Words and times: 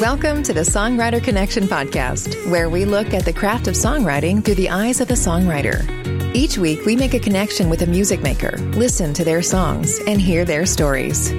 Welcome 0.00 0.42
to 0.42 0.52
the 0.52 0.60
Songwriter 0.60 1.24
Connection 1.24 1.64
podcast, 1.64 2.50
where 2.50 2.68
we 2.68 2.84
look 2.84 3.14
at 3.14 3.24
the 3.24 3.32
craft 3.32 3.66
of 3.66 3.72
songwriting 3.74 4.44
through 4.44 4.56
the 4.56 4.68
eyes 4.68 5.00
of 5.00 5.08
the 5.08 5.14
songwriter. 5.14 6.34
Each 6.34 6.58
week, 6.58 6.84
we 6.84 6.96
make 6.96 7.14
a 7.14 7.18
connection 7.18 7.70
with 7.70 7.80
a 7.80 7.86
music 7.86 8.20
maker, 8.22 8.58
listen 8.74 9.14
to 9.14 9.24
their 9.24 9.40
songs, 9.40 9.98
and 10.06 10.20
hear 10.20 10.44
their 10.44 10.66
stories. 10.66 11.30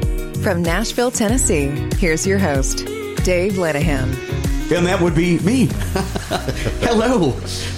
From 0.42 0.64
Nashville, 0.64 1.12
Tennessee, 1.12 1.68
here's 1.98 2.26
your 2.26 2.40
host, 2.40 2.88
Dave 3.24 3.54
Lenihan. 3.54 4.12
And 4.76 4.88
that 4.88 5.00
would 5.02 5.14
be 5.14 5.38
me. 5.40 5.66
Hello. 6.82 7.34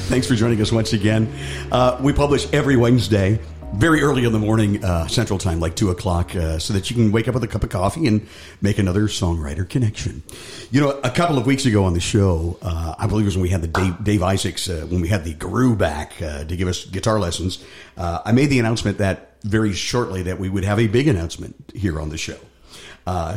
Thanks 0.07 0.27
for 0.27 0.35
joining 0.35 0.61
us 0.61 0.71
once 0.71 0.93
again. 0.93 1.29
Uh, 1.73 1.99
we 1.99 2.13
publish 2.13 2.47
every 2.53 2.77
Wednesday 2.77 3.37
very 3.73 4.01
early 4.01 4.25
in 4.25 4.33
the 4.33 4.39
morning, 4.39 4.83
uh, 4.83 5.07
Central 5.07 5.39
Time, 5.39 5.59
like 5.59 5.75
two 5.75 5.89
o'clock, 5.89 6.35
uh, 6.35 6.59
so 6.59 6.73
that 6.73 6.89
you 6.89 6.95
can 6.95 7.11
wake 7.11 7.27
up 7.27 7.33
with 7.33 7.43
a 7.43 7.47
cup 7.47 7.63
of 7.63 7.69
coffee 7.69 8.07
and 8.07 8.27
make 8.61 8.77
another 8.77 9.03
songwriter 9.03 9.67
connection. 9.67 10.23
You 10.71 10.81
know, 10.81 10.99
a 11.03 11.09
couple 11.09 11.37
of 11.37 11.45
weeks 11.45 11.65
ago 11.65 11.83
on 11.85 11.93
the 11.93 11.99
show, 11.99 12.57
uh, 12.61 12.95
I 12.97 13.07
believe 13.07 13.25
it 13.25 13.27
was 13.27 13.35
when 13.37 13.43
we 13.43 13.49
had 13.49 13.61
the 13.61 13.67
Dave, 13.67 14.03
Dave 14.03 14.23
Isaacs, 14.23 14.69
uh, 14.69 14.85
when 14.89 15.01
we 15.01 15.07
had 15.07 15.23
the 15.23 15.33
guru 15.33 15.75
back 15.75 16.21
uh, 16.21 16.43
to 16.43 16.55
give 16.55 16.67
us 16.67 16.85
guitar 16.85 17.19
lessons. 17.19 17.63
Uh, 17.95 18.21
I 18.25 18.31
made 18.31 18.47
the 18.47 18.59
announcement 18.59 18.97
that 18.97 19.37
very 19.43 19.73
shortly 19.73 20.23
that 20.23 20.39
we 20.39 20.49
would 20.49 20.65
have 20.65 20.79
a 20.79 20.87
big 20.87 21.07
announcement 21.07 21.55
here 21.73 22.01
on 22.01 22.09
the 22.09 22.17
show. 22.17 22.37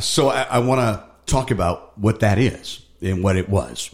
so 0.01 0.29
I, 0.31 0.43
I 0.43 0.59
want 0.59 0.81
to 0.81 1.05
talk 1.27 1.51
about 1.51 1.97
what 1.99 2.21
that 2.21 2.39
is 2.39 2.83
and 3.03 3.23
what 3.23 3.37
it 3.37 3.49
was. 3.49 3.91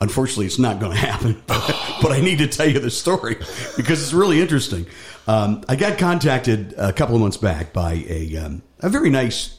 Unfortunately, 0.00 0.46
it's 0.46 0.58
not 0.58 0.80
going 0.80 0.92
to 0.96 0.98
happen, 0.98 1.42
but 1.46 2.12
I 2.12 2.20
need 2.20 2.38
to 2.38 2.48
tell 2.48 2.68
you 2.68 2.78
the 2.78 2.90
story 2.90 3.36
because 3.76 4.02
it's 4.02 4.12
really 4.12 4.40
interesting. 4.40 4.86
Um, 5.26 5.64
I 5.68 5.76
got 5.76 5.98
contacted 5.98 6.74
a 6.76 6.92
couple 6.92 7.14
of 7.14 7.20
months 7.20 7.36
back 7.36 7.72
by 7.72 8.04
a, 8.08 8.36
um, 8.36 8.62
a 8.80 8.88
very 8.88 9.10
nice 9.10 9.58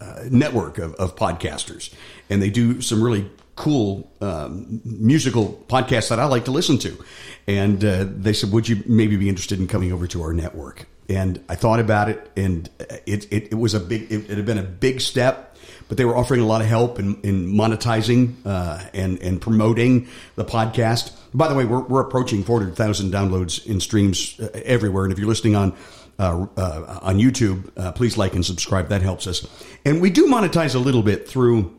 uh, 0.00 0.24
network 0.30 0.78
of, 0.78 0.94
of, 0.94 1.16
podcasters, 1.16 1.92
and 2.28 2.42
they 2.42 2.50
do 2.50 2.80
some 2.80 3.02
really 3.02 3.28
cool 3.56 4.10
um, 4.20 4.80
musical 4.84 5.64
podcasts 5.68 6.10
that 6.10 6.20
I 6.20 6.26
like 6.26 6.44
to 6.44 6.50
listen 6.50 6.78
to. 6.78 7.04
And 7.46 7.84
uh, 7.84 8.06
they 8.08 8.32
said, 8.32 8.52
"Would 8.52 8.68
you 8.68 8.82
maybe 8.86 9.16
be 9.16 9.28
interested 9.28 9.58
in 9.58 9.66
coming 9.66 9.92
over 9.92 10.06
to 10.08 10.22
our 10.22 10.32
network?" 10.32 10.86
And 11.08 11.42
I 11.48 11.54
thought 11.54 11.80
about 11.80 12.10
it, 12.10 12.30
and 12.36 12.68
it 13.06 13.32
it, 13.32 13.48
it 13.50 13.54
was 13.54 13.74
a 13.74 13.80
big. 13.80 14.12
It, 14.12 14.30
it 14.30 14.36
had 14.36 14.46
been 14.46 14.58
a 14.58 14.62
big 14.62 15.00
step 15.00 15.48
but 15.88 15.96
they 15.96 16.04
were 16.04 16.16
offering 16.16 16.40
a 16.40 16.46
lot 16.46 16.60
of 16.60 16.66
help 16.66 16.98
in, 16.98 17.18
in 17.22 17.46
monetizing 17.46 18.34
uh, 18.44 18.78
and 18.92 19.18
and 19.20 19.40
promoting 19.40 20.08
the 20.36 20.44
podcast. 20.44 21.12
By 21.34 21.48
the 21.48 21.54
way, 21.54 21.64
we're, 21.64 21.80
we're 21.80 22.00
approaching 22.00 22.42
400,000 22.42 23.12
downloads 23.12 23.64
in 23.66 23.80
streams 23.80 24.38
uh, 24.40 24.48
everywhere, 24.64 25.04
and 25.04 25.12
if 25.12 25.18
you're 25.18 25.28
listening 25.28 25.56
on 25.56 25.76
uh, 26.18 26.46
uh, 26.56 26.98
on 27.02 27.18
YouTube, 27.18 27.70
uh, 27.76 27.92
please 27.92 28.16
like 28.16 28.34
and 28.34 28.44
subscribe. 28.44 28.88
That 28.88 29.02
helps 29.02 29.26
us, 29.26 29.46
and 29.84 30.00
we 30.00 30.10
do 30.10 30.26
monetize 30.26 30.74
a 30.74 30.78
little 30.78 31.02
bit 31.02 31.28
through 31.28 31.78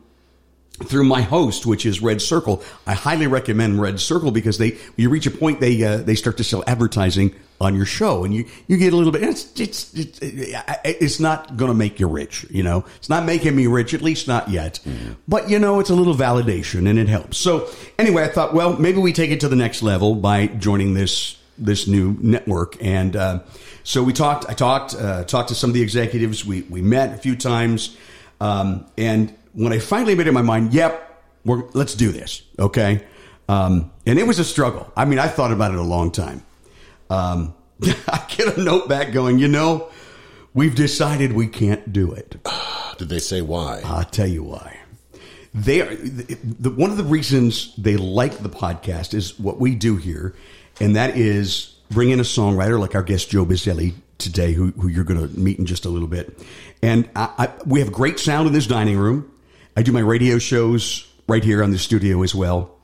through 0.84 1.04
my 1.04 1.20
host, 1.20 1.66
which 1.66 1.84
is 1.84 2.00
Red 2.00 2.22
Circle. 2.22 2.62
I 2.86 2.94
highly 2.94 3.26
recommend 3.26 3.82
Red 3.82 4.00
Circle 4.00 4.30
because 4.30 4.56
they 4.56 4.78
you 4.96 5.10
reach 5.10 5.26
a 5.26 5.30
point 5.30 5.60
they 5.60 5.82
uh, 5.84 5.98
they 5.98 6.14
start 6.14 6.38
to 6.38 6.44
sell 6.44 6.64
advertising 6.66 7.34
on 7.60 7.74
your 7.76 7.84
show, 7.84 8.24
and 8.24 8.34
you 8.34 8.46
you 8.66 8.76
get 8.78 8.92
a 8.92 8.96
little 8.96 9.12
bit. 9.12 9.22
It's 9.22 9.60
it's 9.60 9.92
it's, 9.94 10.18
it's 10.22 11.20
not 11.20 11.56
going 11.56 11.70
to 11.70 11.76
make 11.76 12.00
you 12.00 12.08
rich, 12.08 12.46
you 12.50 12.62
know. 12.62 12.84
It's 12.96 13.08
not 13.08 13.24
making 13.24 13.54
me 13.54 13.66
rich, 13.66 13.92
at 13.92 14.00
least 14.00 14.26
not 14.26 14.48
yet. 14.48 14.80
Mm. 14.84 15.16
But 15.28 15.50
you 15.50 15.58
know, 15.58 15.78
it's 15.80 15.90
a 15.90 15.94
little 15.94 16.14
validation, 16.14 16.88
and 16.88 16.98
it 16.98 17.08
helps. 17.08 17.36
So 17.36 17.68
anyway, 17.98 18.24
I 18.24 18.28
thought, 18.28 18.54
well, 18.54 18.76
maybe 18.76 18.98
we 18.98 19.12
take 19.12 19.30
it 19.30 19.40
to 19.40 19.48
the 19.48 19.56
next 19.56 19.82
level 19.82 20.14
by 20.14 20.46
joining 20.46 20.94
this 20.94 21.36
this 21.58 21.86
new 21.86 22.16
network, 22.20 22.82
and 22.82 23.14
uh, 23.14 23.40
so 23.84 24.02
we 24.02 24.14
talked. 24.14 24.48
I 24.48 24.54
talked 24.54 24.94
uh, 24.94 25.24
talked 25.24 25.50
to 25.50 25.54
some 25.54 25.70
of 25.70 25.74
the 25.74 25.82
executives. 25.82 26.44
We 26.44 26.62
we 26.62 26.80
met 26.80 27.14
a 27.14 27.18
few 27.18 27.36
times, 27.36 27.96
um, 28.40 28.86
and 28.96 29.34
when 29.52 29.72
I 29.72 29.78
finally 29.80 30.14
made 30.14 30.28
up 30.28 30.34
my 30.34 30.42
mind, 30.42 30.72
yep, 30.72 31.22
we're 31.44 31.64
let's 31.74 31.94
do 31.94 32.10
this. 32.10 32.42
Okay. 32.58 33.04
Um, 33.48 33.90
and 34.06 34.16
it 34.16 34.28
was 34.28 34.38
a 34.38 34.44
struggle. 34.44 34.92
I 34.96 35.04
mean, 35.06 35.18
I 35.18 35.26
thought 35.26 35.50
about 35.50 35.72
it 35.72 35.78
a 35.78 35.82
long 35.82 36.12
time. 36.12 36.44
Um, 37.10 37.54
I 37.82 38.24
get 38.28 38.56
a 38.56 38.62
note 38.62 38.88
back 38.88 39.12
going, 39.12 39.38
you 39.38 39.48
know, 39.48 39.90
we've 40.54 40.74
decided 40.74 41.32
we 41.32 41.46
can't 41.46 41.92
do 41.92 42.12
it. 42.12 42.36
Did 42.98 43.08
they 43.08 43.18
say 43.18 43.42
why? 43.42 43.82
I'll 43.84 44.04
tell 44.04 44.26
you 44.26 44.44
why. 44.44 44.78
They 45.52 45.80
are 45.80 45.94
the, 45.94 46.70
one 46.70 46.90
of 46.90 46.96
the 46.96 47.04
reasons 47.04 47.74
they 47.76 47.96
like 47.96 48.38
the 48.38 48.48
podcast 48.48 49.14
is 49.14 49.38
what 49.38 49.58
we 49.58 49.74
do 49.74 49.96
here, 49.96 50.34
and 50.80 50.94
that 50.94 51.16
is 51.16 51.76
bring 51.90 52.10
in 52.10 52.20
a 52.20 52.24
songwriter 52.24 52.78
like 52.78 52.94
our 52.94 53.02
guest 53.02 53.30
Joe 53.30 53.44
Bizelli 53.44 53.94
today, 54.18 54.52
who, 54.52 54.68
who 54.72 54.86
you're 54.86 55.04
going 55.04 55.20
to 55.20 55.38
meet 55.38 55.58
in 55.58 55.66
just 55.66 55.86
a 55.86 55.88
little 55.88 56.06
bit. 56.06 56.38
And 56.82 57.08
I, 57.16 57.30
I, 57.38 57.48
we 57.66 57.80
have 57.80 57.90
great 57.90 58.20
sound 58.20 58.46
in 58.46 58.52
this 58.52 58.66
dining 58.66 58.96
room. 58.96 59.30
I 59.76 59.82
do 59.82 59.90
my 59.90 60.00
radio 60.00 60.38
shows 60.38 61.08
right 61.26 61.42
here 61.42 61.64
on 61.64 61.72
the 61.72 61.78
studio 61.78 62.22
as 62.22 62.34
well. 62.34 62.76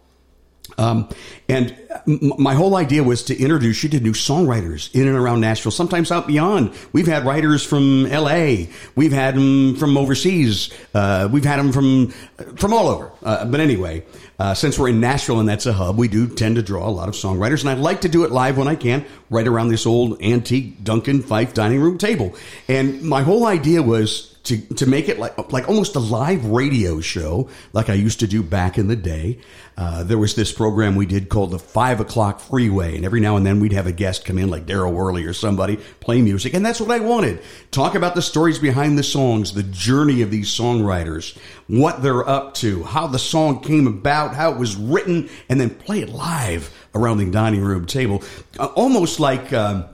Um, 0.79 1.09
and 1.49 1.77
my 2.07 2.55
whole 2.55 2.77
idea 2.77 3.03
was 3.03 3.25
to 3.25 3.39
introduce 3.39 3.83
you 3.83 3.89
to 3.91 4.01
new 4.01 4.13
songwriters 4.13 4.95
in 4.95 5.09
and 5.09 5.17
around 5.17 5.41
Nashville, 5.41 5.73
sometimes 5.73 6.13
out 6.13 6.27
beyond. 6.27 6.73
We've 6.93 7.07
had 7.07 7.25
writers 7.25 7.65
from 7.65 8.07
L.A., 8.07 8.69
we've 8.95 9.13
had 9.13 9.37
them 9.37 9.77
from 9.77 9.97
overseas, 9.97 10.71
uh, 10.95 11.29
we've 11.31 11.45
had 11.45 11.59
them 11.59 11.73
from 11.73 12.09
from 12.57 12.73
all 12.73 12.89
over. 12.89 13.11
Uh, 13.23 13.45
but 13.47 13.61
anyway, 13.61 14.05
uh, 14.39 14.55
since 14.55 14.79
we're 14.79 14.89
in 14.89 15.01
Nashville 15.01 15.41
and 15.41 15.49
that's 15.49 15.67
a 15.67 15.73
hub, 15.73 15.97
we 15.97 16.09
do 16.09 16.29
tend 16.29 16.57
to 16.57 16.63
draw 16.63 16.87
a 16.87 16.91
lot 16.91 17.09
of 17.09 17.15
songwriters, 17.15 17.61
and 17.61 17.71
I 17.71 17.75
like 17.75 18.03
to 18.03 18.09
do 18.09 18.25
it 18.25 18.31
live 18.31 18.59
when 18.59 18.69
I 18.69 18.75
can, 18.75 19.05
right 19.31 19.47
around 19.47 19.69
this 19.69 19.87
old 19.87 20.23
antique 20.23 20.85
Duncan 20.85 21.23
Phyfe 21.23 21.55
dining 21.55 21.81
room 21.81 21.97
table. 21.99 22.35
And 22.69 23.03
my 23.03 23.23
whole 23.23 23.47
idea 23.47 23.83
was 23.83 24.36
to, 24.47 24.59
to 24.75 24.87
make 24.87 25.09
it 25.09 25.19
like 25.19 25.53
like 25.53 25.69
almost 25.69 25.97
a 25.97 26.01
live 26.01 26.45
radio 26.47 27.01
show, 27.01 27.49
like 27.73 27.91
I 27.91 27.95
used 27.95 28.21
to 28.21 28.27
do 28.27 28.43
back 28.43 28.79
in 28.79 28.87
the 28.87 28.97
day. 28.97 29.39
Uh, 29.77 30.05
there 30.05 30.19
was 30.19 30.35
this 30.35 30.53
program 30.53 30.95
we 30.95 31.05
did 31.05 31.29
called 31.29 31.51
the 31.51 31.59
Five 31.59 32.01
O'clock 32.01 32.41
Freeway, 32.41 32.97
and 32.97 33.05
every 33.05 33.21
now 33.21 33.37
and 33.37 33.45
then 33.45 33.61
we'd 33.61 33.73
have 33.73 33.87
a 33.87 33.93
guest 33.93 34.25
come 34.25 34.39
in, 34.39 34.49
like 34.49 34.65
Daryl 34.65 34.93
Worley 34.93 35.25
or 35.25 35.33
somebody, 35.33 35.77
play 36.01 36.23
music, 36.23 36.55
and 36.55 36.65
that's 36.65 36.81
what 36.81 36.91
I 36.91 37.01
wanted. 37.01 37.41
Talk 37.73 37.95
about 37.95 38.15
the 38.15 38.23
stories 38.23 38.59
behind 38.59 38.99
the 38.99 39.03
songs, 39.03 39.53
the 39.53 39.65
journey 39.65 40.23
of 40.23 40.31
these 40.31 40.49
songwriters, 40.49 41.37
what 41.67 42.03
they're 42.03 42.27
up 42.27 42.55
to, 42.55 42.85
how 42.85 43.07
the 43.09 43.19
song 43.19 43.61
came 43.61 43.87
about, 43.87 44.35
how 44.35 44.53
it 44.53 44.59
was 44.59 44.77
written, 44.77 45.29
and 45.49 45.61
then 45.61 45.71
play 45.71 46.01
it 46.01 46.11
live 46.11 46.73
around 46.95 47.19
the 47.19 47.31
dining 47.31 47.63
room 47.63 47.85
table, 47.85 48.23
uh, 48.59 48.67
almost 48.67 49.21
like. 49.21 49.53
Um, 49.53 49.87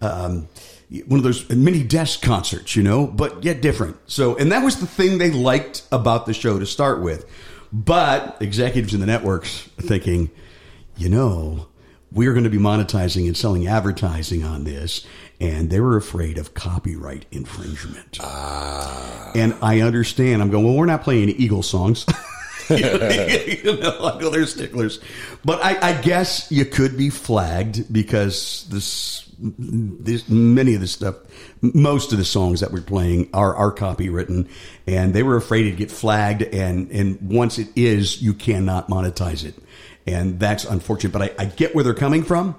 um, 0.00 0.48
one 1.06 1.18
of 1.18 1.24
those 1.24 1.48
mini 1.50 1.82
desk 1.82 2.22
concerts, 2.22 2.74
you 2.74 2.82
know, 2.82 3.06
but 3.06 3.44
yet 3.44 3.60
different. 3.60 3.96
So, 4.06 4.36
and 4.36 4.52
that 4.52 4.64
was 4.64 4.80
the 4.80 4.86
thing 4.86 5.18
they 5.18 5.30
liked 5.30 5.82
about 5.92 6.26
the 6.26 6.32
show 6.34 6.58
to 6.58 6.66
start 6.66 7.02
with. 7.02 7.26
But 7.70 8.38
executives 8.40 8.94
in 8.94 9.00
the 9.00 9.06
networks 9.06 9.68
thinking, 9.78 10.30
you 10.96 11.10
know, 11.10 11.66
we're 12.10 12.32
going 12.32 12.44
to 12.44 12.50
be 12.50 12.58
monetizing 12.58 13.26
and 13.26 13.36
selling 13.36 13.66
advertising 13.66 14.44
on 14.44 14.64
this. 14.64 15.06
And 15.40 15.68
they 15.70 15.78
were 15.78 15.96
afraid 15.96 16.38
of 16.38 16.54
copyright 16.54 17.26
infringement. 17.30 18.18
Ah. 18.20 19.30
And 19.34 19.54
I 19.60 19.82
understand. 19.82 20.40
I'm 20.40 20.50
going, 20.50 20.64
well, 20.64 20.74
we're 20.74 20.86
not 20.86 21.02
playing 21.02 21.24
any 21.24 21.32
Eagle 21.32 21.62
songs. 21.62 22.06
you 22.70 22.76
know, 23.80 23.98
I 24.02 24.18
know 24.20 24.30
they're 24.30 24.46
sticklers. 24.46 25.00
But 25.44 25.64
I, 25.64 25.90
I 25.90 26.00
guess 26.02 26.50
you 26.50 26.64
could 26.64 26.98
be 26.98 27.08
flagged 27.08 27.90
because 27.92 28.66
this 28.70 29.27
this, 29.38 30.28
many 30.28 30.74
of 30.74 30.80
the 30.80 30.86
stuff, 30.86 31.16
most 31.60 32.12
of 32.12 32.18
the 32.18 32.24
songs 32.24 32.60
that 32.60 32.72
we're 32.72 32.80
playing 32.80 33.30
are, 33.32 33.54
are 33.54 33.72
copywritten, 33.72 34.48
and 34.86 35.14
they 35.14 35.22
were 35.22 35.36
afraid 35.36 35.64
to 35.64 35.72
get 35.72 35.90
flagged. 35.90 36.42
And, 36.42 36.90
and 36.90 37.20
once 37.20 37.58
it 37.58 37.68
is, 37.76 38.20
you 38.20 38.34
cannot 38.34 38.88
monetize 38.88 39.44
it. 39.44 39.54
And 40.06 40.40
that's 40.40 40.64
unfortunate, 40.64 41.12
but 41.12 41.22
I, 41.22 41.30
I 41.38 41.44
get 41.46 41.74
where 41.74 41.84
they're 41.84 41.94
coming 41.94 42.22
from. 42.22 42.56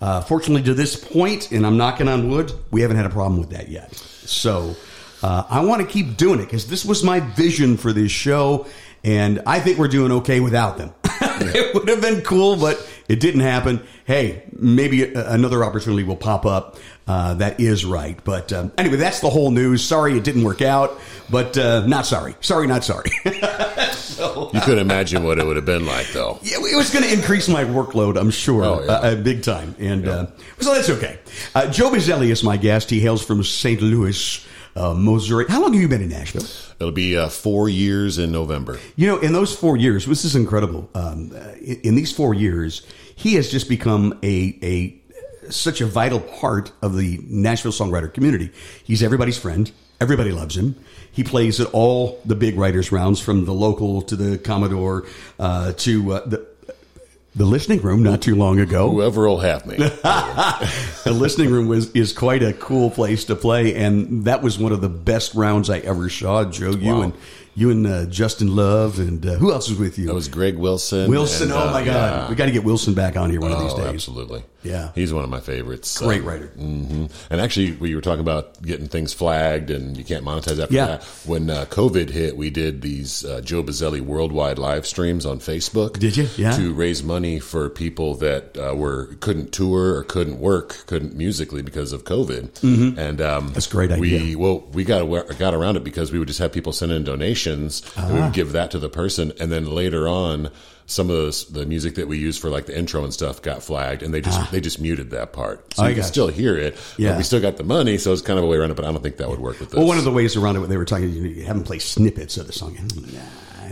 Uh, 0.00 0.20
fortunately, 0.20 0.62
to 0.64 0.74
this 0.74 0.96
point, 0.96 1.52
and 1.52 1.66
I'm 1.66 1.76
knocking 1.76 2.08
on 2.08 2.28
wood, 2.28 2.52
we 2.70 2.80
haven't 2.80 2.96
had 2.96 3.06
a 3.06 3.10
problem 3.10 3.38
with 3.38 3.50
that 3.50 3.68
yet. 3.68 3.94
So 3.94 4.74
uh, 5.22 5.44
I 5.48 5.64
want 5.64 5.82
to 5.82 5.86
keep 5.86 6.16
doing 6.16 6.40
it 6.40 6.44
because 6.44 6.66
this 6.66 6.84
was 6.84 7.04
my 7.04 7.20
vision 7.20 7.76
for 7.76 7.92
this 7.92 8.10
show, 8.10 8.66
and 9.04 9.42
I 9.46 9.60
think 9.60 9.78
we're 9.78 9.88
doing 9.88 10.12
okay 10.12 10.40
without 10.40 10.78
them. 10.78 10.92
it 11.04 11.74
would 11.74 11.88
have 11.88 12.00
been 12.00 12.22
cool, 12.22 12.56
but 12.56 12.84
it 13.08 13.20
didn't 13.20 13.40
happen. 13.40 13.82
Hey, 14.04 14.44
maybe 14.52 15.12
another 15.14 15.64
opportunity 15.64 16.04
will 16.04 16.16
pop 16.16 16.46
up. 16.46 16.76
Uh, 17.06 17.34
that 17.34 17.58
is 17.60 17.84
right. 17.84 18.18
But 18.22 18.52
um, 18.52 18.70
anyway, 18.78 18.96
that's 18.96 19.20
the 19.20 19.28
whole 19.28 19.50
news. 19.50 19.84
Sorry 19.84 20.16
it 20.16 20.22
didn't 20.22 20.44
work 20.44 20.62
out, 20.62 21.00
but 21.30 21.58
uh, 21.58 21.84
not 21.86 22.06
sorry. 22.06 22.36
Sorry, 22.40 22.66
not 22.68 22.84
sorry. 22.84 23.10
so, 23.92 24.50
you 24.54 24.60
could 24.60 24.78
imagine 24.78 25.24
what 25.24 25.38
it 25.40 25.46
would 25.46 25.56
have 25.56 25.64
been 25.64 25.84
like, 25.84 26.12
though. 26.12 26.38
Yeah, 26.42 26.58
it 26.58 26.76
was 26.76 26.90
going 26.92 27.04
to 27.04 27.12
increase 27.12 27.48
my 27.48 27.64
workload, 27.64 28.16
I'm 28.16 28.30
sure, 28.30 28.64
oh, 28.64 28.84
yeah. 28.84 28.92
uh, 28.92 29.14
big 29.16 29.42
time. 29.42 29.74
And 29.80 30.04
yeah. 30.04 30.12
Uh, 30.12 30.30
so 30.60 30.74
that's 30.74 30.90
okay. 30.90 31.18
Uh, 31.56 31.68
Joe 31.70 31.90
Bizelli 31.90 32.30
is 32.30 32.44
my 32.44 32.56
guest. 32.56 32.88
He 32.88 33.00
hails 33.00 33.24
from 33.24 33.42
St. 33.42 33.82
Louis 33.82 34.46
uh, 34.76 34.94
Missouri. 34.94 35.46
How 35.48 35.60
long 35.60 35.72
have 35.72 35.82
you 35.82 35.88
been 35.88 36.02
in 36.02 36.08
Nashville? 36.08 36.46
It'll 36.80 36.92
be 36.92 37.16
uh, 37.16 37.28
four 37.28 37.68
years 37.68 38.18
in 38.18 38.32
November. 38.32 38.78
You 38.96 39.06
know, 39.06 39.18
in 39.18 39.32
those 39.32 39.54
four 39.54 39.76
years, 39.76 40.06
this 40.06 40.24
is 40.24 40.34
incredible. 40.34 40.88
Um, 40.94 41.32
in, 41.60 41.80
in, 41.82 41.94
these 41.94 42.12
four 42.12 42.34
years, 42.34 42.82
he 43.14 43.34
has 43.34 43.50
just 43.50 43.68
become 43.68 44.18
a 44.22 44.58
a 44.62 44.98
such 45.50 45.80
a 45.80 45.86
vital 45.86 46.20
part 46.20 46.72
of 46.82 46.96
the 46.96 47.20
Nashville 47.24 47.72
songwriter 47.72 48.12
community. 48.12 48.50
He's 48.84 49.02
everybody's 49.02 49.38
friend. 49.38 49.70
Everybody 50.00 50.32
loves 50.32 50.56
him. 50.56 50.74
he 51.12 51.22
plays 51.22 51.60
at 51.60 51.68
all 51.72 52.20
the 52.24 52.34
big 52.34 52.58
writers 52.58 52.90
rounds, 52.90 53.20
from 53.20 53.44
the 53.44 53.54
local 53.54 54.02
to 54.02 54.16
the 54.16 54.36
Commodore 54.36 55.06
uh, 55.38 55.72
to 55.74 56.12
uh, 56.14 56.26
the 56.26 56.44
the 57.34 57.44
listening 57.46 57.80
room 57.80 58.02
not 58.02 58.20
too 58.22 58.34
long 58.36 58.58
ago. 58.60 58.90
Whoever 58.90 59.26
will 59.28 59.40
have 59.40 59.64
me. 59.66 59.76
the 59.76 61.12
listening 61.12 61.50
room 61.50 61.66
was 61.68 61.90
is 61.92 62.12
quite 62.12 62.42
a 62.42 62.52
cool 62.52 62.90
place 62.90 63.24
to 63.26 63.34
play, 63.36 63.74
and 63.74 64.24
that 64.24 64.42
was 64.42 64.58
one 64.58 64.72
of 64.72 64.80
the 64.80 64.88
best 64.88 65.34
rounds 65.34 65.70
I 65.70 65.78
ever 65.78 66.08
saw. 66.08 66.44
Joe, 66.44 66.70
you 66.72 66.92
Wow. 66.92 67.02
and 67.02 67.12
you 67.54 67.70
and 67.70 67.86
uh, 67.86 68.06
Justin 68.06 68.54
Love, 68.56 68.98
and 68.98 69.24
uh, 69.26 69.34
who 69.34 69.52
else 69.52 69.68
was 69.68 69.78
with 69.78 69.98
you? 69.98 70.06
That 70.06 70.14
was 70.14 70.28
Greg 70.28 70.56
Wilson. 70.56 71.10
Wilson. 71.10 71.50
and, 71.50 71.52
oh 71.52 71.68
uh, 71.68 71.72
my 71.72 71.84
God, 71.84 72.22
yeah. 72.24 72.28
we 72.30 72.34
got 72.34 72.46
to 72.46 72.52
get 72.52 72.64
Wilson 72.64 72.94
back 72.94 73.16
on 73.16 73.30
here 73.30 73.40
one 73.40 73.52
of 73.52 73.60
these 73.60 73.72
Oh, 73.72 73.76
days. 73.78 73.88
absolutely. 73.94 74.42
Yeah. 74.62 74.90
He's 74.94 75.12
one 75.12 75.24
of 75.24 75.30
my 75.30 75.40
favorites. 75.40 75.98
Great 75.98 76.20
Um, 76.22 76.26
writer. 76.28 76.46
hmm 76.56 77.06
And 77.30 77.40
actually, 77.40 77.72
we 77.72 77.94
were 77.94 78.00
talking 78.00 78.20
about 78.20 78.62
getting 78.62 78.88
things 78.88 79.12
flagged 79.12 79.70
and 79.70 79.96
you 79.96 80.04
can't 80.04 80.24
monetize 80.24 80.60
after 80.62 80.74
Yeah. 80.74 80.86
that. 80.86 81.04
When 81.24 81.50
uh, 81.50 81.64
COVID 81.70 82.10
hit, 82.10 82.36
we 82.36 82.50
did 82.50 82.82
these 82.82 83.24
uh, 83.24 83.40
Joe 83.40 83.62
Bizelli 83.62 84.00
worldwide 84.00 84.58
live 84.58 84.86
streams 84.86 85.26
on 85.26 85.40
Facebook. 85.40 85.98
Did 85.98 86.16
you? 86.16 86.28
Yeah. 86.36 86.56
To 86.56 86.72
raise 86.72 87.02
money 87.02 87.38
for 87.40 87.68
people 87.68 88.14
that 88.16 88.56
uh, 88.56 88.74
were 88.74 89.14
couldn't 89.20 89.52
tour 89.52 89.94
or 89.96 90.04
couldn't 90.04 90.38
work, 90.38 90.84
couldn't 90.86 91.14
musically 91.14 91.62
because 91.62 91.92
of 91.92 92.04
COVID. 92.04 92.50
Mm-hmm. 92.60 92.98
And 92.98 93.20
um, 93.20 93.52
That's 93.52 93.66
a 93.66 93.70
great 93.70 93.98
We 93.98 94.36
well, 94.36 94.60
we 94.72 94.84
got 94.84 95.02
got 95.38 95.54
around 95.54 95.76
it 95.76 95.84
because 95.84 96.12
we 96.12 96.18
would 96.18 96.28
just 96.28 96.40
have 96.40 96.52
people 96.52 96.72
send 96.72 96.92
in 96.92 97.04
donations, 97.04 97.82
and 97.96 98.14
we 98.14 98.20
Ah. 98.20 98.24
would 98.26 98.32
give 98.34 98.52
that 98.52 98.70
to 98.72 98.78
the 98.78 98.88
person, 98.88 99.32
and 99.40 99.50
then 99.50 99.66
later 99.66 100.06
on, 100.08 100.50
some 100.86 101.10
of 101.10 101.16
the, 101.16 101.46
the 101.60 101.66
music 101.66 101.94
that 101.94 102.08
we 102.08 102.18
use 102.18 102.36
for 102.38 102.50
like 102.50 102.66
the 102.66 102.76
intro 102.76 103.04
and 103.04 103.12
stuff 103.12 103.40
got 103.42 103.62
flagged, 103.62 104.02
and 104.02 104.12
they 104.12 104.20
just 104.20 104.50
they 104.50 104.60
just 104.60 104.80
muted 104.80 105.10
that 105.10 105.32
part, 105.32 105.72
so 105.74 105.82
Ah. 105.82 105.86
I 105.86 105.88
you 105.90 105.94
can 105.94 106.04
still 106.04 106.28
hear 106.28 106.56
it. 106.56 106.76
Yeah. 106.98 107.10
but 107.10 107.18
we 107.18 107.22
still 107.24 107.40
got 107.40 107.56
the 107.56 107.64
money, 107.64 107.98
so 107.98 108.12
it's 108.12 108.22
kind 108.22 108.38
of 108.38 108.44
a 108.44 108.48
way 108.48 108.56
around 108.56 108.70
it. 108.70 108.74
But 108.76 108.84
I 108.84 108.92
don't 108.92 109.02
think 109.02 109.16
that 109.18 109.28
would 109.28 109.38
work 109.40 109.60
with 109.60 109.70
this. 109.70 109.78
Well, 109.78 109.86
one 109.86 109.98
of 109.98 110.04
the 110.04 110.10
ways 110.10 110.36
around 110.36 110.56
it, 110.56 110.60
when 110.60 110.68
they 110.70 110.76
were 110.76 110.84
talking, 110.84 111.10
you, 111.12 111.22
know, 111.22 111.28
you 111.28 111.44
have 111.44 111.56
them 111.56 111.64
play 111.64 111.78
snippets 111.78 112.36
of 112.36 112.46
the 112.46 112.52
song. 112.52 112.76
Nah, 112.96 113.20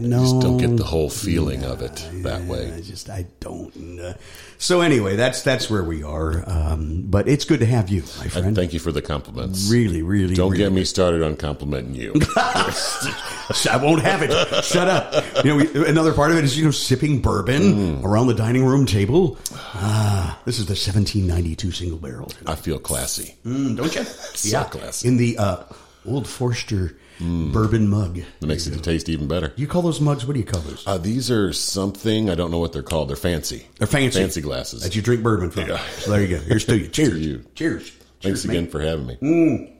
no, 0.01 0.21
just 0.21 0.41
don't 0.41 0.59
get 0.59 0.77
the 0.77 0.85
whole 0.85 1.11
feeling 1.11 1.65
of 1.65 1.83
it 1.83 2.09
that 2.23 2.45
way. 2.45 2.73
I 2.73 2.81
just 2.81 3.11
I 3.11 3.27
don't. 3.41 3.99
Uh, 3.99 4.15
so 4.59 4.81
anyway, 4.83 5.17
that's 5.17 5.43
that's 5.43 5.69
where 5.71 5.83
we 5.83 6.03
are. 6.03 6.45
Um, 6.49 7.03
but 7.07 7.29
it's 7.29 7.45
good 7.45 7.61
to 7.61 7.67
have 7.67 7.89
you, 7.89 8.03
my 8.19 8.25
And 8.25 8.33
friend. 8.33 8.57
thank 8.57 8.73
you 8.73 8.79
for 8.79 8.93
the 8.93 9.03
compliments. 9.03 9.71
really, 9.71 10.03
really. 10.03 10.35
Don't 10.35 10.53
really. 10.53 10.65
get 10.65 10.73
me 10.73 10.85
started 10.85 11.23
on 11.23 11.37
complimenting 11.37 11.95
you. 11.95 12.13
I 12.37 13.79
won't 13.83 14.03
have 14.03 14.23
it. 14.23 14.65
Shut 14.65 14.89
up. 14.89 15.45
You 15.45 15.51
know, 15.51 15.57
we, 15.57 15.89
another 15.89 16.13
part 16.13 16.31
of 16.31 16.37
it 16.39 16.45
is 16.45 16.57
you 16.59 16.65
know 16.65 16.71
sipping 16.71 17.21
bourbon 17.21 18.05
around 18.05 18.27
the 18.29 18.35
dining 18.35 18.65
room 18.65 18.87
table. 18.87 19.39
Ah, 19.53 20.39
this 20.45 20.59
is 20.59 20.67
the 20.67 20.73
1792 20.73 21.73
single 21.73 21.99
barrel. 21.99 22.31
I 22.47 22.55
feel 22.55 22.79
classy. 22.79 23.35
Mm, 23.45 23.77
don't 23.77 23.95
you? 23.95 24.03
So 24.41 24.65
classy. 24.65 25.07
In 25.09 25.17
the 25.17 25.37
uh, 25.39 25.63
old 26.07 26.27
Forester 26.27 26.97
Mm. 27.21 27.53
bourbon 27.53 27.89
mug. 27.89 28.21
That 28.41 28.47
makes 28.47 28.67
it 28.67 28.83
taste 28.83 29.11
even 29.11 29.29
better. 29.29 29.53
You 29.57 29.67
call 29.67 29.83
those 29.83 30.01
mugs? 30.01 30.25
What 30.27 30.33
do 30.33 30.41
you 30.41 30.47
call 30.47 30.63
those? 30.63 30.87
Uh, 30.87 30.97
these 30.97 31.31
are 31.31 31.53
something 31.53 32.31
I 32.31 32.35
don't 32.35 32.51
know 32.51 32.59
what 32.59 32.73
they're 32.73 32.83
called. 32.83 33.11
They're 33.11 33.17
fancy. 33.17 33.67
They're 33.77 33.87
fancy. 33.87 34.21
Fancy 34.21 34.41
glasses. 34.41 34.83
that 34.83 34.97
you 34.97 35.03
drink 35.03 35.23
bourbon 35.23 35.51
from. 35.51 35.69
Yeah. 35.69 35.85
So 35.99 36.13
there 36.13 36.23
you 36.23 36.29
go. 36.39 36.43
Here's 36.43 36.65
to 36.65 36.79
you. 36.79 36.89
Cheers. 36.89 37.27
you. 37.27 37.45
Cheers. 37.55 37.91
Thanks 37.91 38.43
Cheers, 38.43 38.45
again 38.47 38.69
for 38.69 38.81
having 38.81 39.07
me. 39.07 39.17
Mm. 39.21 39.73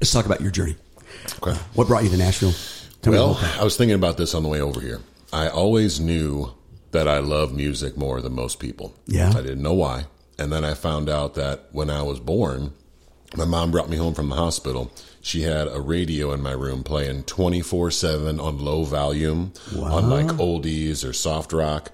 Let's 0.00 0.12
talk 0.12 0.26
about 0.26 0.40
your 0.40 0.52
journey. 0.52 0.76
Okay. 1.42 1.50
Uh, 1.52 1.58
what 1.74 1.88
brought 1.88 2.04
you 2.04 2.10
to 2.10 2.16
Nashville? 2.16 2.52
Tell 3.02 3.12
Well. 3.12 3.40
I 3.58 3.64
was 3.64 3.76
thinking 3.76 3.96
about 3.96 4.16
this 4.16 4.34
on 4.34 4.42
the 4.44 4.48
way 4.48 4.60
over 4.60 4.80
here. 4.80 5.00
I 5.32 5.48
always 5.48 5.98
knew 5.98 6.54
that 6.92 7.08
I 7.08 7.18
love 7.18 7.52
music 7.52 7.96
more 7.96 8.20
than 8.20 8.32
most 8.32 8.60
people. 8.60 8.94
Yeah. 9.06 9.30
I 9.30 9.42
didn't 9.42 9.62
know 9.62 9.74
why. 9.74 10.06
And 10.38 10.52
then 10.52 10.64
I 10.64 10.74
found 10.74 11.08
out 11.08 11.34
that 11.34 11.66
when 11.72 11.90
I 11.90 12.02
was 12.02 12.20
born, 12.20 12.72
my 13.36 13.44
mom 13.44 13.70
brought 13.72 13.90
me 13.90 13.96
home 13.96 14.14
from 14.14 14.28
the 14.28 14.36
hospital. 14.36 14.90
She 15.20 15.42
had 15.42 15.68
a 15.68 15.80
radio 15.80 16.32
in 16.32 16.40
my 16.40 16.52
room 16.52 16.82
playing 16.84 17.24
24 17.24 17.90
7 17.90 18.40
on 18.40 18.58
low 18.58 18.84
volume 18.84 19.52
on 19.76 20.08
like 20.10 20.26
oldies 20.38 21.08
or 21.08 21.12
soft 21.12 21.52
rock 21.52 21.90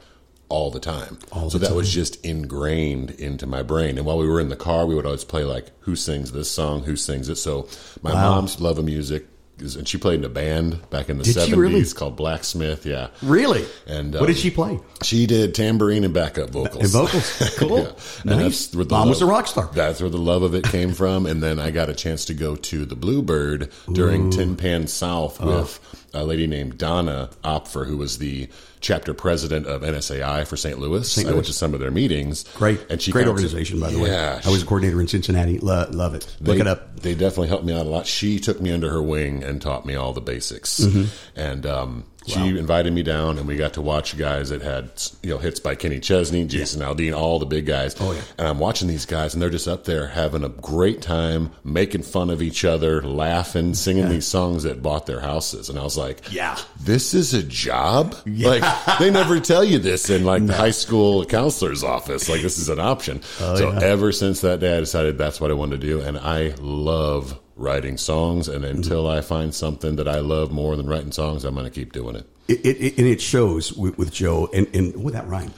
all 0.51 0.71
the 0.71 0.79
time. 0.81 1.19
so 1.49 1.59
that 1.59 1.75
was 1.75 1.93
just 1.93 2.25
ingrained 2.25 3.11
into 3.13 3.47
my 3.47 3.63
brain. 3.63 3.97
And 3.97 4.07
while 4.07 4.19
we 4.19 4.29
were 4.29 4.41
in 4.41 4.51
the 4.51 4.57
car, 4.57 4.87
we 4.87 4.95
would 4.95 5.07
always 5.07 5.25
play 5.25 5.43
like, 5.43 5.71
who 5.81 5.97
sings 5.97 6.33
this 6.33 6.51
song? 6.51 6.85
Who 6.85 6.97
sings 6.97 7.29
it? 7.29 7.37
So 7.37 7.67
my 8.03 8.13
mom's 8.13 8.61
love 8.61 8.79
of 8.79 8.85
music. 8.85 9.27
And 9.61 9.87
she 9.87 9.99
played 9.99 10.19
in 10.19 10.25
a 10.25 10.29
band 10.29 10.91
back 10.91 11.09
in 11.09 11.17
the 11.19 11.25
Did 11.25 11.37
70s 11.37 11.57
really? 11.57 11.85
called 11.93 12.17
Blacksmith. 12.17 12.85
Yeah. 12.85 13.09
Really? 13.23 13.65
And, 13.87 14.13
what 14.15 14.27
did 14.27 14.31
um, 14.37 14.43
she 14.43 14.51
play? 14.51 14.81
She 15.03 15.27
did 15.27 15.55
tambourine 15.55 16.03
and 16.05 16.13
backup 16.13 16.51
vocals. 16.51 16.83
And 16.83 16.89
vocals. 16.91 17.55
Cool. 17.57 17.79
Yeah. 17.79 17.93
And 18.23 18.41
Nice. 18.41 18.67
that's 18.67 18.75
where 18.75 18.85
the 18.85 18.95
Mom 18.95 19.09
was 19.09 19.21
love- 19.21 19.31
a 19.31 19.33
rock 19.33 19.47
star. 19.47 19.71
That's 19.73 20.01
where 20.01 20.11
the 20.11 20.19
love 20.19 20.43
of 20.43 20.55
it 20.55 20.65
came 20.65 20.93
from. 20.93 21.25
And 21.27 21.41
then 21.43 21.61
I 21.61 21.71
got 21.71 21.89
a 21.89 21.95
chance 21.95 22.25
to 22.27 22.35
go 22.35 22.57
to 22.57 22.85
the 22.85 22.97
Bluebird 22.97 23.71
during 23.93 24.31
Tin 24.31 24.57
Pan 24.57 24.89
South 24.89 25.39
Oh. 25.41 25.69
A 26.15 26.25
lady 26.25 26.47
named 26.47 26.79
Donna 26.79 27.31
Opfer, 27.43 27.87
who 27.87 27.97
was 27.97 28.19
the 28.19 28.49
chapter 28.81 29.15
president 29.15 29.67
of 29.67 29.83
NSAI 29.83 30.47
for 30.47 30.57
St. 30.57 30.79
Louis. 30.79 31.19
I 31.19 31.23
Louis. 31.23 31.35
went 31.35 31.47
to 31.47 31.53
some 31.53 31.75
of 31.75 31.81
their 31.81 31.91
meetings. 31.91 32.45
Great. 32.55 32.85
And 32.91 33.01
she 33.01 33.13
Great 33.13 33.27
organization, 33.27 33.81
by 33.81 33.91
the 33.91 33.99
way. 33.99 34.11
Yeah, 34.11 34.41
I 34.45 34.51
was 34.51 34.63
a 34.63 34.67
coordinator 34.67 35.01
in 35.01 35.09
Cincinnati. 35.09 35.59
Lo- 35.59 35.89
love 35.91 36.15
it. 36.15 36.37
Look 36.41 36.59
it 36.59 36.67
up. 36.67 37.01
They 37.01 37.15
definitely 37.15 37.49
helped 37.49 37.65
me 37.65 37.75
out 37.75 37.87
a 37.87 37.89
lot. 37.89 38.07
She 38.07 38.39
took 38.39 38.61
me 38.61 38.73
under 38.73 38.91
her 38.91 39.03
wing 39.03 39.43
and 39.43 39.61
taught 39.61 39.87
me 39.87 39.95
all 39.95 40.13
the 40.13 40.21
basics. 40.21 40.81
Mm-hmm. 40.81 41.05
And 41.39 41.67
um, 41.67 42.05
she 42.27 42.59
invited 42.59 42.93
me 42.93 43.03
down, 43.03 43.39
and 43.39 43.47
we 43.47 43.57
got 43.57 43.75
to 43.75 43.83
watch 43.83 44.17
guys 44.17 44.49
that 44.51 44.63
had 44.63 44.91
you 45.23 45.31
know 45.31 45.39
hits 45.39 45.61
by 45.61 45.75
Kenny 45.75 46.01
Chesney, 46.01 46.45
Jason 46.47 46.81
Aldean, 46.81 47.15
all 47.17 47.39
the 47.39 47.47
big 47.47 47.67
guys. 47.67 47.95
Oh, 48.01 48.13
yeah. 48.13 48.21
And 48.39 48.49
I'm 48.49 48.59
watching 48.59 48.89
these 48.89 49.07
guys, 49.07 49.35
and 49.35 49.43
they're 49.43 49.51
just 49.51 49.69
up 49.69 49.85
there 49.85 50.07
having 50.09 50.43
a 50.45 50.49
great 50.49 51.03
time, 51.03 51.51
making 51.65 52.03
fun 52.03 52.31
of 52.31 52.41
each 52.43 52.65
other, 52.65 53.03
laughing, 53.03 53.75
singing 53.75 54.09
these 54.09 54.27
songs 54.27 54.63
that 54.63 54.83
bought 54.83 55.07
their 55.07 55.21
houses. 55.21 55.69
And 55.69 55.79
I 55.79 55.83
was 55.83 55.97
like, 55.99 56.33
Yeah. 56.33 56.59
this 56.81 57.15
is 57.15 57.35
a 57.35 57.43
job. 57.43 58.15
Like 58.27 58.63
they 58.99 59.11
never 59.11 59.39
tell 59.41 59.65
you 59.65 59.79
this 59.79 60.09
in 60.11 60.25
like 60.25 60.47
the 60.47 60.55
high 60.55 60.71
school 60.71 61.25
counselor's 61.25 61.85
office. 61.85 62.29
Like 62.29 62.43
this 62.43 62.59
is 62.59 62.69
an 62.69 62.81
option. 62.81 63.21
Oh, 63.41 63.57
so 63.57 63.71
ever 63.71 64.13
since 64.13 64.41
that 64.43 64.61
day, 64.61 64.77
I 64.77 64.81
decided 64.81 65.19
that's 65.19 65.41
what 65.41 65.51
I 65.51 65.55
wanted 65.55 65.81
to 65.81 65.87
do, 65.87 66.01
and 66.01 66.17
I 66.19 66.55
love 66.61 67.39
writing 67.57 67.97
songs. 67.97 68.49
And 68.49 68.65
Mm-hmm. 68.65 68.77
until 68.79 69.09
I 69.09 69.21
find 69.21 69.55
something 69.55 69.97
that 69.97 70.09
I 70.09 70.21
love 70.21 70.51
more 70.53 70.77
than 70.77 70.87
writing 70.87 71.13
songs, 71.13 71.45
I'm 71.45 71.55
going 71.55 71.67
to 71.67 71.71
keep 71.71 71.93
doing 71.93 72.17
it. 72.17 72.27
It, 72.49 72.61
it, 72.67 72.77
it- 72.81 72.99
and 72.99 73.07
it 73.07 73.21
shows 73.21 73.73
with, 73.73 73.97
with 73.97 74.13
Joe, 74.13 74.49
and, 74.53 74.67
and 74.75 75.03
with 75.03 75.15
that 75.15 75.27
rhyme, 75.27 75.53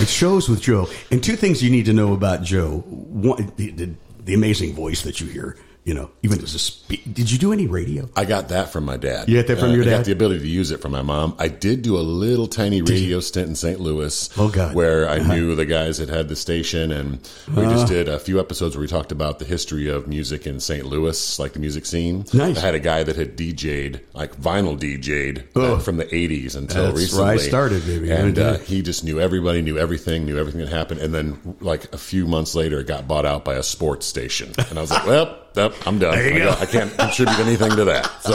it 0.00 0.08
shows 0.08 0.48
with 0.48 0.60
Joe. 0.60 0.88
And 1.10 1.22
two 1.22 1.36
things 1.36 1.62
you 1.62 1.70
need 1.70 1.84
to 1.86 1.92
know 1.92 2.12
about 2.14 2.42
Joe: 2.42 2.78
one, 2.88 3.52
the, 3.56 3.70
the, 3.70 3.90
the 4.24 4.34
amazing 4.34 4.74
voice 4.74 5.02
that 5.02 5.20
you 5.20 5.28
hear. 5.28 5.56
You 5.84 5.94
know, 5.94 6.10
even 6.22 6.40
as 6.40 6.54
a 6.54 6.60
spe- 6.60 7.02
did 7.12 7.28
you 7.28 7.38
do 7.38 7.52
any 7.52 7.66
radio? 7.66 8.08
I 8.14 8.24
got 8.24 8.50
that 8.50 8.70
from 8.72 8.84
my 8.84 8.96
dad. 8.96 9.28
You 9.28 9.36
got 9.36 9.48
that 9.48 9.58
from 9.58 9.70
Uh, 9.70 9.74
your 9.74 9.82
I 9.82 9.86
dad? 9.86 9.96
got 9.96 10.04
the 10.04 10.12
ability 10.12 10.40
to 10.42 10.48
use 10.48 10.70
it 10.70 10.80
from 10.80 10.92
my 10.92 11.02
mom. 11.02 11.34
I 11.40 11.48
did 11.48 11.82
do 11.82 11.96
a 11.98 12.00
little 12.06 12.46
tiny 12.46 12.82
radio 12.82 13.18
stint 13.18 13.48
in 13.48 13.56
St. 13.56 13.80
Louis. 13.80 14.30
Oh, 14.38 14.48
God. 14.48 14.66
Uh-huh. 14.66 14.74
Where 14.74 15.08
I 15.08 15.18
knew 15.18 15.56
the 15.56 15.66
guys 15.66 15.98
that 15.98 16.08
had 16.08 16.28
the 16.28 16.36
station, 16.36 16.92
and 16.92 17.18
we 17.52 17.64
just 17.64 17.88
did 17.88 18.08
a 18.08 18.20
few 18.20 18.38
episodes 18.38 18.76
where 18.76 18.80
we 18.82 18.86
talked 18.86 19.10
about 19.10 19.40
the 19.40 19.44
history 19.44 19.88
of 19.88 20.06
music 20.06 20.46
in 20.46 20.60
St. 20.60 20.86
Louis, 20.86 21.38
like 21.40 21.54
the 21.54 21.58
music 21.58 21.84
scene. 21.84 22.26
Nice. 22.32 22.58
I 22.58 22.60
had 22.60 22.74
a 22.76 22.78
guy 22.80 23.02
that 23.02 23.16
had 23.16 23.36
DJ'd, 23.36 24.00
like 24.14 24.40
vinyl 24.40 24.78
DJ'd 24.78 25.42
Oh. 25.56 25.78
from 25.80 25.96
the 25.96 26.04
'80s 26.14 26.54
until 26.54 26.84
That's 26.84 26.96
recently. 26.96 27.24
where 27.24 27.32
I 27.34 27.36
started, 27.38 27.84
baby. 27.86 28.12
And 28.12 28.38
uh, 28.38 28.58
he 28.58 28.82
just 28.82 29.02
knew 29.02 29.18
everybody, 29.18 29.62
knew 29.62 29.78
everything, 29.78 30.26
knew 30.26 30.38
everything 30.38 30.60
that 30.60 30.70
happened. 30.70 31.00
And 31.00 31.12
then, 31.12 31.56
like 31.60 31.92
a 31.92 31.98
few 31.98 32.28
months 32.28 32.54
later, 32.54 32.78
it 32.78 32.86
got 32.86 33.08
bought 33.08 33.26
out 33.26 33.44
by 33.44 33.54
a 33.54 33.64
sports 33.64 34.06
station, 34.06 34.52
and 34.70 34.78
I 34.78 34.80
was 34.80 34.90
like, 34.92 35.06
"Well, 35.08 35.38
nope, 35.56 35.74
I'm 35.86 35.98
done. 35.98 36.16
There 36.16 36.28
you 36.38 36.42
I, 36.42 36.44
go. 36.44 36.50
I 36.60 36.66
can't 36.66 36.96
contribute 36.96 37.38
anything 37.38 37.70
to 37.76 37.84
that." 37.84 38.06
So, 38.22 38.32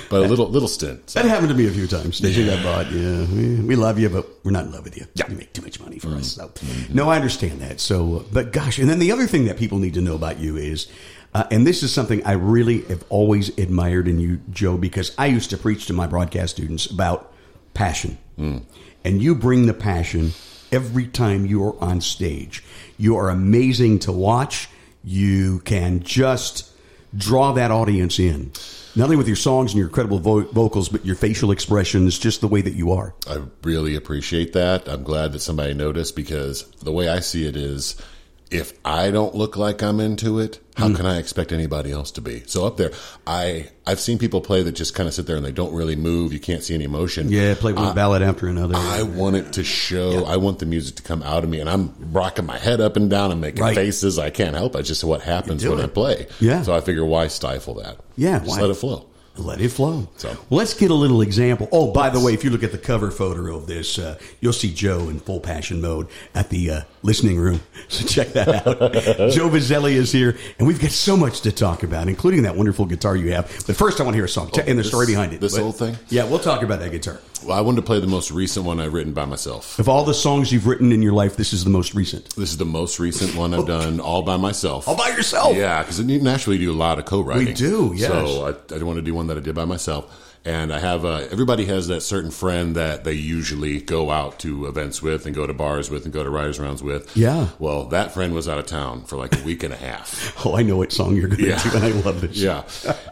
but 0.10 0.24
a 0.24 0.28
little 0.28 0.48
little 0.48 0.68
stint. 0.68 1.10
So, 1.10 1.20
That 1.22 1.28
happened 1.28 1.48
to 1.48 1.54
me 1.54 1.66
a 1.66 1.70
few 1.70 1.86
times. 1.86 2.16
Station 2.16 2.46
got 2.46 2.62
bought. 2.62 2.92
Yeah, 2.92 3.24
we, 3.26 3.60
we 3.60 3.76
love 3.76 3.98
you, 3.98 4.08
but 4.08 4.26
we're 4.44 4.50
not 4.52 4.64
in 4.66 4.72
love 4.72 4.84
with 4.84 4.96
you. 4.96 5.06
Yeah. 5.14 5.28
You 5.28 5.36
make 5.36 5.52
too 5.52 5.62
much 5.62 5.80
money 5.80 5.98
for 5.98 6.08
us. 6.08 6.32
So, 6.32 6.50
no, 6.92 7.08
I 7.08 7.16
understand 7.16 7.60
that. 7.60 7.80
So, 7.80 8.24
but 8.32 8.52
gosh, 8.52 8.78
and 8.78 8.88
then 8.88 8.98
the 8.98 9.12
other 9.12 9.26
thing 9.26 9.44
that 9.46 9.56
people 9.56 9.78
need 9.78 9.94
to 9.94 10.00
know 10.00 10.14
about 10.14 10.38
you 10.38 10.56
is, 10.56 10.86
uh, 11.34 11.44
and 11.50 11.66
this 11.66 11.82
is 11.82 11.92
something 11.92 12.24
I 12.24 12.32
really 12.32 12.82
have 12.82 13.04
always 13.08 13.56
admired 13.58 14.08
in 14.08 14.18
you, 14.18 14.40
Joe, 14.50 14.76
because 14.76 15.14
I 15.18 15.26
used 15.26 15.50
to 15.50 15.56
preach 15.56 15.86
to 15.86 15.92
my 15.92 16.06
broadcast 16.06 16.56
students 16.56 16.86
about 16.86 17.32
passion, 17.74 18.18
and 19.04 19.22
you 19.22 19.34
bring 19.34 19.66
the 19.66 19.74
passion 19.74 20.32
every 20.70 21.06
time 21.06 21.46
you 21.46 21.62
are 21.64 21.82
on 21.82 22.00
stage. 22.00 22.64
You 22.98 23.16
are 23.16 23.28
amazing 23.30 23.98
to 24.00 24.12
watch. 24.12 24.68
You 25.04 25.60
can 25.60 26.02
just 26.02 26.70
draw 27.16 27.52
that 27.52 27.70
audience 27.70 28.18
in. 28.18 28.52
Not 28.94 29.04
only 29.04 29.16
with 29.16 29.26
your 29.26 29.36
songs 29.36 29.72
and 29.72 29.78
your 29.78 29.88
incredible 29.88 30.18
vo- 30.18 30.42
vocals, 30.42 30.88
but 30.88 31.04
your 31.04 31.16
facial 31.16 31.50
expressions, 31.50 32.18
just 32.18 32.40
the 32.40 32.48
way 32.48 32.60
that 32.60 32.74
you 32.74 32.92
are. 32.92 33.14
I 33.26 33.42
really 33.62 33.96
appreciate 33.96 34.52
that. 34.52 34.86
I'm 34.86 35.02
glad 35.02 35.32
that 35.32 35.40
somebody 35.40 35.72
noticed 35.72 36.14
because 36.14 36.64
the 36.82 36.92
way 36.92 37.08
I 37.08 37.20
see 37.20 37.46
it 37.46 37.56
is 37.56 37.96
if 38.52 38.72
I 38.84 39.10
don't 39.10 39.34
look 39.34 39.56
like 39.56 39.82
I'm 39.82 39.98
into 40.00 40.38
it, 40.38 40.58
how 40.76 40.88
Hmm. 40.88 40.94
can 40.94 41.06
I 41.06 41.18
expect 41.18 41.52
anybody 41.52 41.90
else 41.92 42.10
to 42.12 42.20
be? 42.20 42.42
So 42.46 42.66
up 42.66 42.76
there, 42.76 42.90
I 43.26 43.68
I've 43.86 43.98
seen 44.00 44.18
people 44.18 44.40
play 44.40 44.62
that 44.62 44.72
just 44.72 44.94
kind 44.94 45.08
of 45.08 45.14
sit 45.14 45.26
there 45.26 45.36
and 45.36 45.44
they 45.44 45.50
don't 45.52 45.72
really 45.74 45.96
move. 45.96 46.32
You 46.32 46.38
can't 46.38 46.62
see 46.62 46.74
any 46.74 46.84
emotion. 46.84 47.30
Yeah, 47.30 47.54
play 47.54 47.72
one 47.72 47.94
ballad 47.94 48.22
after 48.22 48.46
another. 48.46 48.74
I 48.76 49.02
want 49.02 49.36
it 49.36 49.52
to 49.54 49.64
show. 49.64 50.24
I 50.24 50.36
want 50.36 50.58
the 50.60 50.66
music 50.66 50.96
to 50.96 51.02
come 51.02 51.22
out 51.22 51.42
of 51.44 51.50
me, 51.50 51.58
and 51.60 51.68
I'm 51.68 51.92
rocking 52.12 52.46
my 52.46 52.58
head 52.58 52.80
up 52.80 52.96
and 52.96 53.10
down 53.10 53.32
and 53.32 53.40
making 53.40 53.62
Right. 53.62 53.74
faces. 53.74 54.18
I 54.18 54.30
can't 54.30 54.54
help 54.54 54.76
it. 54.76 54.80
It's 54.80 54.88
just 54.88 55.02
what 55.04 55.22
happens 55.22 55.64
when 55.66 55.80
I 55.80 55.86
play. 55.86 56.26
Yeah. 56.40 56.62
So 56.62 56.74
I 56.74 56.80
figure, 56.80 57.04
why 57.04 57.26
stifle 57.28 57.74
that? 57.82 57.96
Yeah, 58.16 58.38
just 58.38 58.50
why? 58.50 58.60
let 58.60 58.70
it 58.70 58.74
flow. 58.76 59.06
Let 59.36 59.60
it 59.62 59.70
flow. 59.70 60.08
So- 60.18 60.36
let's 60.50 60.74
get 60.74 60.90
a 60.90 60.94
little 60.94 61.22
example. 61.22 61.68
Oh, 61.72 61.90
by 61.90 62.10
the 62.10 62.20
way, 62.20 62.34
if 62.34 62.44
you 62.44 62.50
look 62.50 62.62
at 62.62 62.70
the 62.72 62.78
cover 62.78 63.10
photo 63.10 63.56
of 63.56 63.66
this, 63.66 63.98
uh, 63.98 64.18
you'll 64.40 64.52
see 64.52 64.72
Joe 64.72 65.08
in 65.08 65.20
full 65.20 65.40
passion 65.40 65.80
mode 65.80 66.06
at 66.34 66.50
the 66.50 66.70
uh, 66.70 66.80
listening 67.02 67.38
room. 67.38 67.60
So 67.88 68.06
check 68.06 68.28
that 68.32 68.48
out. 68.66 68.92
Joe 69.32 69.50
Bizelli 69.50 69.92
is 69.92 70.10
here, 70.12 70.38
and 70.58 70.66
we've 70.66 70.80
got 70.80 70.92
so 70.92 71.14
much 71.14 71.42
to 71.42 71.52
talk 71.52 71.82
about, 71.82 72.08
including 72.08 72.42
that 72.44 72.56
wonderful 72.56 72.86
guitar 72.86 73.16
you 73.16 73.32
have. 73.32 73.50
But 73.66 73.76
first, 73.76 74.00
I 74.00 74.04
want 74.04 74.14
to 74.14 74.16
hear 74.16 74.24
a 74.24 74.28
song 74.28 74.46
and 74.56 74.66
the 74.66 74.72
Oh, 74.72 74.76
this- 74.76 74.88
story 74.88 75.06
behind 75.06 75.32
it. 75.34 75.40
this 75.40 75.54
But- 75.54 75.62
whole 75.62 75.72
thing? 75.72 75.98
Yeah, 76.08 76.24
we'll 76.24 76.38
talk 76.38 76.62
about 76.62 76.80
that 76.80 76.90
guitar. 76.90 77.20
Well, 77.44 77.58
I 77.58 77.60
wanted 77.60 77.76
to 77.76 77.82
play 77.82 77.98
the 78.00 78.06
most 78.06 78.30
recent 78.30 78.64
one 78.64 78.80
I've 78.80 78.94
written 78.94 79.12
by 79.12 79.24
myself. 79.26 79.78
Of 79.80 79.88
all 79.88 80.04
the 80.04 80.14
songs 80.14 80.52
you've 80.52 80.66
written 80.66 80.92
in 80.92 81.02
your 81.02 81.12
life, 81.12 81.36
this 81.36 81.52
is 81.52 81.64
the 81.64 81.70
most 81.70 81.92
recent. 81.92 82.30
This 82.36 82.50
is 82.50 82.56
the 82.56 82.64
most 82.64 82.98
recent 83.00 83.34
one 83.34 83.52
I've 83.52 83.66
done 83.66 83.98
all 84.00 84.22
by 84.22 84.36
myself. 84.36 84.86
All 84.88 84.96
by 84.96 85.08
yourself. 85.08 85.56
Yeah, 85.56 85.82
because 85.82 85.98
naturally 86.00 86.56
you 86.58 86.66
do 86.68 86.72
a 86.72 86.74
lot 86.78 86.98
of 87.00 87.04
co-writing. 87.04 87.46
We 87.48 87.52
do, 87.52 87.92
yes. 87.96 88.10
So 88.10 88.46
I, 88.70 88.74
I 88.76 88.82
want 88.84 88.96
to 88.98 89.02
do 89.02 89.12
one 89.12 89.21
that 89.28 89.36
I 89.36 89.40
did 89.40 89.54
by 89.54 89.64
myself. 89.64 90.28
And 90.44 90.72
I 90.74 90.80
have 90.80 91.04
uh, 91.04 91.28
everybody 91.30 91.66
has 91.66 91.86
that 91.86 92.00
certain 92.00 92.32
friend 92.32 92.74
that 92.74 93.04
they 93.04 93.12
usually 93.12 93.80
go 93.80 94.10
out 94.10 94.40
to 94.40 94.66
events 94.66 95.00
with 95.00 95.24
and 95.24 95.32
go 95.36 95.46
to 95.46 95.52
bars 95.52 95.88
with 95.88 96.02
and 96.04 96.12
go 96.12 96.24
to 96.24 96.30
writers 96.30 96.58
rounds 96.58 96.82
with. 96.82 97.16
Yeah. 97.16 97.50
Well, 97.60 97.84
that 97.90 98.10
friend 98.12 98.34
was 98.34 98.48
out 98.48 98.58
of 98.58 98.66
town 98.66 99.04
for 99.04 99.16
like 99.16 99.38
a 99.40 99.44
week 99.44 99.62
and 99.62 99.72
a 99.72 99.76
half. 99.76 100.32
Oh, 100.44 100.56
I 100.56 100.62
know 100.64 100.76
what 100.78 100.90
song 100.90 101.14
you're 101.14 101.28
going 101.28 101.38
to 101.42 101.46
Yeah. 101.50 101.62
do, 101.62 101.76
and 101.76 101.84
I 101.84 101.88
love 102.00 102.20
this. 102.20 102.36
Yeah. 102.42 102.64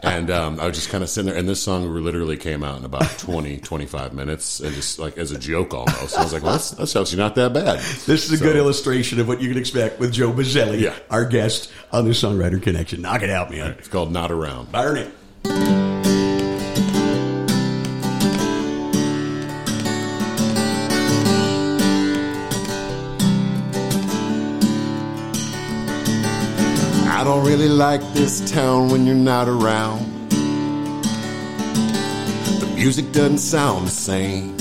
And 0.03 0.29
um, 0.29 0.59
I 0.59 0.67
was 0.67 0.75
just 0.75 0.89
kind 0.89 1.01
of 1.05 1.09
sitting 1.09 1.29
there, 1.29 1.39
and 1.39 1.47
this 1.47 1.63
song 1.63 1.89
literally 1.89 2.35
came 2.35 2.65
out 2.65 2.77
in 2.77 2.83
about 2.83 3.09
20, 3.19 3.59
25 3.59 4.11
minutes, 4.11 4.59
and 4.59 4.75
just 4.75 4.99
like 4.99 5.17
as 5.17 5.31
a 5.31 5.39
joke 5.39 5.73
almost. 5.73 6.17
I 6.17 6.23
was 6.23 6.33
like, 6.33 6.43
well, 6.43 6.51
that's, 6.51 6.71
that's 6.71 6.93
actually 6.97 7.19
not 7.19 7.35
that 7.35 7.53
bad. 7.53 7.79
This 7.79 8.25
is 8.25 8.33
a 8.33 8.37
So- 8.37 8.43
good 8.43 8.57
illustration 8.57 9.21
of 9.21 9.29
what 9.29 9.41
you 9.41 9.47
can 9.47 9.57
expect 9.57 10.01
with 10.01 10.11
Joe 10.11 10.33
Bizelli, 10.33 10.81
Yeah. 10.81 10.95
our 11.09 11.23
guest 11.23 11.71
on 11.93 12.03
the 12.03 12.11
Songwriter 12.11 12.61
Connection. 12.61 13.01
Knock 13.01 13.21
it 13.21 13.29
out, 13.29 13.51
man. 13.51 13.71
It's 13.79 13.87
called 13.87 14.11
Not 14.11 14.33
Around. 14.33 14.73
Burn 14.73 14.97
it. 14.97 15.80
Like 27.81 28.13
this 28.13 28.47
town 28.51 28.91
when 28.91 29.07
you're 29.07 29.15
not 29.15 29.47
around. 29.47 30.05
The 32.59 32.71
music 32.75 33.11
doesn't 33.11 33.39
sound 33.39 33.87
the 33.87 33.89
same 33.89 34.55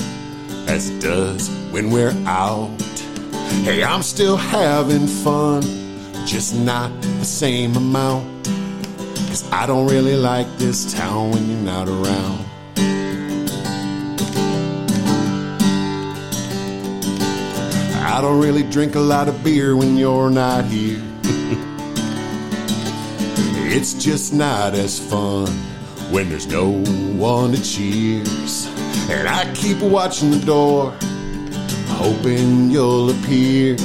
as 0.66 0.88
it 0.88 1.02
does 1.02 1.50
when 1.70 1.90
we're 1.90 2.16
out. 2.24 2.70
Hey, 3.62 3.84
I'm 3.84 4.02
still 4.02 4.38
having 4.38 5.06
fun, 5.06 5.60
just 6.24 6.56
not 6.56 6.90
the 7.02 7.26
same 7.26 7.76
amount. 7.76 8.24
Cause 9.28 9.46
I 9.52 9.66
don't 9.66 9.86
really 9.86 10.16
like 10.16 10.48
this 10.56 10.90
town 10.94 11.32
when 11.32 11.46
you're 11.46 11.58
not 11.58 11.88
around. 11.88 12.46
I 18.02 18.18
don't 18.22 18.40
really 18.40 18.62
drink 18.62 18.94
a 18.94 19.00
lot 19.14 19.28
of 19.28 19.44
beer 19.44 19.76
when 19.76 19.98
you're 19.98 20.30
not 20.30 20.64
here. 20.64 21.02
It's 23.72 23.94
just 23.94 24.34
not 24.34 24.74
as 24.74 24.98
fun 24.98 25.46
when 26.10 26.28
there's 26.28 26.48
no 26.48 26.72
one 27.16 27.52
to 27.52 27.62
cheers. 27.62 28.66
And 29.08 29.28
I 29.28 29.48
keep 29.54 29.80
watching 29.80 30.32
the 30.32 30.44
door, 30.44 30.92
hoping 31.86 32.68
you'll 32.68 33.10
appear. 33.10 33.78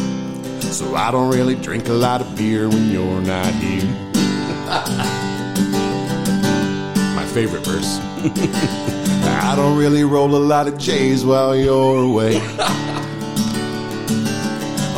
So 0.61 0.95
I 0.95 1.11
don't 1.11 1.31
really 1.31 1.53
drink 1.53 1.87
a 1.87 1.93
lot 1.93 2.19
of 2.19 2.35
beer 2.35 2.67
when 2.67 2.89
you're 2.89 3.21
not 3.21 3.53
here. 3.53 3.85
My 7.15 7.25
favorite 7.27 7.63
verse. 7.63 7.99
I 9.39 9.53
don't 9.55 9.77
really 9.77 10.03
roll 10.03 10.35
a 10.35 10.37
lot 10.37 10.67
of 10.67 10.79
J's 10.79 11.23
while 11.23 11.55
you're 11.55 12.01
away. 12.01 12.41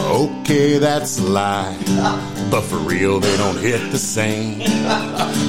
Okay, 0.08 0.78
that's 0.78 1.20
a 1.20 1.24
lie. 1.24 2.37
But 2.50 2.62
for 2.62 2.78
real, 2.78 3.20
they 3.20 3.36
don't 3.38 3.58
hit 3.58 3.92
the 3.92 3.98
same. 3.98 4.62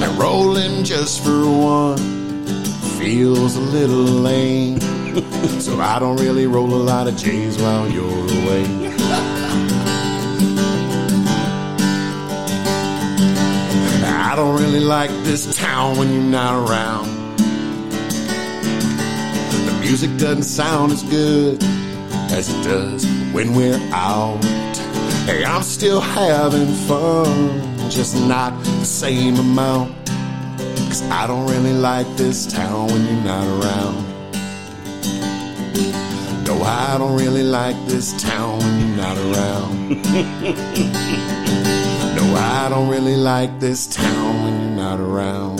And 0.01 0.17
rolling 0.17 0.83
just 0.83 1.23
for 1.23 1.45
one 1.45 1.97
feels 2.99 3.55
a 3.55 3.61
little 3.61 4.03
lame. 4.03 4.79
So 5.59 5.79
I 5.79 5.99
don't 5.99 6.17
really 6.17 6.47
roll 6.47 6.73
a 6.73 6.83
lot 6.91 7.07
of 7.07 7.17
J's 7.17 7.57
while 7.57 7.89
you're 7.89 8.05
away. 8.05 8.65
I 14.29 14.33
don't 14.35 14.55
really 14.55 14.79
like 14.79 15.09
this 15.23 15.57
town 15.57 15.97
when 15.97 16.13
you're 16.13 16.21
not 16.21 16.69
around. 16.69 17.07
The 19.65 19.77
music 19.81 20.11
doesn't 20.17 20.43
sound 20.43 20.93
as 20.93 21.03
good 21.03 21.61
as 22.31 22.47
it 22.49 22.63
does 22.63 23.05
when 23.33 23.53
we're 23.53 23.79
out. 23.91 24.39
Hey, 25.29 25.45
I'm 25.45 25.61
still 25.61 26.01
having 26.01 26.73
fun, 26.87 27.61
just 27.87 28.15
not 28.15 28.51
the 28.63 28.83
same 28.83 29.35
amount. 29.35 29.93
Cause 30.87 31.03
I 31.03 31.27
don't 31.27 31.47
really 31.47 31.73
like 31.73 32.07
this 32.17 32.51
town 32.51 32.87
when 32.87 33.05
you're 33.05 33.23
not 33.23 33.45
around. 33.45 34.07
No, 36.45 36.63
I 36.63 36.97
don't 36.97 37.15
really 37.15 37.43
like 37.43 37.75
this 37.85 38.19
town 38.19 38.57
when 38.57 38.79
you're 38.79 38.97
not 38.97 39.17
around. 39.17 39.89
no, 42.15 42.23
I 42.35 42.67
don't 42.71 42.89
really 42.89 43.15
like 43.15 43.59
this 43.59 43.85
town 43.85 44.43
when 44.43 44.61
you're 44.61 44.83
not 44.83 44.99
around. 44.99 45.58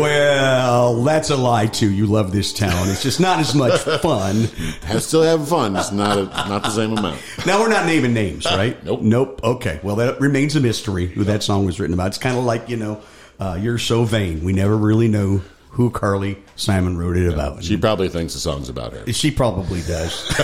Well, 0.00 1.02
that's 1.04 1.30
a 1.30 1.36
lie 1.36 1.66
too. 1.66 1.90
You 1.90 2.06
love 2.06 2.32
this 2.32 2.52
town. 2.52 2.88
It's 2.88 3.02
just 3.02 3.20
not 3.20 3.38
as 3.40 3.54
much 3.54 3.80
fun. 4.00 4.48
I'm 4.88 5.00
still 5.00 5.22
having 5.22 5.46
fun, 5.46 5.76
It's 5.76 5.92
not 5.92 6.18
a, 6.18 6.24
not 6.24 6.62
the 6.62 6.70
same 6.70 6.96
amount. 6.96 7.20
Now 7.46 7.60
we're 7.60 7.68
not 7.68 7.86
naming 7.86 8.14
names, 8.14 8.46
right? 8.46 8.82
Nope. 8.84 9.00
Nope. 9.02 9.40
Okay. 9.44 9.80
Well, 9.82 9.96
that 9.96 10.20
remains 10.20 10.56
a 10.56 10.60
mystery 10.60 11.06
who 11.06 11.24
that 11.24 11.42
song 11.42 11.64
was 11.64 11.78
written 11.78 11.94
about. 11.94 12.08
It's 12.08 12.18
kind 12.18 12.36
of 12.38 12.44
like 12.44 12.68
you 12.68 12.76
know, 12.76 13.00
uh, 13.38 13.58
you're 13.60 13.78
so 13.78 14.04
vain. 14.04 14.42
We 14.44 14.52
never 14.52 14.76
really 14.76 15.08
know 15.08 15.42
who 15.70 15.90
Carly 15.90 16.36
Simon 16.56 16.98
wrote 16.98 17.16
it 17.16 17.32
about. 17.32 17.62
She 17.62 17.76
probably 17.76 18.08
thinks 18.08 18.34
the 18.34 18.40
song's 18.40 18.68
about 18.68 18.92
her. 18.92 19.12
She 19.12 19.30
probably 19.30 19.82
does. 19.82 20.26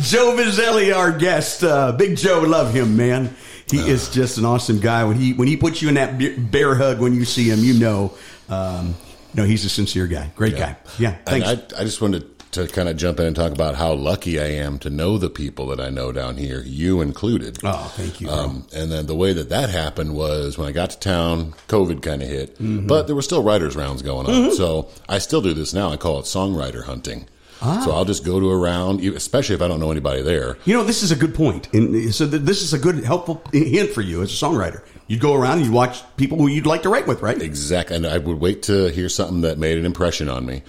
Joe 0.00 0.36
Bizelli, 0.36 0.94
our 0.94 1.12
guest, 1.16 1.62
uh, 1.64 1.92
Big 1.92 2.16
Joe, 2.16 2.40
love 2.40 2.74
him, 2.74 2.96
man. 2.96 3.34
He 3.70 3.78
is 3.78 4.08
just 4.10 4.38
an 4.38 4.44
awesome 4.44 4.80
guy. 4.80 5.04
When 5.04 5.16
he 5.16 5.32
when 5.32 5.48
he 5.48 5.56
puts 5.56 5.80
you 5.82 5.88
in 5.88 5.94
that 5.94 6.50
bear 6.50 6.74
hug 6.74 7.00
when 7.00 7.14
you 7.14 7.24
see 7.24 7.44
him, 7.50 7.60
you 7.60 7.74
know, 7.74 8.12
um, 8.48 8.94
no, 9.34 9.44
he's 9.44 9.64
a 9.64 9.68
sincere 9.68 10.06
guy. 10.06 10.30
Great 10.36 10.56
guy. 10.56 10.76
Yeah, 10.98 11.16
thanks. 11.24 11.46
I, 11.48 11.80
I 11.80 11.84
just 11.84 12.00
wanted 12.00 12.26
to 12.52 12.66
kind 12.66 12.88
of 12.88 12.96
jump 12.96 13.20
in 13.20 13.26
and 13.26 13.36
talk 13.36 13.52
about 13.52 13.76
how 13.76 13.92
lucky 13.92 14.40
I 14.40 14.46
am 14.46 14.80
to 14.80 14.90
know 14.90 15.18
the 15.18 15.30
people 15.30 15.66
that 15.68 15.78
I 15.80 15.88
know 15.88 16.10
down 16.10 16.36
here, 16.36 16.62
you 16.66 17.00
included. 17.00 17.58
oh, 17.62 17.92
thank 17.94 18.20
you. 18.20 18.28
Um, 18.28 18.66
and 18.74 18.90
then 18.90 19.06
the 19.06 19.14
way 19.14 19.32
that 19.32 19.50
that 19.50 19.70
happened 19.70 20.16
was 20.16 20.58
when 20.58 20.66
I 20.68 20.72
got 20.72 20.90
to 20.90 20.98
town, 20.98 21.52
COVID 21.68 22.02
kind 22.02 22.22
of 22.22 22.28
hit, 22.28 22.54
Mm-hmm. 22.54 22.88
but 22.88 23.06
there 23.06 23.14
were 23.14 23.22
still 23.22 23.44
writers' 23.44 23.76
rounds 23.76 24.02
going 24.02 24.26
on. 24.26 24.50
So 24.56 24.88
I 25.08 25.18
still 25.18 25.40
do 25.40 25.54
this 25.54 25.72
now. 25.72 25.90
I 25.92 25.96
call 25.96 26.18
it 26.18 26.24
songwriter 26.24 26.82
hunting. 26.82 27.28
Ah. 27.62 27.82
So 27.84 27.92
I'll 27.92 28.04
just 28.04 28.24
go 28.24 28.40
to 28.40 28.50
a 28.50 28.56
round, 28.56 29.00
especially 29.04 29.54
if 29.54 29.62
I 29.62 29.68
don't 29.68 29.80
know 29.80 29.90
anybody 29.90 30.22
there. 30.22 30.56
You 30.64 30.74
know, 30.74 30.84
this 30.84 31.02
is 31.02 31.10
a 31.12 31.16
good 31.16 31.34
point. 31.34 31.72
And 31.74 32.14
so 32.14 32.28
th- 32.28 32.42
this 32.42 32.62
is 32.62 32.72
a 32.72 32.78
good, 32.78 33.04
helpful 33.04 33.42
hint 33.52 33.90
for 33.90 34.00
you 34.00 34.22
as 34.22 34.30
a 34.30 34.46
songwriter. 34.46 34.82
You'd 35.08 35.20
go 35.20 35.34
around 35.34 35.58
and 35.58 35.66
you 35.66 35.72
watch 35.72 36.02
people 36.16 36.38
who 36.38 36.46
you'd 36.46 36.66
like 36.66 36.82
to 36.82 36.88
write 36.88 37.08
with, 37.08 37.20
right? 37.20 37.40
Exactly. 37.42 37.96
And 37.96 38.06
I 38.06 38.18
would 38.18 38.40
wait 38.40 38.62
to 38.64 38.86
hear 38.90 39.08
something 39.08 39.40
that 39.40 39.58
made 39.58 39.76
an 39.76 39.84
impression 39.84 40.28
on 40.28 40.46
me. 40.46 40.62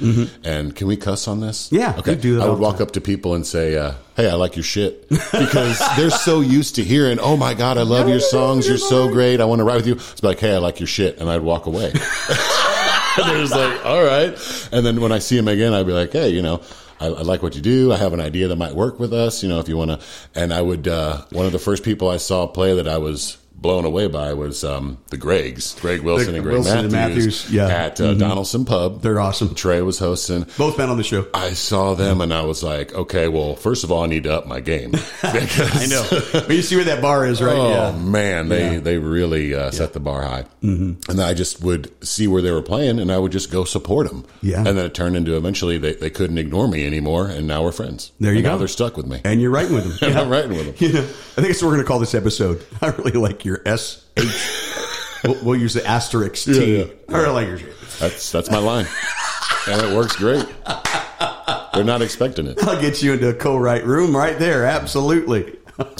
And 0.44 0.76
can 0.76 0.88
we 0.88 0.98
cuss 0.98 1.28
on 1.28 1.42
this? 1.42 1.68
Mm-hmm. 1.68 1.76
Yeah, 1.76 1.96
Okay. 2.00 2.16
do 2.16 2.36
that 2.36 2.44
I 2.44 2.50
would 2.50 2.58
the 2.58 2.62
walk 2.62 2.82
up 2.82 2.92
to 2.92 3.02
people 3.02 3.36
and 3.36 3.46
say, 3.46 3.78
uh, 3.78 3.94
Hey, 4.18 4.28
I 4.30 4.34
like 4.34 4.56
your 4.56 4.64
shit. 4.64 5.08
Because 5.32 5.80
they're 5.96 6.10
so 6.10 6.42
used 6.42 6.76
to 6.76 6.84
hearing, 6.84 7.20
Oh 7.20 7.38
my 7.38 7.54
God, 7.54 7.78
I 7.78 7.84
love 7.84 8.10
your 8.10 8.20
songs. 8.20 8.68
You're 8.68 8.78
so 8.80 9.10
great. 9.10 9.40
I 9.42 9.46
want 9.46 9.60
to 9.60 9.64
write 9.64 9.76
with 9.78 9.88
you. 9.88 9.94
It's 9.94 10.24
like, 10.24 10.40
Hey, 10.40 10.56
I 10.56 10.58
like 10.58 10.80
your 10.80 10.88
shit. 10.88 11.20
And 11.20 11.30
I'd 11.30 11.42
walk 11.42 11.68
away. 11.68 11.92
and 11.92 12.00
they're 13.28 13.42
just 13.42 13.54
like, 13.56 13.86
All 13.86 14.04
right. 14.04 14.34
And 14.72 14.84
then 14.86 15.02
when 15.02 15.12
I 15.12 15.20
see 15.20 15.36
them 15.38 15.48
again, 15.48 15.74
I'd 15.74 15.86
be 15.86 15.94
like, 15.94 16.12
Hey, 16.14 16.30
you 16.30 16.42
know, 16.42 16.62
I, 17.02 17.08
I 17.08 17.22
like 17.24 17.42
what 17.42 17.56
you 17.56 17.62
do. 17.62 17.92
I 17.92 17.98
have 17.98 18.14
an 18.14 18.22
idea 18.22 18.48
that 18.48 18.56
might 18.56 18.76
work 18.76 19.00
with 19.00 19.12
us, 19.12 19.42
you 19.42 19.50
know, 19.50 19.60
if 19.60 19.68
you 19.68 19.76
want 19.76 19.92
to. 19.92 20.00
And 20.36 20.54
I 20.54 20.62
would, 20.62 20.88
uh, 20.88 21.26
one 21.32 21.46
of 21.48 21.52
the 21.52 21.60
first 21.60 21.84
people 21.84 22.10
I 22.10 22.18
saw 22.18 22.46
play 22.48 22.76
that 22.76 22.88
I 22.88 23.00
was 23.00 23.38
blown 23.62 23.86
away 23.86 24.08
by 24.08 24.34
was 24.34 24.64
um, 24.64 24.98
the 25.10 25.18
Gregs, 25.18 25.80
Greg 25.80 26.02
Wilson 26.02 26.32
The 26.32 26.38
and 26.38 26.44
Greg 26.44 26.56
Wilson 26.56 26.78
and 26.80 26.92
Matthews, 26.92 27.26
Matthews, 27.26 27.54
yeah. 27.54 27.68
at 27.68 28.02
uh, 28.02 28.14
Donaldson 28.16 28.66
Pub. 28.66 29.02
They're 29.02 29.20
awesome. 29.20 29.56
Trey 29.56 29.82
was 29.82 30.00
hosting. 30.00 30.46
Both 30.58 30.78
been 30.78 30.90
on 30.90 30.98
the 30.98 31.04
show. 31.04 31.28
I 31.34 31.54
saw 31.54 31.94
them 31.94 32.22
and 32.22 32.34
I 32.34 32.42
was 32.42 32.64
like, 32.64 32.94
okay, 32.94 33.28
well, 33.28 33.56
first 33.56 33.84
of 33.84 33.92
all, 33.92 34.04
I 34.04 34.08
need 34.08 34.24
to 34.24 34.34
up 34.34 34.48
my 34.48 34.60
game. 34.60 34.94
Because, 35.22 35.84
I 35.84 35.86
know. 35.86 36.06
but 36.48 36.56
you 36.56 36.62
see 36.62 36.76
where 36.76 36.86
that 36.86 37.02
bar 37.02 37.26
is, 37.26 37.42
right? 37.42 37.56
Oh 37.56 37.70
yeah. 37.70 37.92
man, 37.98 38.50
they 38.50 38.78
they 38.78 38.98
really 38.98 39.54
uh, 39.54 39.72
set 39.72 39.94
the 39.94 40.00
bar 40.00 40.24
high, 40.24 40.46
mm-hmm. 40.62 41.10
and 41.10 41.22
I 41.22 41.34
just 41.34 41.62
would 41.62 41.92
see 42.06 42.28
where 42.28 42.42
they 42.42 42.52
were 42.52 42.62
playing, 42.62 43.00
and 43.00 43.12
I 43.12 43.18
would 43.18 43.32
just 43.32 43.52
go 43.52 43.64
support 43.64 44.10
them. 44.10 44.26
Yeah. 44.42 44.58
and 44.58 44.68
then 44.68 44.86
it 44.86 44.94
turned 44.94 45.16
into 45.16 45.38
eventually 45.38 45.78
they, 45.78 45.94
they 45.94 46.10
couldn't 46.10 46.38
ignore 46.38 46.68
me 46.68 46.86
anymore, 46.86 47.28
and 47.28 47.48
now 47.48 47.64
we're 47.64 47.72
friends. 47.72 48.12
There 48.20 48.32
you 48.32 48.40
And 48.40 48.46
go. 48.46 48.52
Now 48.52 48.58
they're 48.58 48.68
stuck 48.68 48.98
with 48.98 49.06
me. 49.06 49.22
And 49.24 49.42
you're 49.42 49.52
writing 49.52 49.76
with 49.76 50.00
them. 50.00 50.10
And 50.12 50.20
I'm 50.20 50.30
writing 50.30 50.52
with 50.52 50.78
them. 50.78 50.92
Know, 50.92 51.00
I 51.00 51.04
think 51.04 51.48
that's 51.48 51.62
what 51.62 51.70
we're 51.70 51.76
going 51.76 51.86
to 51.86 51.88
call 51.88 52.00
this 52.00 52.16
episode. 52.16 52.66
I 52.82 52.88
really 52.88 53.14
like 53.14 53.46
your 53.46 53.51
S 53.66 54.06
H. 54.18 55.24
we'll, 55.24 55.44
we'll 55.44 55.60
use 55.60 55.74
the 55.74 55.86
asterisk 55.86 56.46
T. 56.46 56.78
Yeah, 56.80 56.86
I 57.10 57.18
really 57.22 57.34
like 57.34 57.48
your. 57.48 57.70
That's 58.00 58.32
that's 58.32 58.50
my 58.50 58.58
line, 58.60 58.86
and 59.68 59.82
it 59.82 59.96
works 59.96 60.16
great. 60.16 60.46
They're 61.74 61.84
not 61.84 62.02
expecting 62.02 62.48
it. 62.48 62.62
I'll 62.68 62.80
get 62.82 63.02
you 63.02 63.14
into 63.14 63.30
a 63.30 63.34
co-write 63.34 63.86
room 63.86 64.16
right 64.16 64.38
there. 64.38 64.66
Absolutely. 64.66 65.58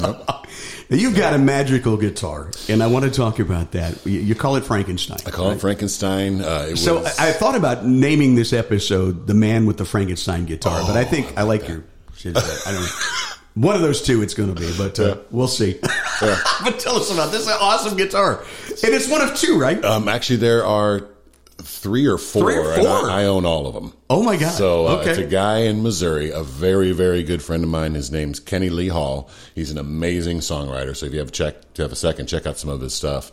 You've 0.90 1.16
got 1.16 1.34
a 1.34 1.38
magical 1.38 1.96
guitar, 1.96 2.52
and 2.68 2.84
I 2.84 2.88
want 2.88 3.06
to 3.06 3.12
talk 3.12 3.40
about 3.40 3.72
that. 3.72 4.06
You, 4.06 4.36
call 4.36 4.58
it 4.58 4.66
Frankenstein. 4.66 5.20
I 5.26 5.30
call 5.32 5.52
it 5.52 5.62
Frankenstein. 5.62 6.42
Uh, 6.42 6.68
it 6.72 6.76
So 6.78 7.00
was, 7.00 7.18
I, 7.18 7.30
I 7.30 7.32
thought 7.32 7.56
about 7.56 7.86
naming 7.86 8.36
this 8.36 8.52
episode 8.52 9.26
"The 9.28 9.34
Man 9.34 9.66
with 9.66 9.78
the 9.78 9.86
Frankenstein 9.86 10.46
Guitar," 10.46 10.82
but 10.86 10.98
I 10.98 11.06
think 11.06 11.38
I 11.38 11.44
like 11.44 11.68
your. 11.70 11.86
I 12.26 12.32
don't. 12.34 13.31
One 13.54 13.76
of 13.76 13.82
those 13.82 14.02
two, 14.02 14.22
it's 14.22 14.34
going 14.34 14.54
to 14.54 14.60
be, 14.60 14.72
but 14.78 15.00
uh, 15.00 15.18
we'll 15.30 15.48
see. 15.48 15.78
but 16.22 16.80
tell 16.80 16.96
us 16.96 17.12
about 17.12 17.32
this 17.32 17.48
awesome 17.50 17.98
guitar, 17.98 18.44
and 18.70 18.94
it's 18.94 19.10
one 19.10 19.22
of 19.22 19.36
two, 19.36 19.60
right? 19.60 19.84
um, 19.84 20.08
actually 20.08 20.38
there 20.38 20.66
are 20.66 21.10
three 21.58 22.08
or 22.08 22.18
four, 22.18 22.44
Three 22.44 22.58
or 22.58 22.76
four? 22.76 23.10
I, 23.10 23.22
I 23.22 23.26
own 23.26 23.46
all 23.46 23.68
of 23.68 23.74
them. 23.74 23.94
Oh 24.10 24.24
my 24.24 24.38
god! 24.38 24.52
So 24.52 24.88
uh, 24.88 24.96
okay, 24.98 25.10
it's 25.12 25.20
a 25.20 25.26
guy 25.26 25.60
in 25.60 25.84
Missouri, 25.84 26.32
a 26.32 26.44
very, 26.44 26.92
very 26.92 27.24
good 27.24 27.42
friend 27.42 27.64
of 27.64 27.70
mine. 27.70 27.94
His 27.94 28.10
name's 28.10 28.40
Kenny 28.40 28.70
Lee 28.70 28.88
Hall. 28.88 29.30
He's 29.54 29.72
an 29.72 29.78
amazing 29.78 30.40
songwriter. 30.40 30.96
So 30.96 31.06
if 31.06 31.14
you 31.14 31.20
have 31.20 31.30
a 31.30 31.32
check, 31.32 31.56
if 31.56 31.78
you 31.78 31.84
have 31.84 31.92
a 31.92 31.98
second, 31.98 32.28
check 32.28 32.46
out 32.46 32.58
some 32.58 32.70
of 32.70 32.82
his 32.82 32.94
stuff. 32.94 33.32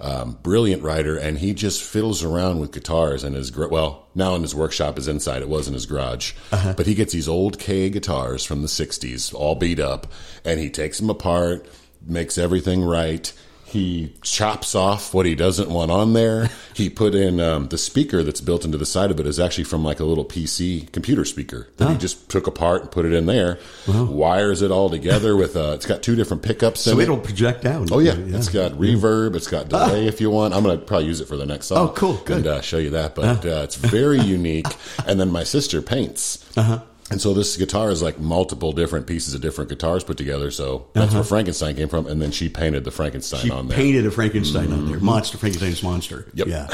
Um, 0.00 0.38
brilliant 0.42 0.82
writer, 0.82 1.16
and 1.16 1.38
he 1.38 1.54
just 1.54 1.82
fiddles 1.82 2.22
around 2.24 2.58
with 2.58 2.72
guitars 2.72 3.22
and 3.24 3.36
his 3.36 3.50
gr- 3.50 3.68
well 3.68 4.06
now 4.14 4.34
in 4.34 4.42
his 4.42 4.54
workshop 4.54 4.98
is 4.98 5.06
inside. 5.08 5.40
It 5.42 5.48
was 5.48 5.68
in 5.68 5.74
his 5.74 5.86
garage, 5.86 6.32
Uh-huh. 6.52 6.74
but 6.76 6.86
he 6.86 6.94
gets 6.94 7.12
these 7.12 7.28
old 7.28 7.58
Kay 7.58 7.90
guitars 7.90 8.44
from 8.44 8.62
the 8.62 8.68
'60s, 8.68 9.32
all 9.32 9.54
beat 9.54 9.78
up, 9.80 10.06
and 10.44 10.58
he 10.60 10.68
takes 10.68 10.98
them 10.98 11.10
apart, 11.10 11.66
makes 12.04 12.36
everything 12.38 12.82
right. 12.82 13.32
He 13.74 14.12
chops 14.22 14.76
off 14.76 15.12
what 15.12 15.26
he 15.26 15.34
doesn't 15.34 15.68
want 15.68 15.90
on 15.90 16.12
there. 16.12 16.48
He 16.74 16.90
put 16.90 17.14
in 17.14 17.38
um, 17.38 17.68
the 17.68 17.78
speaker 17.78 18.24
that's 18.24 18.40
built 18.40 18.64
into 18.64 18.76
the 18.78 18.84
side 18.84 19.12
of 19.12 19.20
it 19.20 19.28
is 19.28 19.38
actually 19.38 19.62
from 19.62 19.84
like 19.84 20.00
a 20.00 20.04
little 20.04 20.24
PC 20.24 20.90
computer 20.90 21.24
speaker 21.24 21.68
that 21.76 21.88
he 21.88 21.96
just 21.96 22.28
took 22.28 22.48
apart 22.48 22.82
and 22.82 22.90
put 22.90 23.04
it 23.04 23.12
in 23.12 23.26
there. 23.26 23.60
Wires 23.86 24.60
it 24.60 24.72
all 24.72 24.90
together 24.90 25.36
with 25.42 25.54
uh, 25.56 25.72
it's 25.76 25.86
got 25.86 26.02
two 26.02 26.16
different 26.16 26.42
pickups. 26.42 26.80
so 26.80 26.90
in 26.94 26.98
it. 26.98 27.02
it'll 27.04 27.18
project 27.18 27.64
out. 27.64 27.92
Oh 27.92 28.00
yeah. 28.00 28.16
it's 28.16 28.48
got 28.48 28.72
reverb. 28.72 29.36
It's 29.36 29.46
got 29.46 29.68
delay 29.68 30.08
if 30.08 30.20
you 30.20 30.30
want. 30.30 30.52
I'm 30.52 30.64
gonna 30.64 30.78
probably 30.78 31.06
use 31.06 31.20
it 31.20 31.28
for 31.28 31.36
the 31.36 31.46
next 31.46 31.66
song. 31.66 31.90
Oh, 31.90 31.92
cool. 31.92 32.14
Good. 32.24 32.38
And 32.38 32.46
uh, 32.48 32.60
show 32.60 32.78
you 32.78 32.90
that. 32.90 33.14
But 33.14 33.46
uh, 33.46 33.60
it's 33.62 33.76
very 33.76 34.18
unique. 34.38 34.66
And 35.06 35.20
then 35.20 35.30
my 35.30 35.44
sister 35.44 35.80
paints. 35.80 36.44
Uh-huh. 36.56 36.80
And 37.10 37.20
so 37.20 37.34
this 37.34 37.56
guitar 37.58 37.90
is 37.90 38.00
like 38.02 38.18
multiple 38.18 38.72
different 38.72 39.06
pieces 39.06 39.34
of 39.34 39.42
different 39.42 39.68
guitars 39.68 40.02
put 40.02 40.16
together. 40.16 40.50
So 40.50 40.86
that's 40.94 41.12
where 41.12 41.22
Frankenstein 41.22 41.76
came 41.76 41.88
from. 41.88 42.06
And 42.06 42.20
then 42.20 42.30
she 42.30 42.48
painted 42.48 42.84
the 42.84 42.90
Frankenstein 42.90 43.40
She 43.42 43.50
on 43.50 43.68
there. 43.68 43.76
painted 43.76 44.06
a 44.06 44.10
Frankenstein 44.10 44.72
on 44.72 44.88
there. 44.90 44.98
Monster 45.00 45.36
Frankenstein's 45.36 45.82
monster. 45.82 46.26
Yep. 46.32 46.46
Yeah. 46.46 46.66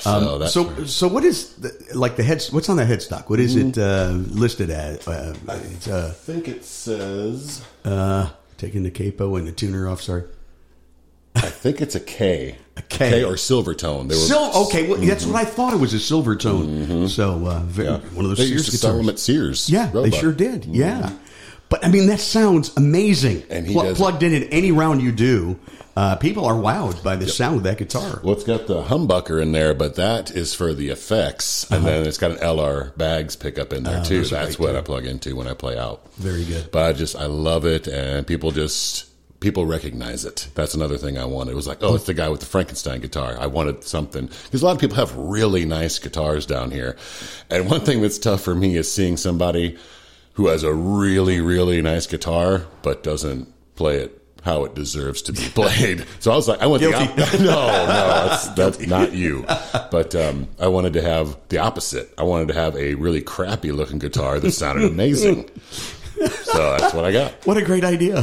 So 0.00 0.10
Um, 0.10 0.38
that's 0.40 0.54
so, 0.54 0.84
so 0.86 1.06
what 1.06 1.22
is 1.22 1.52
the, 1.56 1.70
like 1.94 2.16
the 2.16 2.22
head? 2.22 2.42
What's 2.50 2.70
on 2.70 2.78
the 2.78 2.84
headstock? 2.84 3.28
What 3.28 3.40
is 3.40 3.56
it 3.56 3.76
uh, 3.76 4.12
listed 4.30 4.70
as? 4.70 5.06
Uh, 5.06 5.36
it's 5.74 5.86
uh, 5.86 6.08
I 6.08 6.14
think 6.14 6.48
it 6.48 6.64
says. 6.64 7.62
uh, 7.84 8.30
taking 8.56 8.84
the 8.84 8.90
capo 8.90 9.36
and 9.36 9.46
the 9.46 9.52
tuner 9.52 9.86
off. 9.86 10.00
Sorry. 10.00 10.24
I 11.36 11.40
think 11.50 11.82
it's 11.82 11.94
a 11.94 12.00
Kay. 12.00 12.56
A 12.76 12.82
Kay. 12.82 13.22
or 13.22 13.34
Silvertone. 13.34 14.08
They 14.08 14.16
were 14.16 14.20
Sil- 14.26 14.66
okay, 14.66 14.88
well, 14.88 15.00
that's 15.00 15.24
what 15.26 15.36
I 15.36 15.44
thought 15.44 15.72
it 15.74 15.80
was 15.80 15.94
a 15.94 15.98
Silvertone. 15.98 17.08
So 17.08 17.46
uh, 17.46 17.60
very, 17.60 17.88
yeah. 17.88 17.98
one 17.98 18.24
of 18.24 18.30
those 18.30 18.38
They 18.38 18.46
Sears 18.46 18.52
used 18.52 18.70
to 18.72 18.76
sell 18.78 18.96
them 18.96 19.08
at 19.08 19.18
Sears. 19.18 19.70
Yeah, 19.70 19.86
they 19.86 20.10
sure 20.10 20.32
did. 20.32 20.64
Yeah, 20.64 21.12
but 21.68 21.84
I 21.84 21.88
mean 21.88 22.06
that 22.08 22.20
sounds 22.20 22.76
amazing. 22.76 23.44
And 23.48 23.66
he 23.66 23.74
Pl- 23.74 23.94
plugged 23.94 24.22
in 24.22 24.34
at 24.34 24.48
any 24.52 24.72
round 24.72 25.02
you 25.02 25.12
do, 25.12 25.58
uh, 25.96 26.16
people 26.16 26.44
are 26.44 26.54
wowed 26.54 27.00
by 27.04 27.14
the 27.14 27.28
sound 27.28 27.58
of 27.58 27.62
that 27.62 27.78
guitar. 27.78 28.20
Well, 28.24 28.34
it's 28.34 28.42
got 28.42 28.66
the 28.66 28.82
humbucker 28.82 29.40
in 29.40 29.52
there, 29.52 29.74
but 29.74 29.94
that 29.94 30.32
is 30.32 30.52
for 30.52 30.74
the 30.74 30.88
effects, 30.88 31.70
and 31.70 31.84
then 31.84 32.04
it's 32.06 32.18
got 32.18 32.32
an 32.32 32.38
LR 32.38 32.96
Baggs 32.96 33.36
pickup 33.36 33.72
in 33.72 33.84
there 33.84 34.02
too. 34.04 34.14
Uh-huh. 34.16 34.20
those 34.22 34.30
That's 34.30 34.56
great, 34.56 34.66
what 34.66 34.72
too. 34.72 34.78
I 34.78 34.80
plug 34.82 35.06
into 35.06 35.36
when 35.36 35.46
I 35.46 35.54
play 35.54 35.78
out. 35.78 36.12
Very 36.14 36.44
good. 36.44 36.72
But 36.72 36.82
I 36.82 36.92
just 36.92 37.14
I 37.14 37.26
love 37.26 37.64
it, 37.64 37.86
and 37.86 38.26
people 38.26 38.50
just 38.50 39.06
people 39.44 39.66
recognize 39.66 40.24
it. 40.24 40.48
That's 40.54 40.74
another 40.74 40.96
thing 40.98 41.18
I 41.18 41.24
wanted. 41.26 41.52
It 41.52 41.56
was 41.56 41.66
like, 41.68 41.78
oh, 41.82 41.94
it's 41.94 42.06
the 42.06 42.14
guy 42.14 42.28
with 42.30 42.40
the 42.40 42.46
Frankenstein 42.46 43.00
guitar. 43.00 43.36
I 43.38 43.46
wanted 43.46 43.84
something 43.84 44.26
because 44.26 44.62
a 44.62 44.64
lot 44.64 44.72
of 44.74 44.80
people 44.80 44.96
have 44.96 45.14
really 45.16 45.64
nice 45.64 45.98
guitars 45.98 46.46
down 46.46 46.70
here, 46.70 46.96
and 47.50 47.70
one 47.70 47.82
thing 47.82 48.00
that's 48.02 48.18
tough 48.18 48.40
for 48.40 48.54
me 48.54 48.76
is 48.76 48.90
seeing 48.92 49.16
somebody 49.16 49.76
who 50.32 50.48
has 50.48 50.64
a 50.64 50.72
really 50.74 51.40
really 51.40 51.80
nice 51.80 52.08
guitar 52.08 52.64
but 52.82 53.04
doesn't 53.04 53.46
play 53.76 53.98
it 53.98 54.20
how 54.42 54.64
it 54.64 54.74
deserves 54.74 55.22
to 55.22 55.32
be 55.32 55.40
played. 55.54 56.04
So 56.20 56.30
I 56.32 56.36
was 56.36 56.48
like, 56.48 56.60
I 56.60 56.66
want 56.66 56.82
Guilty. 56.82 57.06
the 57.06 57.22
op- 57.22 57.32
no, 57.40 57.46
no, 57.46 57.86
that's, 57.86 58.48
that's 58.60 58.86
not 58.86 59.12
you. 59.12 59.44
But 59.90 60.14
um, 60.14 60.48
I 60.60 60.68
wanted 60.68 60.92
to 60.94 61.02
have 61.02 61.38
the 61.48 61.58
opposite. 61.58 62.12
I 62.18 62.24
wanted 62.24 62.48
to 62.48 62.54
have 62.54 62.76
a 62.76 62.94
really 62.94 63.22
crappy 63.22 63.72
looking 63.72 63.98
guitar 63.98 64.38
that 64.40 64.52
sounded 64.52 64.84
amazing. 64.90 65.48
So 66.14 66.76
that's 66.76 66.94
what 66.94 67.04
I 67.04 67.12
got. 67.12 67.32
What 67.46 67.56
a 67.56 67.62
great 67.62 67.84
idea! 67.84 68.22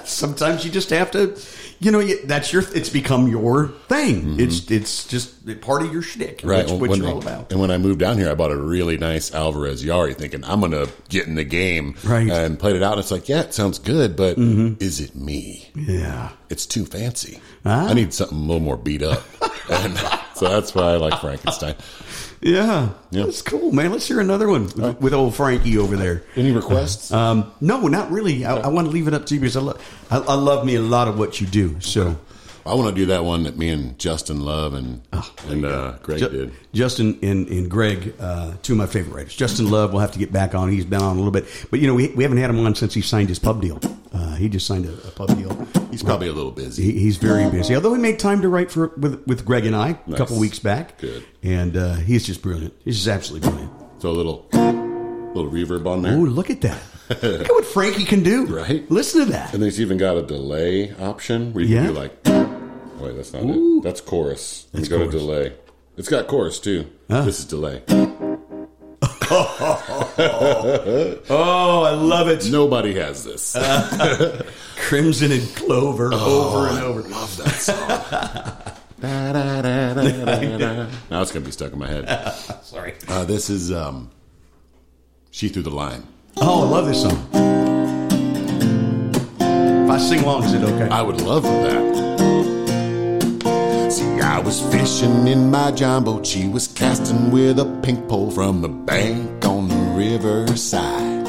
Sometimes 0.04 0.64
you 0.64 0.70
just 0.70 0.90
have 0.90 1.10
to, 1.12 1.38
you 1.78 1.90
know, 1.90 2.02
that's 2.24 2.52
your. 2.52 2.62
It's 2.74 2.88
become 2.88 3.28
your 3.28 3.68
thing. 3.88 4.40
It's 4.40 4.70
it's 4.70 5.06
just 5.06 5.60
part 5.60 5.82
of 5.82 5.92
your 5.92 6.02
shtick. 6.02 6.38
Mm-hmm. 6.38 6.48
Right. 6.48 6.56
That's 6.58 6.72
what 6.72 6.90
when, 6.90 7.00
you're 7.00 7.10
all 7.10 7.18
about. 7.18 7.52
And 7.52 7.60
when 7.60 7.70
I 7.70 7.78
moved 7.78 8.00
down 8.00 8.18
here, 8.18 8.30
I 8.30 8.34
bought 8.34 8.50
a 8.50 8.56
really 8.56 8.96
nice 8.96 9.34
Alvarez 9.34 9.84
Yairi 9.84 10.16
thinking 10.16 10.44
I'm 10.44 10.60
going 10.60 10.72
to 10.72 10.90
get 11.08 11.26
in 11.26 11.34
the 11.34 11.44
game. 11.44 11.94
Right. 12.04 12.26
Mm-hmm. 12.26 12.30
And 12.30 12.58
played 12.58 12.76
it 12.76 12.82
out. 12.82 12.92
And 12.92 13.00
it's 13.00 13.10
like, 13.10 13.28
yeah, 13.28 13.40
it 13.40 13.54
sounds 13.54 13.78
good, 13.78 14.16
but 14.16 14.38
is 14.38 15.00
it 15.00 15.14
me? 15.14 15.70
Yeah. 15.74 16.30
It's 16.48 16.66
too 16.66 16.84
fancy. 16.84 17.40
Ah. 17.64 17.88
I 17.88 17.94
need 17.94 18.12
something 18.12 18.38
a 18.38 18.40
little 18.40 18.60
more 18.60 18.76
beat 18.76 19.02
up. 19.02 19.22
and 19.70 19.96
so 20.34 20.48
that's 20.48 20.74
why 20.74 20.92
I 20.92 20.96
like 20.96 21.20
Frankenstein. 21.20 21.76
Yeah, 22.42 22.88
Yeah. 23.10 23.24
that's 23.24 23.42
cool, 23.42 23.70
man. 23.70 23.92
Let's 23.92 24.08
hear 24.08 24.18
another 24.18 24.48
one 24.48 24.64
with, 24.64 25.00
with 25.00 25.12
old 25.14 25.34
Frankie 25.34 25.76
over 25.76 25.94
there. 25.96 26.22
Any 26.36 26.52
requests? 26.52 27.12
Um, 27.12 27.52
no, 27.60 27.86
not 27.86 28.10
really. 28.10 28.46
I, 28.46 28.56
I 28.56 28.68
want 28.68 28.86
to 28.86 28.90
leave 28.92 29.08
it 29.08 29.12
up 29.14 29.26
to 29.26 29.34
you 29.34 29.40
because 29.40 29.56
I, 29.58 29.60
lo- 29.60 29.76
I, 30.10 30.18
I 30.20 30.34
love 30.34 30.64
me 30.64 30.74
a 30.76 30.80
lot 30.80 31.06
of 31.06 31.18
what 31.18 31.40
you 31.40 31.46
do. 31.46 31.78
So, 31.80 32.16
I 32.66 32.74
want 32.74 32.94
to 32.94 32.94
do 32.94 33.06
that 33.06 33.24
one 33.24 33.44
that 33.44 33.56
me 33.56 33.68
and 33.70 33.98
Justin 33.98 34.40
love 34.44 34.74
and 34.74 35.00
and 35.48 35.64
uh, 35.64 35.92
Greg 36.02 36.18
Ju- 36.20 36.28
did. 36.28 36.52
Justin 36.72 37.18
and, 37.22 37.48
and 37.48 37.70
Greg, 37.70 38.14
uh, 38.20 38.52
two 38.62 38.74
of 38.74 38.78
my 38.78 38.86
favorite 38.86 39.14
writers. 39.14 39.34
Justin 39.34 39.70
Love, 39.70 39.92
we'll 39.92 40.00
have 40.00 40.12
to 40.12 40.18
get 40.18 40.32
back 40.32 40.54
on. 40.54 40.70
He's 40.70 40.84
been 40.84 41.00
on 41.02 41.12
a 41.16 41.18
little 41.18 41.32
bit, 41.32 41.46
but 41.70 41.80
you 41.80 41.86
know, 41.88 41.94
we, 41.94 42.08
we 42.08 42.22
haven't 42.22 42.38
had 42.38 42.50
him 42.50 42.64
on 42.64 42.74
since 42.74 42.94
he 42.94 43.00
signed 43.00 43.28
his 43.28 43.38
pub 43.38 43.60
deal. 43.62 43.80
Uh, 44.12 44.34
he 44.34 44.48
just 44.48 44.66
signed 44.66 44.86
a, 44.86 44.92
a 44.92 45.10
pub 45.12 45.36
deal. 45.36 45.56
He's 45.90 46.02
probably 46.02 46.28
a 46.28 46.32
little 46.32 46.50
busy. 46.52 46.82
He, 46.84 47.00
he's 47.00 47.16
very 47.16 47.48
busy. 47.50 47.74
Although 47.74 47.94
he 47.94 48.00
made 48.00 48.18
time 48.18 48.42
to 48.42 48.48
write 48.48 48.70
for 48.70 48.88
with 48.96 49.24
with 49.26 49.44
Greg 49.44 49.66
and 49.66 49.74
I 49.74 49.90
a 49.90 49.98
Nice. 50.10 50.18
couple 50.18 50.38
weeks 50.38 50.58
back. 50.58 50.98
Good. 50.98 51.24
And 51.42 51.76
uh, 51.76 51.94
he's 51.94 52.26
just 52.26 52.42
brilliant. 52.42 52.74
He's 52.84 52.96
just 52.96 53.08
absolutely 53.08 53.48
brilliant. 53.48 53.72
So 54.02 54.10
a 54.10 54.12
little 54.12 54.46
little 54.52 55.50
reverb 55.50 55.86
on 55.86 56.02
there. 56.02 56.14
Oh, 56.16 56.20
look 56.20 56.50
at 56.50 56.60
that! 56.62 56.80
look 57.22 57.24
at 57.24 57.50
what 57.50 57.64
Frankie 57.64 58.04
can 58.04 58.22
do. 58.22 58.46
Right. 58.60 58.88
Listen 58.90 59.20
to 59.26 59.32
that. 59.32 59.52
And 59.54 59.62
then 59.62 59.68
it's 59.68 59.80
even 59.80 59.96
got 59.98 60.16
a 60.16 60.22
delay 60.22 60.94
option 60.96 61.52
where 61.52 61.64
you 61.64 61.74
Yeah. 61.76 61.84
can 61.86 61.94
do 61.94 61.98
like. 62.00 62.29
Wait, 63.00 63.16
that's 63.16 63.32
not 63.32 63.42
it. 63.44 63.82
That's 63.82 64.00
chorus. 64.00 64.66
Let 64.72 64.74
me 64.74 64.80
That's 64.80 64.88
go 64.88 64.98
chorus. 64.98 65.12
to 65.12 65.18
delay. 65.18 65.52
It's 65.96 66.08
got 66.08 66.26
chorus 66.26 66.60
too. 66.60 66.86
This 67.08 67.38
is 67.40 67.44
delay. 67.46 67.82
Oh, 71.32 71.82
I 71.84 71.92
love 71.92 72.28
it. 72.28 72.50
Nobody 72.50 72.94
has 72.94 73.24
this. 73.24 73.56
Crimson 74.76 75.30
and 75.32 75.54
Clover 75.54 76.12
over 76.12 76.66
and 76.68 76.78
over. 76.80 77.02
Love 77.02 77.36
that 77.36 77.54
song. 77.54 77.88
Da, 79.00 79.32
da, 79.32 79.62
da, 79.62 80.88
now 81.10 81.22
it's 81.22 81.32
gonna 81.32 81.44
be 81.44 81.52
stuck 81.52 81.72
in 81.72 81.78
my 81.78 81.86
head. 81.86 82.08
Sorry. 82.62 82.94
Uh, 83.08 83.24
this 83.24 83.48
is 83.48 83.72
um, 83.72 84.10
she 85.30 85.48
threw 85.48 85.62
the 85.62 85.70
line. 85.70 86.06
Oh, 86.36 86.66
I 86.66 86.68
love 86.68 86.86
this 86.86 87.02
song. 87.02 87.28
If 89.40 89.90
I 89.90 89.98
sing 89.98 90.20
along, 90.24 90.44
is 90.44 90.54
it 90.54 90.62
okay? 90.62 90.88
I 90.88 91.02
would 91.02 91.20
love 91.20 91.44
that. 91.44 92.29
I 94.22 94.38
was 94.38 94.60
fishing 94.72 95.28
in 95.28 95.50
my 95.50 95.70
john 95.70 96.04
boat. 96.04 96.26
She 96.26 96.48
was 96.48 96.68
casting 96.68 97.30
with 97.30 97.58
a 97.58 97.64
pink 97.82 98.08
pole 98.08 98.30
from 98.30 98.60
the 98.60 98.68
bank 98.68 99.44
on 99.44 99.68
the 99.68 99.76
riverside. 99.96 101.26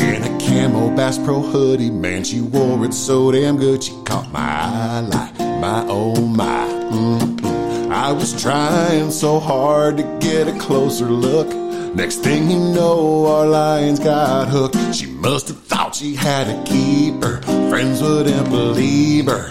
In 0.00 0.22
a 0.22 0.38
camo 0.40 0.94
Bass 0.96 1.18
Pro 1.18 1.40
hoodie. 1.40 1.90
Man, 1.90 2.24
she 2.24 2.40
wore 2.40 2.84
it 2.84 2.94
so 2.94 3.30
damn 3.30 3.56
good. 3.56 3.82
She 3.84 3.92
caught 4.04 4.30
my 4.32 4.40
eye 4.40 5.00
like 5.00 5.38
my 5.38 5.84
oh 5.88 6.20
my. 6.26 6.66
Mm-mm. 6.90 7.90
I 7.90 8.12
was 8.12 8.40
trying 8.40 9.10
so 9.10 9.38
hard 9.38 9.96
to 9.98 10.18
get 10.20 10.48
a 10.48 10.58
closer 10.58 11.06
look. 11.06 11.67
Next 11.98 12.18
thing 12.18 12.48
you 12.48 12.60
know, 12.60 13.26
our 13.26 13.44
lines 13.44 13.98
got 13.98 14.46
hooked. 14.46 14.94
She 14.94 15.06
must 15.06 15.48
have 15.48 15.60
thought 15.64 15.96
she 15.96 16.14
had 16.14 16.46
a 16.46 16.62
keeper. 16.62 17.42
Friends 17.68 18.00
wouldn't 18.00 18.48
believe 18.50 19.26
her. 19.26 19.48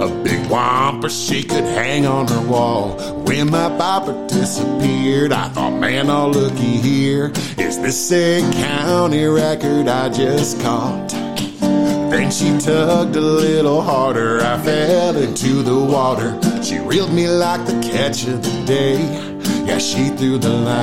A 0.00 0.08
big 0.22 0.46
whomper 0.46 1.10
she 1.10 1.42
could 1.42 1.64
hang 1.64 2.06
on 2.06 2.28
her 2.28 2.40
wall. 2.46 2.90
When 3.24 3.50
my 3.50 3.68
bopper 3.70 4.28
disappeared, 4.28 5.32
I 5.32 5.48
thought, 5.48 5.72
man, 5.72 6.08
oh 6.08 6.28
looky 6.28 6.76
here. 6.76 7.32
Is 7.58 7.82
this 7.82 8.12
a 8.12 8.48
county 8.52 9.24
record 9.24 9.88
I 9.88 10.08
just 10.08 10.60
caught? 10.60 11.08
Then 11.08 12.30
she 12.30 12.56
tugged 12.60 13.16
a 13.16 13.20
little 13.20 13.82
harder. 13.82 14.40
I 14.40 14.56
fell 14.62 15.16
into 15.16 15.64
the 15.64 15.76
water. 15.76 16.38
She 16.62 16.78
reeled 16.78 17.12
me 17.12 17.26
like 17.28 17.66
the 17.66 17.80
catch 17.82 18.24
of 18.28 18.40
the 18.40 18.64
day. 18.64 19.27
Yeah, 19.68 19.78
she 19.78 20.08
threw 20.16 20.38
the 20.38 20.48
line, 20.48 20.74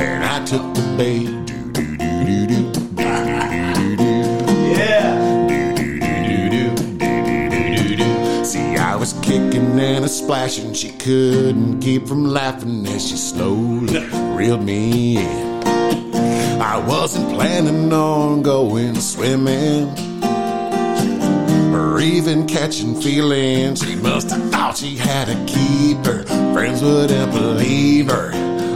and 0.00 0.24
I 0.24 0.44
took 0.44 0.74
the 0.74 0.94
bait. 0.96 1.40
kicking 9.30 9.78
and 9.78 10.04
a 10.04 10.08
splashing. 10.08 10.74
She 10.74 10.90
couldn't 10.90 11.80
keep 11.80 12.08
from 12.08 12.24
laughing 12.24 12.84
as 12.86 13.08
she 13.08 13.16
slowly 13.16 14.04
reeled 14.34 14.64
me 14.64 15.18
in. 15.18 15.62
I 16.60 16.78
wasn't 16.84 17.30
planning 17.30 17.92
on 17.92 18.42
going 18.42 19.00
swimming 19.00 20.09
or 21.80 22.00
even 22.00 22.46
catching 22.46 23.00
feelings. 23.00 23.82
She 23.82 23.96
must 23.96 24.30
have 24.30 24.50
thought 24.50 24.76
she 24.76 24.96
had 24.96 25.28
a 25.28 25.44
keeper. 25.46 26.24
Friends 26.52 26.82
wouldn't 26.82 27.32
believe 27.32 28.08
her. 28.08 28.30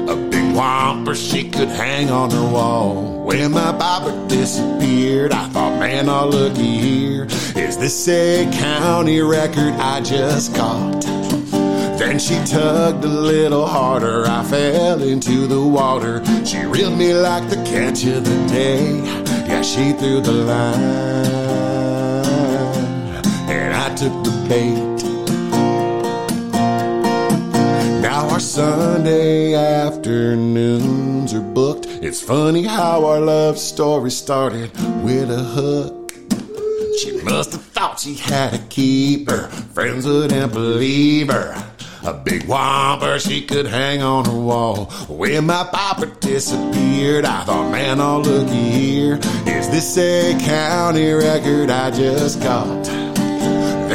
A 0.09 0.17
big 0.17 0.55
whomper 0.55 1.14
she 1.14 1.51
could 1.51 1.69
hang 1.69 2.11
on 2.11 2.31
her 2.31 2.51
wall. 2.51 3.25
When 3.25 3.53
my 3.53 3.73
bobber 3.73 4.29
disappeared, 4.29 5.33
I 5.33 5.49
thought, 5.49 5.79
man, 5.79 6.09
oh 6.09 6.29
looky 6.29 6.79
here. 6.79 7.25
Is 7.57 7.77
this 7.79 8.09
a 8.09 8.51
county 8.53 9.21
record 9.21 9.75
I 9.75 10.01
just 10.01 10.55
caught? 10.55 11.03
Then 11.99 12.19
she 12.19 12.35
tugged 12.45 13.05
a 13.05 13.09
little 13.09 13.67
harder. 13.67 14.25
I 14.27 14.43
fell 14.45 15.03
into 15.03 15.47
the 15.47 15.61
water. 15.61 16.25
She 16.45 16.59
reeled 16.59 16.99
me 16.99 17.14
like 17.14 17.49
the 17.49 17.57
catch 17.57 18.05
of 18.05 18.25
the 18.25 18.47
day. 18.49 18.99
Yeah, 19.47 19.62
she 19.62 19.93
threw 19.93 20.21
the 20.21 20.33
line, 20.33 21.43
the. 24.09 24.95
Now 28.03 28.29
our 28.29 28.40
Sunday 28.40 29.55
afternoons 29.55 31.33
are 31.33 31.40
booked. 31.40 31.87
It's 31.87 32.21
funny 32.21 32.64
how 32.64 33.05
our 33.07 33.21
love 33.21 33.59
story 33.59 34.11
started 34.11 34.71
with 35.03 35.31
a 35.31 35.43
hook. 35.43 36.12
She 37.01 37.23
must 37.23 37.53
have 37.53 37.62
thought 37.62 38.01
she 38.01 38.14
had 38.14 38.55
a 38.55 38.59
keeper. 38.69 39.49
Friends 39.73 40.07
wouldn't 40.07 40.53
believe 40.53 41.29
her. 41.29 41.55
A 42.05 42.12
big 42.12 42.45
whopper 42.45 43.19
she 43.19 43.40
could 43.40 43.67
hang 43.67 44.03
on 44.03 44.27
her 44.27 44.38
wall. 44.38 44.85
When 45.09 45.47
my 45.47 45.64
papa 45.73 46.07
disappeared, 46.21 47.25
I 47.25 47.45
thought, 47.45 47.71
man, 47.73 47.99
oh 48.01 48.21
looky 48.21 48.71
here. 48.71 49.19
Is 49.47 49.71
this 49.71 49.97
a 49.97 50.38
county 50.38 51.11
record 51.12 51.71
I 51.71 51.90
just 51.90 52.43
caught? 52.43 53.04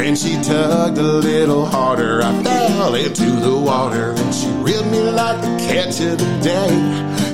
Then 0.00 0.16
she 0.16 0.40
tugged 0.40 0.96
a 0.96 1.02
little 1.02 1.66
harder. 1.66 2.22
I 2.22 2.42
fell 2.42 2.94
into 2.94 3.30
the 3.32 3.54
water 3.54 4.12
and 4.16 4.34
she 4.34 4.48
reeled 4.48 4.90
me 4.90 4.98
like 4.98 5.42
the 5.42 5.56
catch 5.68 6.00
of 6.00 6.16
the 6.16 6.40
day. 6.42 6.70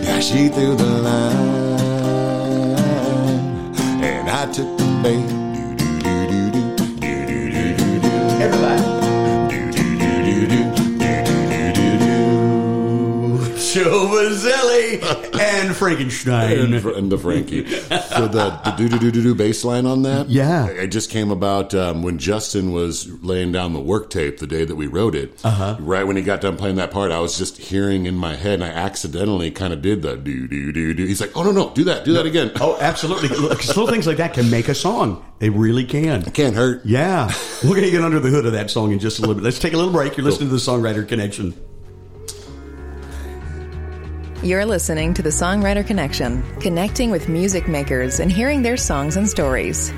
Yeah, 0.02 0.18
she 0.18 0.48
threw 0.48 0.74
the 0.74 0.84
line 0.84 1.36
and 4.02 4.28
I 4.28 4.50
took 4.52 4.76
the 4.76 5.00
bait. 5.00 5.45
Bizelli 13.90 15.02
and 15.40 15.74
Frankenstein. 15.76 16.58
and, 16.58 16.74
and 16.74 17.12
the 17.12 17.18
Frankie. 17.18 17.66
So 17.66 18.28
the 18.28 18.60
the 18.64 18.70
do 18.76 18.88
do 18.88 18.98
do 18.98 19.10
do 19.10 19.22
do 19.22 19.34
bass 19.34 19.64
line 19.64 19.86
on 19.86 20.02
that, 20.02 20.28
Yeah. 20.28 20.66
it 20.66 20.88
just 20.88 21.10
came 21.10 21.30
about 21.30 21.74
um, 21.74 22.02
when 22.02 22.18
Justin 22.18 22.72
was 22.72 23.08
laying 23.22 23.52
down 23.52 23.72
the 23.72 23.80
work 23.80 24.10
tape 24.10 24.38
the 24.38 24.46
day 24.46 24.64
that 24.64 24.76
we 24.76 24.86
wrote 24.86 25.14
it. 25.14 25.40
Uh-huh. 25.44 25.76
Right 25.80 26.04
when 26.04 26.16
he 26.16 26.22
got 26.22 26.40
done 26.40 26.56
playing 26.56 26.76
that 26.76 26.90
part, 26.90 27.10
I 27.12 27.20
was 27.20 27.38
just 27.38 27.58
hearing 27.58 28.06
in 28.06 28.16
my 28.16 28.34
head, 28.36 28.54
and 28.54 28.64
I 28.64 28.68
accidentally 28.68 29.50
kind 29.50 29.72
of 29.72 29.82
did 29.82 30.02
the 30.02 30.16
do 30.16 30.48
do 30.48 30.72
do 30.72 30.94
do. 30.94 31.06
He's 31.06 31.20
like, 31.20 31.36
"Oh 31.36 31.42
no 31.42 31.52
no, 31.52 31.70
do 31.70 31.84
that, 31.84 32.04
do 32.04 32.12
that 32.14 32.26
again." 32.26 32.52
Oh, 32.60 32.76
absolutely. 32.80 33.28
Little 33.28 33.86
things 33.86 34.06
like 34.06 34.16
that 34.18 34.34
can 34.34 34.50
make 34.50 34.68
a 34.68 34.74
song. 34.74 35.24
They 35.38 35.50
really 35.50 35.84
can. 35.84 36.22
It 36.22 36.32
Can't 36.34 36.56
hurt. 36.56 36.84
Yeah. 36.86 37.30
We're 37.62 37.70
going 37.70 37.82
to 37.84 37.90
get 37.90 38.02
under 38.02 38.18
the 38.20 38.30
hood 38.30 38.46
of 38.46 38.52
that 38.52 38.70
song 38.70 38.92
in 38.92 38.98
just 38.98 39.18
a 39.18 39.20
little 39.20 39.34
bit. 39.34 39.44
Let's 39.44 39.58
take 39.58 39.74
a 39.74 39.76
little 39.76 39.92
break. 39.92 40.16
You're 40.16 40.24
listening 40.24 40.48
to 40.48 40.54
the 40.54 40.60
Songwriter 40.60 41.06
Connection. 41.06 41.52
You're 44.46 44.64
listening 44.64 45.12
to 45.14 45.22
the 45.22 45.30
Songwriter 45.30 45.84
Connection, 45.84 46.40
connecting 46.60 47.10
with 47.10 47.28
music 47.28 47.66
makers 47.66 48.20
and 48.20 48.30
hearing 48.30 48.62
their 48.62 48.76
songs 48.76 49.16
and 49.16 49.28
stories. 49.28 49.92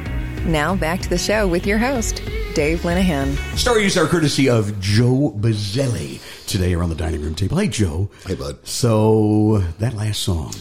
Now 0.47 0.75
back 0.75 1.03
to 1.03 1.09
the 1.11 1.19
show 1.19 1.47
with 1.47 1.67
your 1.67 1.77
host, 1.77 2.23
Dave 2.55 2.81
Linehan. 2.81 3.37
Stories 3.59 3.99
are 3.99 4.07
courtesy 4.07 4.49
of 4.49 4.81
Joe 4.81 5.35
Bizelli 5.39 6.23
today 6.47 6.73
around 6.73 6.89
the 6.89 6.95
dining 6.95 7.21
room 7.21 7.35
table. 7.35 7.59
Hey, 7.59 7.69
Joe. 7.69 8.09
Hey, 8.27 8.37
bud. 8.37 8.67
So, 8.67 9.59
that 9.81 9.93
last 9.93 10.23
song. 10.23 10.55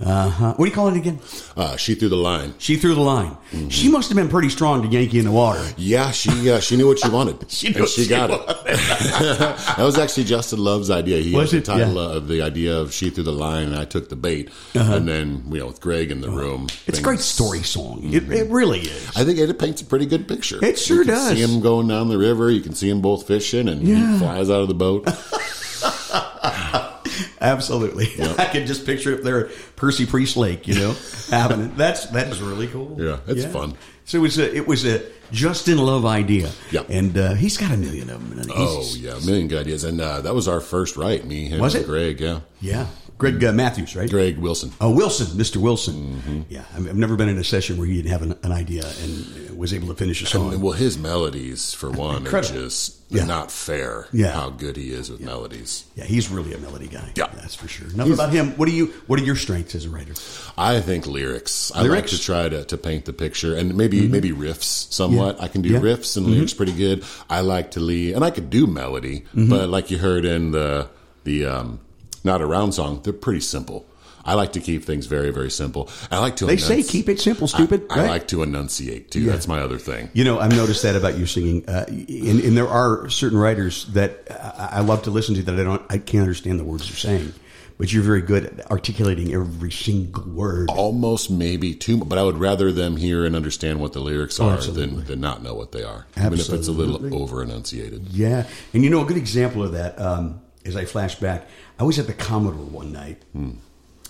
Uh 0.00 0.28
huh. 0.28 0.54
What 0.56 0.64
do 0.64 0.68
you 0.68 0.74
call 0.74 0.88
it 0.88 0.96
again? 0.96 1.20
Uh, 1.56 1.76
she 1.76 1.94
threw 1.94 2.08
the 2.08 2.16
line. 2.16 2.54
She 2.58 2.76
threw 2.76 2.94
the 2.96 3.00
line. 3.00 3.36
Mm-hmm. 3.52 3.68
She 3.68 3.88
must 3.88 4.08
have 4.08 4.16
been 4.16 4.28
pretty 4.28 4.48
strong 4.48 4.82
to 4.82 4.88
yank 4.88 5.12
you 5.12 5.20
in 5.20 5.24
the 5.26 5.30
water. 5.32 5.64
Yeah, 5.76 6.10
she 6.10 6.50
uh, 6.50 6.58
she 6.60 6.76
knew 6.76 6.88
what 6.88 6.98
she 6.98 7.08
wanted. 7.08 7.48
She 7.50 7.68
knew 7.70 7.86
she 7.86 8.02
she 8.04 8.08
got 8.08 8.30
it. 8.30 8.44
that 8.66 9.76
was 9.78 9.96
actually 9.96 10.24
Justin 10.24 10.58
Love's 10.58 10.90
idea. 10.90 11.18
He 11.20 11.34
Was 11.34 11.52
the 11.52 11.60
title 11.60 11.94
Yeah. 11.94 12.16
of 12.16 12.26
the 12.28 12.42
idea 12.42 12.76
of 12.76 12.92
"She 12.92 13.10
Threw 13.10 13.22
the 13.22 13.32
Line" 13.32 13.68
and 13.68 13.76
I 13.76 13.84
took 13.84 14.08
the 14.08 14.16
bait. 14.16 14.50
And 14.74 15.06
then 15.08 15.44
you 15.50 15.58
know, 15.60 15.66
with 15.68 15.80
Greg 15.80 16.10
in 16.10 16.20
the 16.20 16.30
room, 16.30 16.64
Uh-huh. 16.64 16.76
It's 16.88 16.98
a 16.98 17.02
great 17.02 17.20
story 17.20 17.62
song. 17.62 18.00
It, 18.12 18.30
it 18.32 18.50
really 18.50 18.80
is. 18.80 19.10
I 19.16 19.24
think 19.24 19.38
it 19.38 19.58
paints 19.60 19.80
a 19.80 19.84
pretty 19.84 20.06
good 20.06 20.26
picture. 20.26 20.62
It 20.64 20.78
sure 20.78 20.98
you 20.98 21.04
can 21.04 21.14
does. 21.14 21.36
See 21.38 21.42
him 21.42 21.60
going 21.60 21.86
down 21.88 22.08
the 22.08 22.18
river. 22.18 22.50
You 22.50 22.60
can 22.62 22.74
see 22.74 22.90
him 22.90 23.00
both 23.00 23.26
fishing, 23.28 23.68
and 23.68 23.82
Yeah. 23.86 24.12
he 24.14 24.18
flies 24.18 24.50
out 24.50 24.60
of 24.62 24.68
the 24.68 24.74
boat. 24.74 25.08
Absolutely. 27.40 28.06
I 28.38 28.46
can 28.46 28.66
just 28.66 28.86
picture 28.86 29.12
it 29.12 29.24
there 29.24 29.46
at 29.48 29.52
Percy 29.76 30.06
Priest 30.06 30.36
Lake, 30.36 30.66
you 30.66 30.74
know, 30.74 30.94
having 31.30 31.60
it. 31.60 31.76
That's 31.76 32.06
that 32.06 32.28
is 32.28 32.40
really 32.42 32.66
cool. 32.68 32.96
Yeah, 32.98 33.18
it's 33.26 33.44
fun. 33.44 33.76
So 34.04 34.18
it 34.18 34.22
was 34.22 34.38
a 34.38 34.54
it 34.54 34.66
was 34.66 34.84
a 34.84 35.02
Justin 35.32 35.78
Love 35.78 36.04
idea. 36.04 36.50
Yeah. 36.70 36.82
and 36.88 37.16
uh, 37.16 37.34
he's 37.34 37.56
got 37.56 37.72
a 37.72 37.76
million 37.76 38.10
of 38.10 38.28
them. 38.28 38.38
And 38.38 38.50
he's- 38.50 38.58
oh 38.58 38.96
yeah, 38.98 39.16
a 39.16 39.20
million 39.26 39.48
good 39.48 39.60
ideas, 39.60 39.84
and 39.84 40.00
uh, 40.00 40.20
that 40.20 40.34
was 40.34 40.48
our 40.48 40.60
first 40.60 40.96
write. 40.96 41.24
Me, 41.24 41.46
him, 41.48 41.60
Was 41.60 41.74
and 41.74 41.84
it? 41.84 41.86
Greg? 41.86 42.20
Yeah, 42.20 42.40
yeah. 42.60 42.86
Greg 43.16 43.42
uh, 43.44 43.52
Matthews, 43.52 43.94
right? 43.94 44.10
Greg 44.10 44.38
Wilson. 44.38 44.72
Oh, 44.80 44.90
Wilson, 44.90 45.38
Mr. 45.38 45.56
Wilson. 45.58 45.94
Mm-hmm. 46.16 46.40
Yeah, 46.48 46.64
I've 46.74 46.88
I've 46.88 46.96
never 46.96 47.14
been 47.16 47.28
in 47.28 47.38
a 47.38 47.44
session 47.44 47.76
where 47.78 47.86
he 47.86 47.94
didn't 47.96 48.10
have 48.10 48.22
an, 48.22 48.34
an 48.42 48.50
idea 48.52 48.82
and 49.02 49.43
was 49.56 49.72
able 49.72 49.88
to 49.88 49.94
finish 49.94 50.22
a 50.22 50.26
song. 50.26 50.52
And, 50.52 50.62
well, 50.62 50.72
his 50.72 50.98
melodies, 50.98 51.72
for 51.74 51.90
one, 51.90 52.18
Incredible. 52.18 52.58
are 52.58 52.62
just 52.64 52.96
Yeah. 53.10 53.24
not 53.24 53.50
fair. 53.50 54.08
Yeah. 54.12 54.32
how 54.32 54.50
good 54.50 54.76
he 54.76 54.90
is 54.90 55.10
with 55.10 55.20
melodies. 55.20 55.84
yeah, 55.94 56.04
he's 56.04 56.28
really 56.30 56.52
a 56.54 56.58
melody 56.58 56.86
guy. 56.88 57.12
Yeah. 57.14 57.28
that's 57.34 57.54
for 57.54 57.68
sure. 57.68 57.88
Enough 57.90 58.10
about 58.10 58.32
him. 58.32 58.52
What 58.52 58.66
do 58.66 58.72
you? 58.74 58.86
What 59.06 59.20
are 59.20 59.24
your 59.24 59.36
strengths 59.36 59.74
as 59.74 59.84
a 59.84 59.90
writer? 59.90 60.14
I 60.58 60.80
think 60.80 61.06
lyrics. 61.06 61.70
I 61.74 61.82
Lyrics? 61.82 62.12
like 62.12 62.20
to 62.20 62.24
try 62.24 62.48
to, 62.48 62.64
to 62.64 62.76
paint 62.76 63.04
the 63.04 63.12
picture 63.12 63.54
and 63.56 63.76
maybe 63.76 64.00
mm-hmm. 64.02 64.12
maybe 64.12 64.30
riffs 64.30 64.92
somewhat. 64.92 65.40
I 65.42 65.48
can 65.48 65.62
do 65.62 65.70
Yeah. 65.70 65.80
riffs 65.80 66.16
and 66.16 66.26
mm-hmm. 66.26 66.34
lyrics 66.36 66.54
pretty 66.54 66.72
good. 66.72 67.04
I 67.30 67.40
like 67.40 67.72
to 67.72 67.80
lead 67.80 68.14
and 68.14 68.24
I 68.24 68.30
could 68.30 68.50
do 68.50 68.66
melody, 68.66 69.20
mm-hmm. 69.20 69.48
but 69.50 69.68
like 69.68 69.90
you 69.90 69.98
heard 69.98 70.24
in 70.24 70.50
the 70.52 70.88
the 71.24 71.46
um, 71.46 71.80
not 72.24 72.40
around 72.42 72.72
song, 72.72 73.00
they're 73.02 73.12
pretty 73.12 73.40
simple. 73.40 73.86
I 74.24 74.34
like 74.34 74.52
to 74.52 74.60
keep 74.60 74.84
things 74.84 75.06
very 75.06 75.30
very 75.30 75.50
simple. 75.50 75.88
I 76.10 76.18
like 76.18 76.36
to 76.36 76.46
They 76.46 76.56
say 76.56 76.82
keep 76.82 77.08
it 77.08 77.20
simple, 77.20 77.46
stupid. 77.48 77.86
I, 77.90 77.94
I 77.94 77.98
right? 78.00 78.08
like 78.10 78.28
to 78.28 78.42
enunciate 78.42 79.10
too. 79.10 79.24
That's 79.24 79.48
my 79.48 79.60
other 79.60 79.78
thing. 79.78 80.10
You 80.12 80.24
know, 80.24 80.38
I've 80.40 80.52
noticed 80.56 80.82
that 80.82 80.96
about 80.96 81.18
you 81.18 81.26
singing, 81.26 81.68
uh, 81.68 81.84
and, 81.88 82.40
and 82.40 82.56
there 82.56 82.68
are 82.68 83.08
certain 83.10 83.38
writers 83.38 83.86
that 83.92 84.26
I, 84.30 84.78
I 84.78 84.80
love 84.80 85.02
to 85.02 85.10
listen 85.10 85.34
to 85.36 85.42
that 85.44 85.58
I 85.60 85.64
don't, 85.64 85.82
I 85.90 85.98
can't 85.98 86.22
understand 86.22 86.58
the 86.58 86.64
words 86.64 86.88
they're 86.88 86.96
saying, 86.96 87.32
but 87.78 87.92
you're 87.92 88.02
very 88.02 88.20
good 88.22 88.44
at 88.46 88.70
articulating 88.70 89.34
every 89.34 89.70
single 89.72 90.24
word. 90.24 90.70
Almost 90.70 91.30
maybe 91.30 91.74
too, 91.74 91.98
but 91.98 92.18
I 92.18 92.22
would 92.22 92.38
rather 92.38 92.70
them 92.72 92.96
hear 92.96 93.24
and 93.26 93.34
understand 93.34 93.80
what 93.80 93.92
the 93.92 94.00
lyrics 94.00 94.38
are 94.40 94.58
Oh, 94.58 94.60
than, 94.60 95.04
than 95.04 95.20
not 95.20 95.42
know 95.42 95.54
what 95.54 95.72
they 95.72 95.82
are, 95.82 96.06
even 96.16 96.34
if 96.34 96.50
it's 96.50 96.68
a 96.68 96.72
little 96.72 97.14
over 97.14 97.42
enunciated. 97.42 98.08
Yeah, 98.08 98.46
and 98.72 98.84
you 98.84 98.90
know, 98.90 99.02
a 99.02 99.06
good 99.06 99.16
example 99.16 99.62
of 99.62 99.72
that, 99.72 100.00
um, 100.00 100.40
as 100.64 100.76
I 100.76 100.84
flash 100.84 101.16
back, 101.16 101.46
I 101.78 101.84
was 101.84 101.98
at 101.98 102.06
the 102.06 102.14
Commodore 102.14 102.64
one 102.64 102.92
night, 102.92 103.20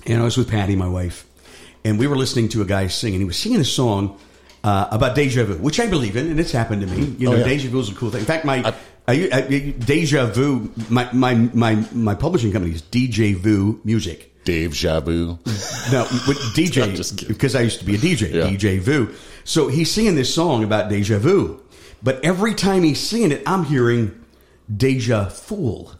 and 0.06 0.20
I 0.20 0.24
was 0.24 0.36
with 0.36 0.50
Patty, 0.50 0.76
my 0.76 0.88
wife, 0.88 1.26
and 1.84 1.98
we 1.98 2.06
were 2.06 2.16
listening 2.16 2.48
to 2.50 2.62
a 2.62 2.64
guy 2.64 2.86
sing, 2.88 3.14
and 3.14 3.20
he 3.20 3.24
was 3.26 3.36
singing 3.36 3.60
a 3.60 3.64
song 3.64 4.18
uh, 4.62 4.88
about 4.90 5.14
deja 5.14 5.44
vu, 5.44 5.54
which 5.58 5.78
I 5.80 5.86
believe 5.86 6.16
in, 6.16 6.26
and 6.30 6.40
it's 6.40 6.52
happened 6.52 6.80
to 6.82 6.86
me. 6.88 7.14
You 7.18 7.28
know, 7.30 7.34
Oh, 7.34 7.38
yeah. 7.38 7.44
deja 7.44 7.68
vu 7.70 7.80
is 7.80 7.90
a 7.90 7.94
cool 7.94 8.10
thing. 8.10 8.20
In 8.20 8.26
fact, 8.26 8.44
my 8.44 8.74
I, 9.06 9.28
I, 9.30 9.40
deja 9.78 10.26
vu, 10.26 10.72
my, 10.88 11.10
my 11.12 11.34
my 11.52 11.84
my 11.92 12.14
publishing 12.14 12.52
company 12.52 12.74
is 12.74 12.82
DJ 12.82 13.34
Vu 13.36 13.80
Music. 13.84 14.30
Dave 14.44 14.72
Jabu. 14.72 15.38
No, 15.92 16.02
with 16.28 16.38
DJ 16.54 16.82
I'm 16.82 16.94
just 16.94 17.16
kidding. 17.16 17.32
because 17.34 17.54
I 17.54 17.62
used 17.62 17.78
to 17.78 17.84
be 17.86 17.94
a 17.94 17.98
DJ, 17.98 18.32
Yeah. 18.32 18.42
DJ 18.46 18.78
Vu. 18.78 19.14
So 19.44 19.68
he's 19.68 19.90
singing 19.90 20.16
this 20.16 20.34
song 20.34 20.62
about 20.64 20.90
deja 20.90 21.18
vu, 21.18 21.62
but 22.02 22.22
every 22.24 22.54
time 22.54 22.82
he's 22.82 23.00
singing 23.00 23.32
it, 23.32 23.42
I'm 23.46 23.64
hearing 23.64 24.22
deja 24.74 25.28
fool. 25.30 25.92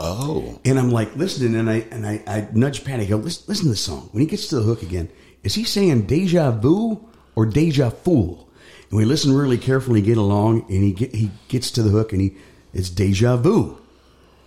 Oh. 0.00 0.60
And 0.64 0.78
I'm 0.78 0.90
like 0.90 1.14
listening, 1.16 1.56
and 1.56 1.68
I 1.68 1.84
and 1.90 2.06
I, 2.06 2.22
I 2.26 2.48
nudge 2.52 2.84
Patty. 2.84 3.02
I 3.02 3.06
go, 3.06 3.16
listen, 3.16 3.44
listen 3.48 3.64
to 3.64 3.70
the 3.70 3.76
song. 3.76 4.08
When 4.12 4.20
he 4.20 4.28
gets 4.28 4.46
to 4.48 4.56
the 4.56 4.62
hook 4.62 4.82
again, 4.82 5.10
is 5.42 5.54
he 5.54 5.64
saying 5.64 6.06
deja 6.06 6.52
vu 6.52 7.04
or 7.34 7.46
deja 7.46 7.90
fool? 7.90 8.48
And 8.90 8.96
we 8.96 9.04
listen 9.04 9.34
really 9.34 9.58
carefully, 9.58 10.00
get 10.00 10.16
along, 10.16 10.62
and 10.68 10.84
he 10.84 10.92
get, 10.92 11.14
he 11.14 11.32
gets 11.48 11.72
to 11.72 11.82
the 11.82 11.90
hook, 11.90 12.12
and 12.12 12.20
he 12.20 12.36
it's 12.72 12.90
deja 12.90 13.36
vu. 13.36 13.76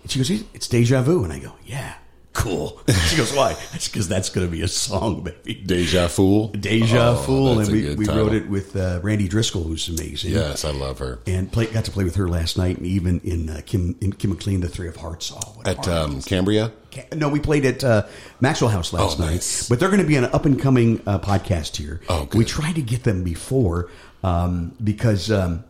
And 0.04 0.10
she 0.10 0.20
goes, 0.20 0.32
it's 0.32 0.70
deja 0.70 1.02
vu, 1.02 1.24
and 1.26 1.34
I 1.34 1.40
go, 1.40 1.54
yeah, 1.66 1.96
cool. 2.34 2.82
She 3.08 3.18
goes, 3.18 3.34
why? 3.34 3.56
It's 3.74 3.88
because 3.88 4.08
that's 4.08 4.30
going 4.30 4.48
to 4.48 4.52
be 4.52 4.62
a 4.62 4.68
song, 4.68 5.24
baby. 5.24 5.54
Deja 5.66 6.08
Fool. 6.08 6.48
Deja 6.50 7.10
Oh, 7.12 7.16
Fool, 7.18 7.60
and 7.60 7.70
we, 7.72 7.96
we 7.96 8.06
title. 8.06 8.24
wrote 8.26 8.34
it 8.34 8.48
with 8.50 8.76
uh, 8.76 9.00
Randi 9.04 9.28
Driscoll, 9.28 9.64
who's 9.64 9.88
amazing. 9.90 10.32
Yes, 10.32 10.64
I 10.64 10.72
love 10.72 11.00
her. 11.00 11.20
and 11.28 11.52
play, 11.52 11.66
got 11.68 11.86
to 11.86 11.92
play 11.92 12.04
with 12.04 12.16
her 12.16 12.28
last 12.30 12.58
night, 12.58 12.78
and 12.78 12.86
even 12.86 13.20
in 13.22 13.50
uh, 13.50 13.62
Kim 13.66 13.96
in 14.02 14.14
Kim 14.14 14.30
McLean, 14.32 14.62
the 14.62 14.70
Three 14.70 14.88
of 14.88 14.96
Hearts. 14.96 15.32
Oh, 15.36 15.62
At 15.66 15.88
um, 15.88 16.22
Cambria. 16.22 16.72
No, 17.16 17.30
we 17.30 17.40
played 17.40 17.66
at 17.66 17.84
uh, 17.84 18.06
Maxwell 18.42 18.70
House 18.70 18.92
last 18.94 19.18
Oh, 19.20 19.24
night, 19.24 19.32
nice. 19.32 19.70
but 19.70 19.80
they're 19.80 19.90
going 19.90 20.02
to 20.02 20.08
be 20.08 20.16
an 20.18 20.26
up 20.26 20.46
and 20.46 20.60
coming 20.60 21.02
uh, 21.06 21.20
podcast 21.20 21.78
here. 21.78 22.02
Oh, 22.10 22.26
good. 22.26 22.38
we 22.38 22.46
tried 22.46 22.76
to 22.76 22.82
get 22.82 23.04
them 23.04 23.24
before 23.24 23.90
um, 24.24 24.76
because 24.84 25.32
um, 25.32 25.64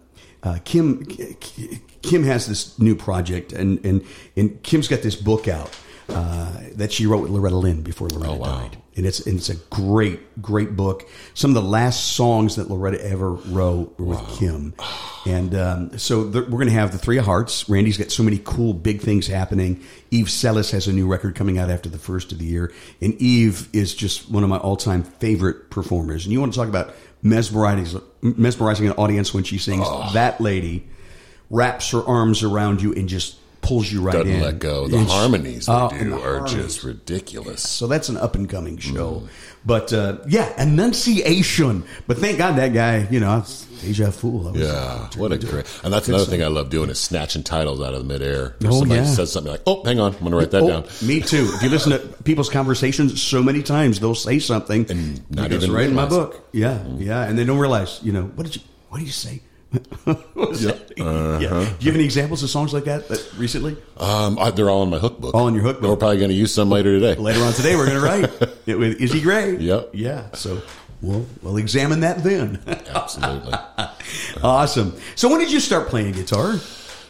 uh, 0.43 0.58
Kim 0.65 1.06
Kim 2.02 2.24
has 2.24 2.47
this 2.47 2.78
new 2.80 2.95
project, 2.95 3.54
and 3.54 3.84
and 3.86 4.04
and 4.36 4.62
Kim's 4.63 4.88
got 4.88 5.02
this 5.02 5.15
book 5.15 5.47
out 5.47 5.76
uh, 6.13 6.52
that 6.76 6.91
she 6.91 7.06
wrote 7.06 7.21
with 7.21 7.32
Loretta 7.32 7.56
Lynn 7.58 7.82
before 7.82 8.08
Loretta 8.10 8.32
Oh, 8.34 8.36
wow. 8.38 8.60
died, 8.60 8.78
and 8.95 9.06
it's 9.06 9.26
and 9.26 9.38
it's 9.38 9.50
a 9.50 9.56
great 9.56 10.41
great 10.41 10.76
book. 10.76 11.08
Some 11.34 11.52
of 11.52 11.56
the 11.56 11.67
last 11.69 12.13
songs 12.13 12.56
that 12.58 12.69
Loretta 12.69 13.04
ever 13.06 13.32
wrote 13.34 13.97
were 14.00 14.06
with 14.06 14.39
Kim, 14.39 14.74
and 15.26 15.54
um, 15.56 15.97
so 15.97 16.24
th- 16.24 16.45
we're 16.45 16.58
going 16.58 16.67
to 16.67 16.74
have 16.74 16.91
the 16.91 16.97
Three 16.97 17.17
of 17.17 17.26
Hearts. 17.26 17.67
Randi's 17.69 17.97
got 17.97 18.12
so 18.12 18.24
many 18.24 18.39
cool 18.43 18.74
big 18.74 19.02
things 19.02 19.28
happening. 19.28 19.82
Eve 20.12 20.26
Selis 20.30 20.71
has 20.71 20.88
a 20.88 20.93
new 20.93 21.08
record 21.08 21.36
coming 21.36 21.58
out 21.58 21.69
after 21.69 21.89
the 21.89 21.97
first 22.00 22.32
of 22.32 22.39
the 22.39 22.45
year, 22.45 22.71
and 23.02 23.13
Eve 23.21 23.67
is 23.74 23.93
just 23.95 24.30
one 24.30 24.43
of 24.43 24.50
my 24.50 24.58
all 24.58 24.78
time 24.78 25.04
favorite 25.04 25.69
performers. 25.69 26.26
And 26.26 26.34
you 26.34 26.39
want 26.39 26.54
to 26.54 26.60
talk 26.60 26.67
about 26.69 26.93
mesmerizing 27.24 28.02
mesmerizing 28.21 28.88
an 28.88 28.93
audience 28.93 29.34
when 29.34 29.43
she 29.43 29.58
sings? 29.58 29.86
That 30.13 30.39
lady 30.41 30.88
wraps 31.50 31.91
her 31.91 32.02
arms 32.04 32.43
around 32.43 32.82
you 32.82 32.93
and 32.93 33.10
just 33.10 33.36
pulls 33.62 33.91
you 33.91 34.02
right 34.02 34.13
Doesn't 34.13 34.28
in. 34.34 34.41
let 34.41 34.60
go. 34.60 34.88
The 34.88 34.97
she- 35.00 35.06
harmonies 35.12 35.65
they 35.67 35.74
and 35.74 36.00
do 36.00 36.10
the 36.12 36.15
are 36.17 36.38
harmonies. 36.39 36.54
just 36.65 36.84
ridiculous. 36.84 37.62
So 37.67 37.88
that's 37.88 38.10
an 38.10 38.17
up 38.17 38.36
and 38.36 38.50
coming 38.50 38.78
show. 38.78 39.21
Mm. 39.24 39.28
But 39.63 39.93
uh, 39.93 40.17
yeah, 40.28 40.52
enunciation. 41.06 41.84
But 42.08 42.17
thank 42.17 42.38
God 42.38 42.58
that 42.58 42.74
guy, 42.74 43.08
you 43.12 43.19
know, 43.19 43.38
it's 43.39 43.65
deja 43.82 44.12
fool. 44.12 44.56
Yeah, 44.58 45.08
what 45.17 45.32
a 45.32 45.38
great. 45.38 45.65
And 45.84 45.93
that's 45.93 46.08
another 46.08 46.26
thing 46.26 46.43
I 46.43 46.47
love 46.47 46.69
doing 46.69 46.89
is 46.89 47.00
snatching 47.00 47.43
titles 47.43 47.82
out 47.82 47.93
of 47.93 48.00
the 48.08 48.13
midair. 48.13 48.56
If 48.60 48.67
Oh, 48.67 48.80
somebody 48.80 49.02
yeah. 49.02 49.08
says 49.08 49.32
something 49.32 49.52
like, 49.52 49.62
"Oh, 49.67 49.84
hang 49.84 50.00
on, 50.00 50.13
I'm 50.13 50.19
going 50.19 50.32
to 50.32 50.38
write 50.38 50.52
that 50.52 50.63
Oh, 50.63 50.67
down." 50.67 50.84
me 51.02 51.21
too. 51.21 51.50
If 51.56 51.63
you 51.63 51.69
listen 51.69 51.91
to 51.91 52.00
people's 52.24 52.50
conversations 52.50 53.21
so 53.21 53.43
many 53.43 53.62
times, 53.63 54.00
they'll 54.00 54.15
say 54.15 54.39
something 54.39 54.86
And 54.89 55.30
not 55.30 55.52
even 55.52 55.71
right 55.71 55.88
in 55.88 55.93
my 55.95 56.06
book. 56.08 56.47
Yeah, 56.52 56.84
yeah, 56.97 57.24
and 57.24 57.38
they 57.38 57.43
don't 57.45 57.60
realize. 57.60 58.00
You 58.04 58.13
know, 58.13 58.24
what 58.36 58.45
did 58.47 58.56
you? 58.56 58.62
What 58.89 58.97
did 58.97 59.06
you 59.08 59.13
say? 59.13 59.41
what? 60.03 60.62
Uh-huh. 60.99 61.38
Yeah. 61.41 61.49
Do 61.49 61.86
you 61.86 61.91
have 61.91 61.95
any 61.95 62.03
examples 62.03 62.43
of 62.43 62.49
songs 62.49 62.73
like 62.73 62.84
that, 62.86 63.07
that 63.07 63.34
recently? 63.38 63.77
Um, 63.97 64.38
I, 64.38 64.51
they're 64.51 64.69
all 64.69 64.84
in 64.84 64.89
my 64.89 64.99
hook 64.99 65.19
book. 65.21 65.34
All 65.34 65.47
in 65.47 65.53
your 65.53 65.63
hook 65.63 65.79
book. 65.79 65.89
We're 65.91 65.95
probably 65.95 66.17
going 66.17 66.29
to 66.29 66.36
use 66.36 66.53
some 66.53 66.69
later 66.69 66.91
today. 66.99 67.15
Later 67.15 67.41
on 67.43 67.53
today, 67.53 67.75
we're 67.77 67.86
going 67.86 67.99
to 67.99 68.03
write 68.03 68.51
it 68.65 68.77
with 68.77 68.99
Izzy 68.99 69.21
Gray. 69.21 69.55
Yep. 69.55 69.91
Yeah. 69.93 70.29
So 70.34 70.62
we'll 71.01 71.25
we'll 71.41 71.57
examine 71.57 72.01
that 72.01 72.21
then. 72.23 72.62
Absolutely. 72.93 73.53
awesome. 74.43 74.97
So 75.15 75.29
when 75.29 75.39
did 75.39 75.51
you 75.51 75.62
start 75.62 75.88
playing 75.88 76.13
guitar? 76.13 76.55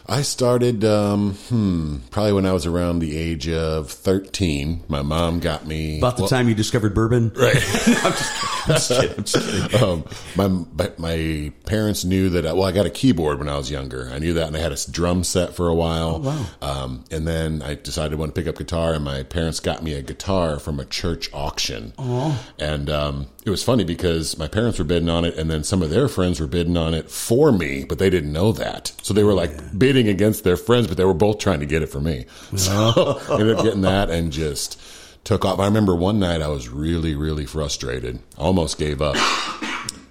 I 0.06 0.22
started, 0.22 0.84
um, 0.84 1.34
hmm, 1.48 1.98
probably 2.10 2.32
when 2.32 2.46
I 2.46 2.52
was 2.52 2.66
around 2.66 2.98
the 2.98 3.16
age 3.16 3.48
of 3.48 3.90
13. 3.90 4.84
My 4.88 5.02
mom 5.02 5.40
got 5.40 5.66
me. 5.66 5.98
About 5.98 6.16
the 6.16 6.22
well, 6.22 6.28
time 6.28 6.48
you 6.48 6.54
discovered 6.54 6.94
bourbon. 6.94 7.32
Right. 7.34 7.56
I'm 7.56 7.62
just, 8.12 8.68
I'm 8.68 8.74
just 8.74 8.88
kidding. 8.90 9.16
I'm 9.16 9.24
just 9.24 9.70
kidding. 9.70 9.82
um, 9.88 10.04
my 10.36 10.94
my 10.98 11.52
parents 11.66 12.04
knew 12.04 12.30
that. 12.30 12.46
I, 12.46 12.52
well, 12.52 12.64
I 12.64 12.72
got 12.72 12.86
a 12.86 12.90
keyboard 12.90 13.38
when 13.38 13.48
I 13.48 13.56
was 13.56 13.70
younger. 13.70 14.10
I 14.12 14.18
knew 14.18 14.34
that, 14.34 14.48
and 14.48 14.56
I 14.56 14.60
had 14.60 14.72
a 14.72 14.90
drum 14.90 15.24
set 15.24 15.54
for 15.54 15.68
a 15.68 15.74
while. 15.74 16.20
wow. 16.20 16.46
Um, 16.60 17.04
and 17.10 17.26
then 17.26 17.62
I 17.62 17.74
decided 17.74 18.14
I 18.14 18.16
want 18.16 18.34
to 18.34 18.40
pick 18.40 18.48
up 18.48 18.58
guitar, 18.58 18.94
and 18.94 19.04
my 19.04 19.22
parents 19.22 19.60
got 19.60 19.82
me 19.82 19.94
a 19.94 20.02
guitar 20.02 20.58
from 20.58 20.80
a 20.80 20.84
church 20.84 21.30
auction. 21.32 21.92
Oh. 21.98 22.44
And 22.58 22.90
um, 22.90 23.26
it 23.44 23.50
was 23.50 23.62
funny 23.64 23.84
because 23.84 24.38
my 24.38 24.46
parents 24.48 24.78
were 24.78 24.84
bidding 24.84 25.08
on 25.08 25.24
it, 25.24 25.36
and 25.36 25.50
then 25.50 25.64
some 25.64 25.82
of 25.82 25.90
their 25.90 26.06
friends 26.08 26.38
were 26.40 26.46
bidding 26.46 26.76
on 26.76 26.94
it 26.94 27.10
for 27.10 27.50
me, 27.52 27.84
but 27.84 27.98
they 27.98 28.08
didn't 28.10 28.32
know 28.32 28.52
that. 28.52 28.92
So 29.02 29.12
they 29.14 29.24
were 29.24 29.34
like 29.34 29.76
bidding 29.78 30.08
against 30.08 30.44
their 30.44 30.56
friends, 30.56 30.86
but 30.86 30.96
they 30.96 31.04
were 31.04 31.14
both 31.14 31.38
trying 31.38 31.60
to 31.60 31.66
get 31.66 31.82
it 31.82 31.88
for 31.88 32.00
me. 32.00 32.26
So 32.56 33.20
I 33.28 33.34
ended 33.40 33.56
up 33.56 33.64
getting 33.64 33.80
that 33.82 34.10
and 34.10 34.30
just 34.32 34.80
took 35.24 35.44
off. 35.44 35.58
I 35.58 35.64
remember 35.66 35.94
one 35.94 36.18
night 36.18 36.40
I 36.42 36.48
was 36.48 36.68
really, 36.68 37.14
really 37.14 37.46
frustrated. 37.46 38.20
I 38.38 38.42
almost 38.42 38.78
gave 38.78 39.00
up 39.02 39.16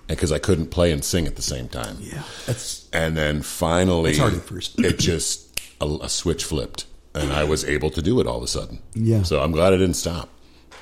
because 0.07 0.31
I 0.31 0.39
couldn't 0.39 0.67
play 0.67 0.91
and 0.91 1.03
sing 1.03 1.27
at 1.27 1.35
the 1.37 1.41
same 1.41 1.67
time. 1.69 1.97
Yeah, 2.01 2.23
that's 2.45 2.87
And 2.91 3.15
then 3.15 3.41
finally, 3.41 4.11
It's 4.11 4.19
hard 4.19 4.33
at 4.33 4.41
first. 4.41 4.77
it 4.79 4.99
just 4.99 5.59
a, 5.79 5.85
a 6.01 6.09
switch 6.09 6.43
flipped, 6.43 6.85
and 7.13 7.31
I 7.31 7.43
was 7.45 7.63
able 7.63 7.89
to 7.91 8.01
do 8.01 8.19
it 8.19 8.27
all 8.27 8.37
of 8.37 8.43
a 8.43 8.47
sudden. 8.47 8.79
Yeah. 8.93 9.23
So 9.23 9.41
I'm 9.41 9.51
glad 9.51 9.73
I 9.73 9.77
didn't 9.77 9.95
stop. 9.95 10.29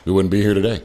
We 0.05 0.11
wouldn't 0.11 0.31
be 0.31 0.41
here 0.41 0.53
today. 0.53 0.81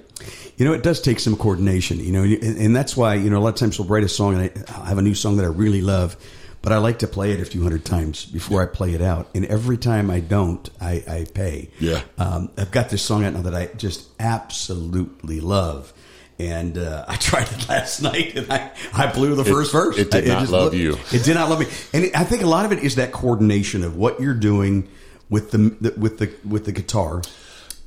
you 0.57 0.65
know 0.65 0.73
it 0.73 0.83
does 0.83 1.01
take 1.01 1.21
some 1.21 1.37
coordination. 1.37 1.99
You 2.01 2.13
know, 2.13 2.23
and, 2.23 2.43
and 2.59 2.77
that's 2.77 2.97
why 2.97 3.15
you 3.15 3.31
know 3.31 3.39
a 3.39 3.43
lot 3.43 3.51
of 3.51 3.55
times 3.57 3.79
we'll 3.79 3.89
write 3.89 4.05
a 4.05 4.09
song 4.09 4.35
and 4.35 4.43
I, 4.69 4.83
I 4.83 4.89
have 4.89 4.99
a 4.99 5.03
new 5.03 5.15
song 5.15 5.37
that 5.39 5.45
I 5.45 5.49
really 5.49 5.81
love, 5.83 6.17
but 6.63 6.73
I 6.73 6.79
like 6.79 7.01
to 7.01 7.07
play 7.07 7.33
it 7.33 7.41
a 7.41 7.45
few 7.45 7.63
hundred 7.63 7.85
times 7.85 8.25
before 8.25 8.63
I 8.63 8.67
play 8.67 8.95
it 8.95 9.03
out. 9.03 9.29
And 9.35 9.45
every 9.47 9.77
time 9.77 10.11
I 10.11 10.21
don't, 10.21 10.69
I, 10.81 11.03
I 11.09 11.27
pay. 11.33 11.71
Yeah. 11.81 12.03
Um, 12.19 12.51
I've 12.57 12.71
got 12.71 12.89
this 12.91 13.03
song 13.03 13.25
out 13.25 13.35
now 13.35 13.43
that 13.43 13.55
I 13.55 13.67
just 13.77 14.09
absolutely 14.21 15.41
love. 15.41 15.93
And 16.39 16.79
uh, 16.79 17.05
I 17.09 17.15
tried 17.17 17.49
it 17.53 17.69
last 17.69 18.03
night, 18.03 18.35
and 18.37 18.53
I, 18.53 18.73
I 18.93 19.07
blew 19.13 19.35
the 19.37 19.45
first 19.45 19.71
verse. 19.73 19.97
it 19.99 20.11
did 20.11 20.25
I- 20.25 20.35
not 20.35 20.41
just 20.41 20.53
love 20.53 20.65
looked- 20.65 20.77
you. 20.77 20.99
It 21.13 21.25
did 21.25 21.35
not 21.35 21.49
love 21.49 21.61
me, 21.61 21.67
and 21.93 22.05
it, 22.07 22.17
I 22.19 22.25
think 22.25 22.43
a 22.43 22.47
lot 22.47 22.65
of 22.65 22.73
it 22.73 22.81
is 22.81 22.97
that 22.97 23.13
coordination 23.13 23.85
of 23.85 23.97
what 23.97 24.21
you're 24.21 24.35
doing 24.35 24.89
with 25.31 25.53
the, 25.53 25.59
the 25.81 25.95
with 25.99 26.19
the 26.19 26.33
with 26.49 26.65
the 26.65 26.73
guitar, 26.73 27.23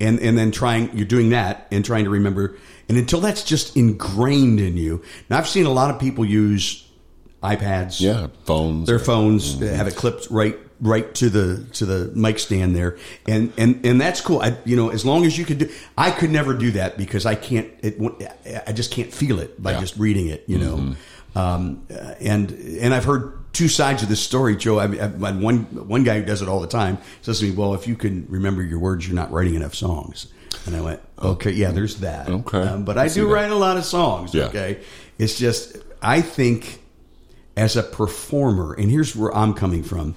and 0.00 0.18
and 0.20 0.36
then 0.38 0.50
trying 0.50 0.96
you're 0.96 1.06
doing 1.06 1.30
that 1.30 1.66
and 1.70 1.84
trying 1.84 2.04
to 2.04 2.10
remember, 2.10 2.56
and 2.88 2.96
until 2.98 3.20
that's 3.20 3.42
just 3.44 3.76
ingrained 3.76 4.60
in 4.60 4.76
you. 4.76 5.02
Now 5.30 5.38
I've 5.38 5.48
seen 5.48 5.66
a 5.66 5.72
lot 5.72 5.90
of 5.92 6.00
people 6.00 6.24
use 6.24 6.84
iPads, 7.42 8.00
Yeah, 8.00 8.28
phones. 8.44 8.86
their 8.88 8.98
phones 8.98 9.58
have 9.60 9.86
it 9.86 9.94
clipped 9.96 10.28
right 10.30 10.56
right 10.80 11.12
to 11.16 11.28
the 11.28 11.64
to 11.72 11.84
the 11.86 12.12
mic 12.14 12.38
stand 12.38 12.74
there 12.76 12.96
and 13.26 13.52
and 13.58 13.84
and 13.84 14.00
that's 14.00 14.20
cool 14.20 14.40
i 14.40 14.56
you 14.64 14.76
know 14.76 14.90
as 14.90 15.04
long 15.04 15.26
as 15.26 15.36
you 15.36 15.44
could 15.44 15.58
do 15.58 15.68
i 15.96 16.08
could 16.12 16.30
never 16.30 16.54
do 16.54 16.70
that 16.70 16.96
because 16.96 17.26
i 17.26 17.34
can't 17.34 17.68
it 17.82 17.98
i 18.64 18.70
just 18.70 18.92
can't 18.92 19.12
feel 19.12 19.40
it 19.40 19.60
by 19.60 19.72
Yeah. 19.72 19.80
just 19.80 19.96
reading 19.96 20.28
it 20.28 20.44
you 20.46 20.56
know 20.56 20.94
um 21.34 21.84
uh, 21.90 22.14
and 22.20 22.52
and 22.52 22.94
i've 22.94 23.02
heard 23.04 23.37
two 23.52 23.68
sides 23.68 24.02
of 24.02 24.08
this 24.08 24.20
story 24.20 24.56
joe 24.56 24.78
I've 24.78 24.92
had 24.98 25.20
one 25.20 25.64
one 25.88 26.04
guy 26.04 26.20
who 26.20 26.24
does 26.26 26.42
it 26.42 26.48
all 26.48 26.60
the 26.60 26.66
time 26.68 26.98
says 27.22 27.40
to 27.40 27.46
me 27.46 27.50
well 27.52 27.74
if 27.74 27.86
you 27.88 27.96
can 27.96 28.26
remember 28.28 28.62
your 28.62 28.78
words 28.78 29.06
you're 29.06 29.16
not 29.16 29.30
writing 29.32 29.54
enough 29.54 29.74
songs 29.74 30.26
and 30.66 30.76
i 30.76 30.80
went 30.80 31.00
okay 31.20 31.50
yeah 31.52 31.70
there's 31.70 31.96
that 32.00 32.28
Okay. 32.28 32.58
Um, 32.60 32.84
but 32.84 32.98
i 32.98 33.08
see 33.08 33.20
do 33.20 33.26
that. 33.28 33.32
write 33.34 33.50
a 33.50 33.56
lot 33.56 33.76
of 33.76 33.84
songs 33.84 34.34
Yeah. 34.34 34.44
okay 34.46 34.80
it's 35.18 35.38
just 35.38 35.76
i 36.02 36.20
think 36.20 36.82
as 37.56 37.76
a 37.76 37.82
performer, 37.82 38.72
and 38.74 38.88
here's 38.88 39.16
where 39.16 39.34
I'm 39.36 39.52
coming 39.52 39.82
from. 39.82 40.14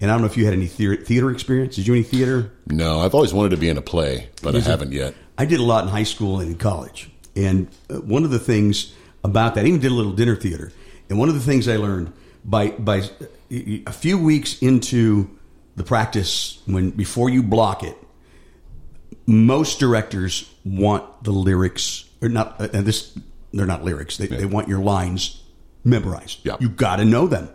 And 0.00 0.12
I 0.12 0.14
don't 0.14 0.20
know 0.20 0.28
if 0.28 0.36
you 0.36 0.44
had 0.44 0.54
any 0.54 0.68
theater, 0.68 0.94
theater 1.02 1.28
experience. 1.32 1.74
Did 1.74 1.88
you 1.88 1.92
do 1.92 1.94
any 1.98 2.04
theater? 2.04 2.52
No, 2.68 3.00
I've 3.00 3.16
always 3.16 3.34
wanted 3.34 3.48
to 3.48 3.56
be 3.56 3.68
in 3.68 3.76
a 3.76 3.82
play, 3.82 4.28
but 4.44 4.54
I 4.54 4.58
Is 4.58 4.66
it- 4.68 4.70
haven't 4.70 4.92
yet. 4.92 5.12
I 5.36 5.44
did 5.44 5.58
a 5.58 5.64
lot 5.64 5.82
in 5.82 5.90
high 5.90 6.04
school 6.04 6.38
and 6.38 6.50
in 6.52 6.56
college. 6.56 7.10
And 7.34 7.66
uh, 7.90 7.94
one 7.96 8.22
of 8.22 8.30
the 8.30 8.38
things 8.38 8.94
about 9.24 9.56
that, 9.56 9.64
I 9.64 9.66
even 9.66 9.80
did 9.80 9.90
a 9.90 9.94
little 9.94 10.12
dinner 10.12 10.36
theater. 10.36 10.70
And 11.10 11.18
one 11.18 11.28
of 11.28 11.34
the 11.34 11.40
things 11.40 11.66
I 11.66 11.78
learned 11.78 12.12
by 12.44 12.68
by 12.70 13.02
a 13.50 13.92
few 13.92 14.18
weeks 14.18 14.60
into 14.62 15.30
the 15.76 15.84
practice, 15.84 16.60
when 16.66 16.90
before 16.90 17.28
you 17.30 17.42
block 17.42 17.82
it, 17.82 17.96
most 19.26 19.80
directors 19.80 20.52
want 20.64 21.24
the 21.24 21.32
lyrics 21.32 22.04
or 22.22 22.28
not. 22.28 22.60
uh, 22.60 22.68
And 22.72 22.86
this, 22.86 23.16
they're 23.52 23.66
not 23.66 23.84
lyrics. 23.84 24.16
They, 24.16 24.26
they 24.26 24.44
want 24.46 24.68
your 24.68 24.80
lines 24.80 25.42
memorized. 25.84 26.40
Yeah. 26.44 26.56
You 26.60 26.68
got 26.68 26.96
to 26.96 27.04
know 27.04 27.26
them. 27.26 27.48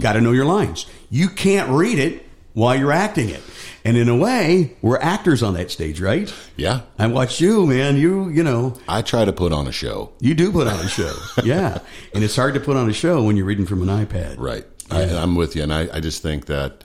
Got 0.00 0.14
to 0.14 0.20
know 0.20 0.32
your 0.32 0.44
lines. 0.44 0.86
You 1.10 1.28
can't 1.28 1.70
read 1.70 1.98
it. 1.98 2.26
While 2.54 2.76
you're 2.76 2.92
acting 2.92 3.28
it. 3.30 3.42
And 3.84 3.96
in 3.96 4.08
a 4.08 4.16
way, 4.16 4.76
we're 4.80 4.98
actors 4.98 5.42
on 5.42 5.54
that 5.54 5.70
stage, 5.70 6.00
right? 6.00 6.32
Yeah. 6.56 6.82
I 6.98 7.08
watch 7.08 7.40
you, 7.40 7.66
man. 7.66 7.96
You, 7.96 8.28
you 8.28 8.42
know, 8.42 8.76
I 8.86 9.02
try 9.02 9.24
to 9.24 9.32
put 9.32 9.52
on 9.52 9.66
a 9.66 9.72
show. 9.72 10.12
you 10.20 10.34
do 10.34 10.52
put 10.52 10.68
on 10.68 10.78
a 10.78 10.88
show. 10.88 11.14
yeah. 11.44 11.78
And 12.14 12.22
it's 12.22 12.36
hard 12.36 12.54
to 12.54 12.60
put 12.60 12.76
on 12.76 12.88
a 12.88 12.92
show 12.92 13.24
when 13.24 13.36
you're 13.36 13.46
reading 13.46 13.66
from 13.66 13.88
an 13.88 14.06
iPad. 14.06 14.36
Right. 14.38 14.64
I, 14.90 15.02
I'm 15.04 15.36
with 15.36 15.56
you, 15.56 15.62
and 15.62 15.72
I, 15.72 15.88
I 15.92 16.00
just 16.00 16.22
think 16.22 16.46
that 16.46 16.84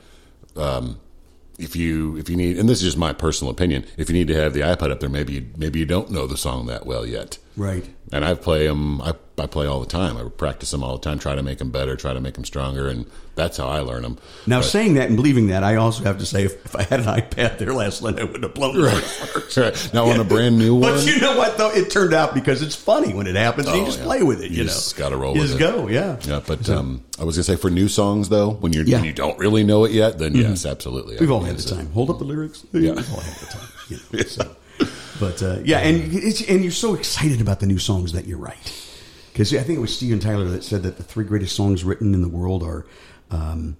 um, 0.55 0.99
if 1.57 1.75
you 1.75 2.17
if 2.17 2.29
you 2.29 2.37
need, 2.37 2.57
and 2.57 2.69
this 2.69 2.77
is 2.77 2.83
just 2.83 2.97
my 2.97 3.11
personal 3.13 3.51
opinion, 3.51 3.85
if 3.97 4.09
you 4.09 4.13
need 4.13 4.27
to 4.29 4.35
have 4.35 4.53
the 4.53 4.61
iPad 4.61 4.91
up 4.91 4.99
there, 4.99 5.09
maybe 5.09 5.33
you, 5.33 5.47
maybe 5.57 5.79
you 5.79 5.85
don't 5.85 6.09
know 6.09 6.27
the 6.27 6.37
song 6.37 6.67
that 6.67 6.85
well 6.85 7.05
yet. 7.05 7.37
Right. 7.57 7.83
And 8.13 8.23
I 8.23 8.35
play 8.35 8.67
them. 8.67 9.01
I, 9.01 9.15
I 9.39 9.47
play 9.47 9.65
all 9.65 9.79
the 9.81 9.85
time. 9.87 10.15
I 10.15 10.23
practice 10.29 10.71
them 10.71 10.83
all 10.83 10.93
the 10.97 11.01
time. 11.03 11.17
Try 11.19 11.35
to 11.35 11.41
make 11.43 11.57
them 11.57 11.71
better. 11.71 11.95
Try 11.95 12.13
to 12.13 12.21
make 12.21 12.35
them 12.35 12.45
stronger, 12.45 12.87
and 12.87 13.05
that's 13.35 13.57
how 13.57 13.67
I 13.67 13.79
learn 13.79 14.03
them. 14.03 14.17
Now, 14.45 14.61
saying 14.61 14.93
that 14.93 15.07
and 15.07 15.15
believing 15.17 15.47
that, 15.47 15.63
I 15.63 15.75
also 15.75 16.03
have 16.03 16.19
to 16.19 16.25
say, 16.25 16.43
if, 16.45 16.63
if 16.65 16.75
I 16.75 16.83
had 16.83 16.99
an 17.01 17.07
iPad 17.07 17.57
there 17.57 17.73
last 17.73 18.01
night, 18.03 18.19
I 18.19 18.23
would 18.23 18.43
have 18.43 18.53
blown 18.53 18.75
it. 18.77 18.83
Right. 18.83 19.91
Now 19.93 20.05
on 20.05 20.19
a 20.19 20.23
brand 20.23 20.57
new 20.59 20.75
one, 20.75 20.93
But 20.93 21.05
you 21.07 21.19
know 21.19 21.35
what, 21.37 21.57
though? 21.57 21.71
It 21.71 21.89
turned 21.89 22.13
out 22.13 22.33
because 22.35 22.61
it's 22.61 22.75
funny 22.75 23.13
when 23.13 23.25
it 23.27 23.35
happens. 23.35 23.67
you 23.67 23.73
Oh, 23.73 23.85
just 23.85 23.99
yeah. 23.99 24.05
play 24.05 24.21
with 24.23 24.41
it, 24.41 24.51
you, 24.51 24.57
You 24.57 24.63
know. 24.65 24.69
just 24.69 24.95
gotta 24.95 25.17
roll 25.17 25.33
You 25.35 25.41
with 25.41 25.57
just 25.57 25.61
it. 25.61 25.63
go, 25.75 25.87
yeah. 25.87 26.17
Yeah, 26.21 26.41
but 26.45 26.69
um, 26.69 27.03
I 27.19 27.23
was 27.23 27.35
gonna 27.35 27.43
say 27.43 27.55
for 27.55 27.69
new 27.71 27.87
songs 27.87 28.29
though, 28.29 28.51
when 28.51 28.71
you're 28.73 28.83
Yeah. 28.85 28.97
when 28.97 29.05
you 29.05 29.13
don't 29.13 29.37
really 29.39 29.63
know 29.63 29.83
it 29.85 29.91
yet, 29.91 30.19
then 30.19 30.35
yes, 30.35 30.65
absolutely. 30.65 31.17
We've 31.19 31.31
all 31.31 31.41
had 31.41 31.55
the 31.57 31.61
use 31.63 31.71
it. 31.71 31.75
time. 31.75 31.91
Hold 31.91 32.11
up 32.11 32.19
the 32.19 32.25
lyrics. 32.25 32.63
Yeah. 32.71 32.91
We've 32.93 33.13
all 33.13 33.19
had 33.19 33.35
the 33.35 33.45
time. 33.47 33.67
You 33.89 33.97
know, 34.13 34.23
so. 34.27 34.55
But 35.19 35.41
uh, 35.41 35.59
yeah, 35.63 35.79
and 35.79 36.13
it's, 36.13 36.47
and 36.47 36.63
you're 36.63 36.71
so 36.71 36.93
excited 36.93 37.41
about 37.41 37.59
the 37.59 37.65
new 37.65 37.79
songs 37.79 38.13
that 38.13 38.25
you 38.25 38.37
write. 38.37 38.73
Because 39.31 39.53
I 39.53 39.61
think 39.61 39.77
it 39.77 39.81
was 39.81 39.95
Steven 39.95 40.19
Tyler 40.19 40.45
that 40.45 40.63
said 40.63 40.83
that 40.83 40.97
the 40.97 41.03
three 41.03 41.25
greatest 41.25 41.55
songs 41.55 41.83
written 41.83 42.13
in 42.13 42.21
the 42.21 42.27
world 42.27 42.63
are 42.63 42.85
um, 43.29 43.77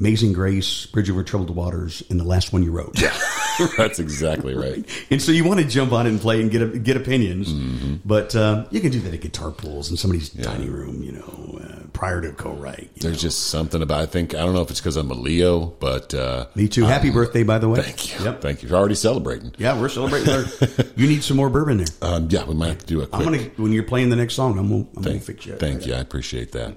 "Amazing 0.00 0.32
Grace," 0.32 0.86
"Bridge 0.86 1.10
Over 1.10 1.22
Troubled 1.24 1.54
Waters," 1.54 2.02
and 2.10 2.18
the 2.20 2.24
last 2.24 2.52
one 2.52 2.62
you 2.62 2.70
wrote. 2.72 3.00
Yeah, 3.00 3.16
that's 3.76 3.98
exactly 3.98 4.54
right. 4.54 4.84
And 5.10 5.20
so 5.22 5.32
you 5.32 5.44
want 5.44 5.60
to 5.60 5.66
jump 5.66 5.92
on 5.92 6.06
and 6.06 6.20
play 6.20 6.40
and 6.40 6.50
get 6.50 6.82
get 6.82 6.96
opinions, 6.96 7.52
Mm-hmm. 7.52 7.96
but 8.04 8.34
uh, 8.36 8.66
you 8.70 8.80
can 8.80 8.90
do 8.90 9.00
that 9.00 9.14
at 9.14 9.20
guitar 9.20 9.50
pools 9.50 9.90
in 9.90 9.96
somebody's 9.96 10.28
tiny 10.30 10.68
room, 10.68 11.02
you 11.02 11.12
know, 11.12 11.60
uh, 11.62 11.86
prior 11.92 12.20
to 12.20 12.32
co-write. 12.32 12.90
There's 12.96 13.14
know. 13.14 13.18
just 13.20 13.46
something 13.48 13.80
about. 13.82 14.00
I 14.00 14.06
think 14.06 14.34
I 14.34 14.38
don't 14.38 14.54
know 14.54 14.62
if 14.62 14.70
it's 14.70 14.80
because 14.80 14.96
I'm 14.96 15.10
a 15.10 15.14
Leo, 15.14 15.66
but 15.80 16.14
uh, 16.14 16.46
Me 16.54 16.68
too. 16.68 16.84
Happy 16.84 17.10
birthday, 17.10 17.42
by 17.42 17.58
the 17.58 17.68
way. 17.68 17.80
thank 17.82 18.18
you, 18.18 18.24
Yep. 18.24 18.40
thank 18.42 18.62
you. 18.62 18.68
You're 18.68 18.78
already 18.78 18.94
celebrating. 18.94 19.54
Yeah, 19.58 19.80
we're 19.80 19.88
celebrating. 19.88 20.28
Our, 20.32 20.44
you 20.96 21.06
need 21.08 21.22
some 21.24 21.36
more 21.36 21.48
bourbon 21.50 21.78
there. 21.78 21.86
Um, 22.02 22.28
yeah, 22.30 22.44
we 22.44 22.54
might 22.54 22.68
have 22.68 22.78
to 22.78 22.86
do 22.86 23.00
a 23.02 23.06
quick. 23.06 23.14
I'm 23.26 23.32
gonna 23.32 23.50
when 23.56 23.72
you're 23.72 23.82
playing 23.84 24.10
the 24.10 24.16
next 24.16 24.34
song. 24.34 24.58
I'm 24.58 24.68
gonna, 24.68 24.86
I'm 24.96 25.02
gonna 25.02 25.20
fix 25.20 25.46
you. 25.46 25.54
up. 25.54 25.60
thank 25.60 25.86
you. 25.86 25.94
I 25.94 25.98
appreciate 25.98 26.52
that. 26.52 26.74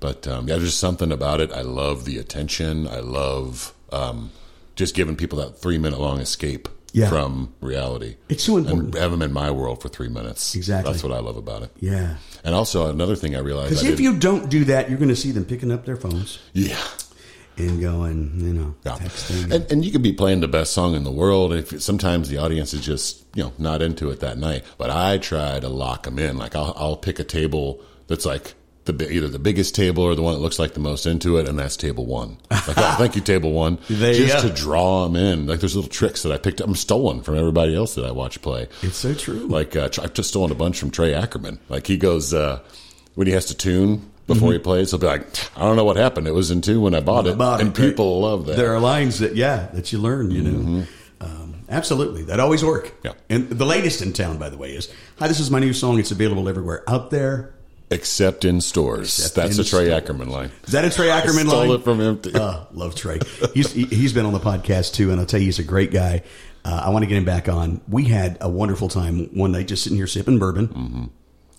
But 0.00 0.26
um, 0.28 0.48
yeah, 0.48 0.54
there's 0.56 0.68
just 0.70 0.80
something 0.80 1.10
about 1.12 1.40
it. 1.40 1.52
I 1.52 1.62
love 1.62 2.04
the 2.04 2.18
attention. 2.18 2.86
I 2.86 3.00
love 3.00 3.74
um, 3.92 4.30
just 4.76 4.94
giving 4.94 5.16
people 5.16 5.38
that 5.38 5.58
three 5.58 5.78
minute 5.78 5.98
long 6.00 6.20
escape 6.20 6.68
Yeah. 6.92 7.08
from 7.08 7.52
reality. 7.60 8.16
It's 8.28 8.44
so 8.44 8.56
important. 8.58 8.94
And 8.94 9.02
have 9.02 9.10
them 9.10 9.22
in 9.22 9.32
my 9.32 9.50
world 9.50 9.82
for 9.82 9.88
three 9.88 10.08
minutes. 10.08 10.54
Exactly. 10.54 10.92
That's 10.92 11.02
what 11.02 11.12
I 11.12 11.18
love 11.20 11.36
about 11.36 11.62
it. 11.62 11.70
Yeah, 11.80 12.16
And 12.44 12.54
also 12.54 12.88
another 12.90 13.16
thing 13.16 13.34
I 13.34 13.40
realized. 13.40 13.70
because 13.70 13.86
if 13.86 13.98
you 14.00 14.16
don't 14.18 14.48
do 14.48 14.64
that, 14.66 14.88
you're 14.88 14.98
going 14.98 15.08
to 15.10 15.16
see 15.16 15.32
them 15.32 15.44
picking 15.44 15.72
up 15.72 15.84
their 15.84 15.96
phones 15.96 16.38
yeah. 16.52 16.78
and 17.56 17.80
going, 17.80 18.32
you 18.36 18.52
know, 18.54 18.74
Yeah. 18.86 18.98
texting. 18.98 19.50
And, 19.52 19.72
and 19.72 19.84
you 19.84 19.90
could 19.90 20.02
be 20.02 20.12
playing 20.12 20.40
the 20.40 20.48
best 20.48 20.72
song 20.72 20.94
in 20.94 21.02
the 21.02 21.10
world. 21.10 21.52
If 21.52 21.82
sometimes 21.82 22.28
the 22.28 22.38
audience 22.38 22.72
is 22.72 22.82
just 22.86 23.24
you 23.34 23.42
know 23.42 23.52
not 23.58 23.82
into 23.82 24.10
it 24.10 24.20
that 24.20 24.38
night, 24.38 24.64
but 24.78 24.90
I 24.90 25.18
try 25.18 25.58
to 25.58 25.68
lock 25.68 26.04
them 26.04 26.18
in. 26.20 26.38
Like 26.38 26.54
I'll, 26.54 26.72
I'll 26.76 26.96
pick 26.96 27.18
a 27.18 27.24
table 27.24 27.80
that's 28.06 28.24
like 28.24 28.54
the 28.92 29.10
either 29.10 29.28
the 29.28 29.38
biggest 29.38 29.74
table 29.74 30.02
or 30.02 30.14
the 30.14 30.22
one 30.22 30.34
that 30.34 30.40
looks 30.40 30.58
like 30.58 30.74
the 30.74 30.80
most 30.80 31.06
into 31.06 31.36
it, 31.38 31.48
and 31.48 31.58
that's 31.58 31.76
table 31.76 32.06
one. 32.06 32.38
Like, 32.50 32.76
oh, 32.76 32.94
thank 32.98 33.14
you, 33.16 33.22
table 33.22 33.52
one. 33.52 33.78
There 33.88 34.12
you 34.12 34.26
just 34.26 34.46
to 34.46 34.52
draw 34.52 35.04
them 35.04 35.16
in. 35.16 35.46
Like 35.46 35.60
there's 35.60 35.74
little 35.74 35.90
tricks 35.90 36.22
that 36.22 36.32
I 36.32 36.38
picked 36.38 36.60
up, 36.60 36.68
I'm 36.68 36.74
stolen 36.74 37.22
from 37.22 37.36
everybody 37.36 37.74
else 37.74 37.94
that 37.96 38.04
I 38.04 38.12
watch 38.12 38.40
play. 38.42 38.68
it's 38.82 38.96
so 38.96 39.14
true. 39.14 39.46
Like 39.46 39.74
uh, 39.76 39.88
I've 40.00 40.14
just 40.14 40.28
stolen 40.30 40.52
a 40.52 40.54
bunch 40.54 40.78
from 40.78 40.90
Trey 40.90 41.14
Ackerman. 41.14 41.58
Like 41.68 41.86
he 41.86 41.96
goes 41.96 42.32
uh, 42.32 42.60
when 43.14 43.26
he 43.26 43.32
has 43.32 43.46
to 43.46 43.54
tune 43.54 44.10
before 44.28 44.52
he 44.52 44.58
plays, 44.58 44.90
he'll 44.90 45.00
be 45.00 45.06
like, 45.06 45.26
"I 45.56 45.62
don't 45.62 45.76
know 45.76 45.84
what 45.84 45.96
happened. 45.96 46.28
It 46.28 46.34
was 46.34 46.50
in 46.50 46.60
tune 46.60 46.82
when 46.82 46.94
I 46.94 47.00
bought 47.00 47.26
it," 47.26 47.36
Bought 47.38 47.60
it, 47.60 47.66
and 47.66 47.78
right. 47.78 47.88
people 47.88 48.20
love 48.20 48.46
that. 48.46 48.56
there 48.56 48.74
are 48.74 48.78
lines 48.80 49.18
that 49.20 49.34
yeah 49.34 49.68
that 49.72 49.92
you 49.92 49.98
learn. 49.98 50.30
You 50.30 50.42
know, 50.42 50.86
um, 51.20 51.54
absolutely 51.68 52.24
that 52.24 52.38
always 52.38 52.64
work. 52.64 52.86
Mm-hmm. 52.88 53.06
Yeah. 53.06 53.12
And 53.30 53.48
the 53.48 53.64
latest 53.66 54.02
in 54.02 54.12
town, 54.12 54.38
by 54.38 54.50
the 54.50 54.56
way, 54.58 54.76
is 54.76 54.92
hi. 55.18 55.28
This 55.28 55.40
is 55.40 55.50
my 55.50 55.58
new 55.58 55.72
song. 55.72 55.98
It's 55.98 56.10
available 56.10 56.48
everywhere 56.48 56.84
out 56.88 57.10
there. 57.10 57.54
Except 57.90 58.44
in 58.44 58.60
stores. 58.60 59.18
Except 59.18 59.34
That's 59.34 59.54
in 59.56 59.62
a 59.62 59.64
Trey 59.64 59.86
stores. 59.86 60.02
Ackerman 60.02 60.28
line. 60.28 60.50
Is 60.66 60.72
that 60.72 60.84
a 60.84 60.90
Trey 60.90 61.10
Ackerman 61.10 61.48
Stole 61.48 61.66
line? 61.68 61.70
it 61.80 61.84
from 61.84 62.00
him. 62.00 62.20
Uh, 62.34 62.64
love 62.72 62.94
Trey. 62.94 63.18
He's 63.54 63.72
he, 63.72 63.84
he's 63.86 64.12
been 64.12 64.26
on 64.26 64.32
the 64.32 64.40
podcast 64.40 64.94
too, 64.94 65.10
and 65.10 65.18
I'll 65.20 65.26
tell 65.26 65.40
you, 65.40 65.46
he's 65.46 65.58
a 65.58 65.64
great 65.64 65.90
guy. 65.90 66.22
Uh, 66.64 66.82
I 66.84 66.90
want 66.90 67.04
to 67.04 67.06
get 67.06 67.16
him 67.16 67.24
back 67.24 67.48
on. 67.48 67.80
We 67.88 68.04
had 68.04 68.36
a 68.40 68.48
wonderful 68.48 68.88
time 68.88 69.34
one 69.34 69.52
night 69.52 69.68
just 69.68 69.84
sitting 69.84 69.96
here 69.96 70.06
sipping 70.06 70.38
bourbon. 70.38 70.68
Mm-hmm. 70.68 71.04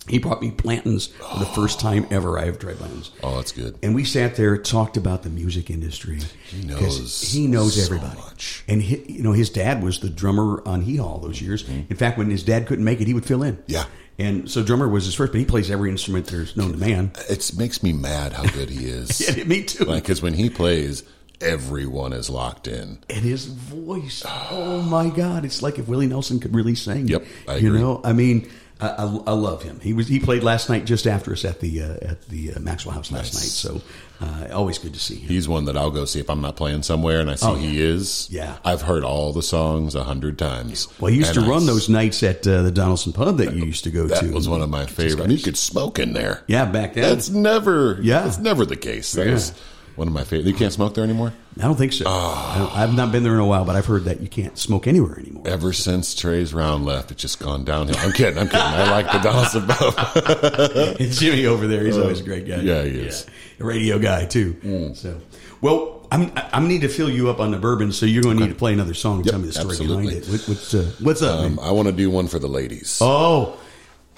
He 0.08 0.18
brought 0.18 0.40
me 0.40 0.50
Blanton's 0.50 1.08
for 1.08 1.38
the 1.38 1.46
first 1.46 1.78
time 1.78 2.06
ever. 2.10 2.38
I 2.38 2.46
have 2.46 2.58
tried 2.58 2.78
Blanton's. 2.78 3.10
Oh, 3.22 3.36
that's 3.36 3.52
good. 3.52 3.78
And 3.82 3.94
we 3.94 4.04
sat 4.04 4.34
there, 4.34 4.56
talked 4.56 4.96
about 4.96 5.22
the 5.22 5.30
music 5.30 5.68
industry. 5.70 6.20
He 6.48 6.62
knows 6.66 7.20
He 7.30 7.46
knows 7.46 7.76
so 7.76 7.84
everybody. 7.94 8.18
much. 8.18 8.64
And 8.66 8.80
he, 8.82 8.96
you 9.12 9.22
know, 9.22 9.32
his 9.32 9.50
dad 9.50 9.82
was 9.84 10.00
the 10.00 10.08
drummer 10.10 10.62
on 10.66 10.82
Hee 10.82 10.96
Haw 10.96 11.18
those 11.18 11.40
years. 11.40 11.68
In 11.68 11.96
fact, 11.96 12.18
when 12.18 12.30
his 12.30 12.42
dad 12.42 12.66
couldn't 12.66 12.84
make 12.84 13.00
it, 13.00 13.06
he 13.06 13.14
would 13.14 13.26
fill 13.26 13.42
in. 13.42 13.56
Mm-hmm. 13.56 13.72
Yeah. 13.72 13.84
And 14.20 14.50
so 14.50 14.62
drummer 14.62 14.86
was 14.88 15.06
his 15.06 15.14
first, 15.14 15.32
but 15.32 15.38
he 15.38 15.44
plays 15.44 15.70
every 15.70 15.90
instrument 15.90 16.26
there's 16.26 16.56
known 16.56 16.72
to 16.72 16.78
man. 16.78 17.12
It 17.28 17.52
makes 17.56 17.82
me 17.82 17.92
mad 17.92 18.32
how 18.32 18.42
good 18.44 18.68
he 18.68 18.84
is. 18.86 19.20
Yeah, 19.36 19.44
me 19.44 19.62
too. 19.64 19.84
Like, 19.84 20.02
because 20.02 20.20
when 20.22 20.34
he 20.34 20.50
plays, 20.50 21.02
everyone 21.40 22.12
is 22.12 22.28
locked 22.28 22.68
in. 22.68 22.98
and 23.08 23.20
his 23.20 23.46
voice. 23.46 24.22
Oh 24.26 24.82
my 24.82 25.08
God! 25.08 25.44
It's 25.44 25.62
like 25.62 25.78
if 25.78 25.88
Willie 25.88 26.06
Nelson 26.06 26.38
could 26.38 26.54
really 26.54 26.74
sing. 26.74 27.08
Yep, 27.08 27.24
I 27.48 27.56
you 27.56 27.68
agree. 27.68 27.80
know, 27.80 28.00
I 28.04 28.12
mean, 28.12 28.50
I, 28.80 28.88
I, 28.88 29.02
I 29.04 29.32
love 29.32 29.62
him. 29.62 29.78
He 29.80 29.92
was 29.92 30.08
he 30.08 30.18
played 30.20 30.42
last 30.42 30.68
night 30.70 30.84
just 30.86 31.06
after 31.06 31.32
us 31.32 31.44
at 31.44 31.60
the 31.60 31.82
uh, 31.82 31.92
at 32.02 32.22
the 32.28 32.54
uh, 32.54 32.60
Maxwell 32.60 32.94
House 32.94 33.12
last 33.12 33.34
Nice. 33.34 33.64
night. 33.64 33.80
So 33.80 33.80
uh, 34.22 34.48
always 34.54 34.78
good 34.78 34.94
to 34.94 35.00
see 35.00 35.16
him. 35.16 35.28
He's 35.28 35.48
one 35.48 35.64
that 35.66 35.76
I'll 35.76 35.90
go 35.90 36.04
see 36.04 36.20
if 36.20 36.28
I'm 36.30 36.40
not 36.40 36.56
playing 36.56 36.82
somewhere 36.82 37.20
and 37.20 37.30
I 37.30 37.34
see 37.36 37.46
Oh, 37.46 37.54
he 37.54 37.80
is. 37.80 38.28
Yeah. 38.30 38.58
I've 38.64 38.82
heard 38.82 39.02
all 39.04 39.32
the 39.32 39.42
songs 39.42 39.94
a 39.94 40.04
hundred 40.04 40.38
times. 40.38 40.88
well, 41.00 41.10
he 41.10 41.18
used 41.18 41.36
And 41.36 41.44
to 41.46 41.50
run 41.50 41.66
those 41.66 41.88
nights 41.88 42.22
at 42.22 42.46
uh, 42.46 42.62
the 42.62 42.70
Donaldson 42.70 43.12
Pub 43.12 43.38
that 43.38 43.54
you 43.54 43.64
used 43.64 43.84
to 43.84 43.90
go 43.90 44.06
That 44.06 44.20
to. 44.20 44.26
That 44.26 44.34
was 44.34 44.48
one 44.48 44.60
of 44.62 44.68
my 44.70 44.86
favorite. 44.86 45.24
And 45.24 45.32
you 45.32 45.38
could 45.42 45.56
smoke 45.56 45.98
in 45.98 46.12
there. 46.12 46.42
yeah, 46.46 46.64
back 46.66 46.94
then. 46.94 47.02
That's 47.04 47.30
never. 47.30 47.98
Yeah. 48.02 48.22
That's 48.22 48.38
never 48.38 48.64
the 48.66 48.76
case. 48.76 49.12
That 49.12 49.26
Yeah. 49.26 49.32
was 49.34 49.52
one 50.00 50.08
of 50.08 50.14
my 50.14 50.24
favorite. 50.24 50.48
You 50.48 50.54
can't 50.54 50.72
smoke 50.72 50.94
there 50.94 51.04
anymore. 51.04 51.34
I 51.58 51.64
don't 51.64 51.76
think 51.76 51.92
so. 51.92 52.04
Don't- 52.04 52.74
I've 52.74 52.94
not 52.94 53.12
been 53.12 53.22
there 53.22 53.34
in 53.34 53.38
a 53.38 53.46
while, 53.46 53.66
but 53.66 53.76
I've 53.76 53.84
heard 53.84 54.04
that 54.04 54.22
you 54.22 54.28
can't 54.28 54.56
smoke 54.56 54.86
anywhere 54.86 55.18
anymore. 55.18 55.46
Ever 55.46 55.74
since 55.74 56.14
Trey's 56.14 56.54
round 56.54 56.86
left, 56.86 57.10
it's 57.10 57.20
just 57.20 57.38
gone 57.38 57.64
downhill. 57.66 57.96
I'm 57.98 58.10
kidding. 58.12 58.38
I'm 58.38 58.46
kidding. 58.46 58.62
I 58.62 58.90
like 58.90 59.12
the 59.12 59.18
Donaldson 59.18 59.66
Pub. 59.66 60.96
And 61.00 61.12
Jimmy 61.12 61.44
over 61.44 61.66
there, 61.66 61.84
he's 61.84 61.98
always 61.98 62.20
a 62.20 62.24
great 62.24 62.48
guy. 62.48 62.56
Yeah, 62.62 62.82
he 62.82 62.98
is. 63.00 63.26
Mm. 63.58 63.60
A 63.60 63.64
radio 63.64 63.98
guy 63.98 64.24
too. 64.24 64.92
So, 64.94 65.20
well, 65.60 66.06
I'm 66.10 66.32
I'm 66.34 66.66
need 66.66 66.80
to 66.80 66.88
fill 66.88 67.10
you 67.10 67.28
up 67.28 67.38
on 67.38 67.50
the 67.50 67.58
bourbon, 67.58 67.92
so 67.92 68.06
you're 68.06 68.22
going 68.22 68.38
to 68.38 68.44
need 68.44 68.50
to 68.52 68.58
play 68.58 68.72
another 68.72 68.94
song 68.94 69.18
and 69.18 69.26
Yep, 69.26 69.32
tell 69.32 69.40
me 69.40 69.46
the 69.48 69.52
story 69.52 69.68
absolutely. 69.72 70.06
behind 70.14 70.24
it. 70.24 70.30
What, 70.30 70.48
what's 70.48 70.74
uh, 70.74 70.92
what's 71.00 71.22
up? 71.22 71.40
Um, 71.40 71.60
I 71.60 71.72
want 71.72 71.88
to 71.88 71.92
do 71.92 72.08
one 72.10 72.26
for 72.26 72.38
the 72.38 72.48
ladies. 72.48 72.98
oh, 73.02 73.60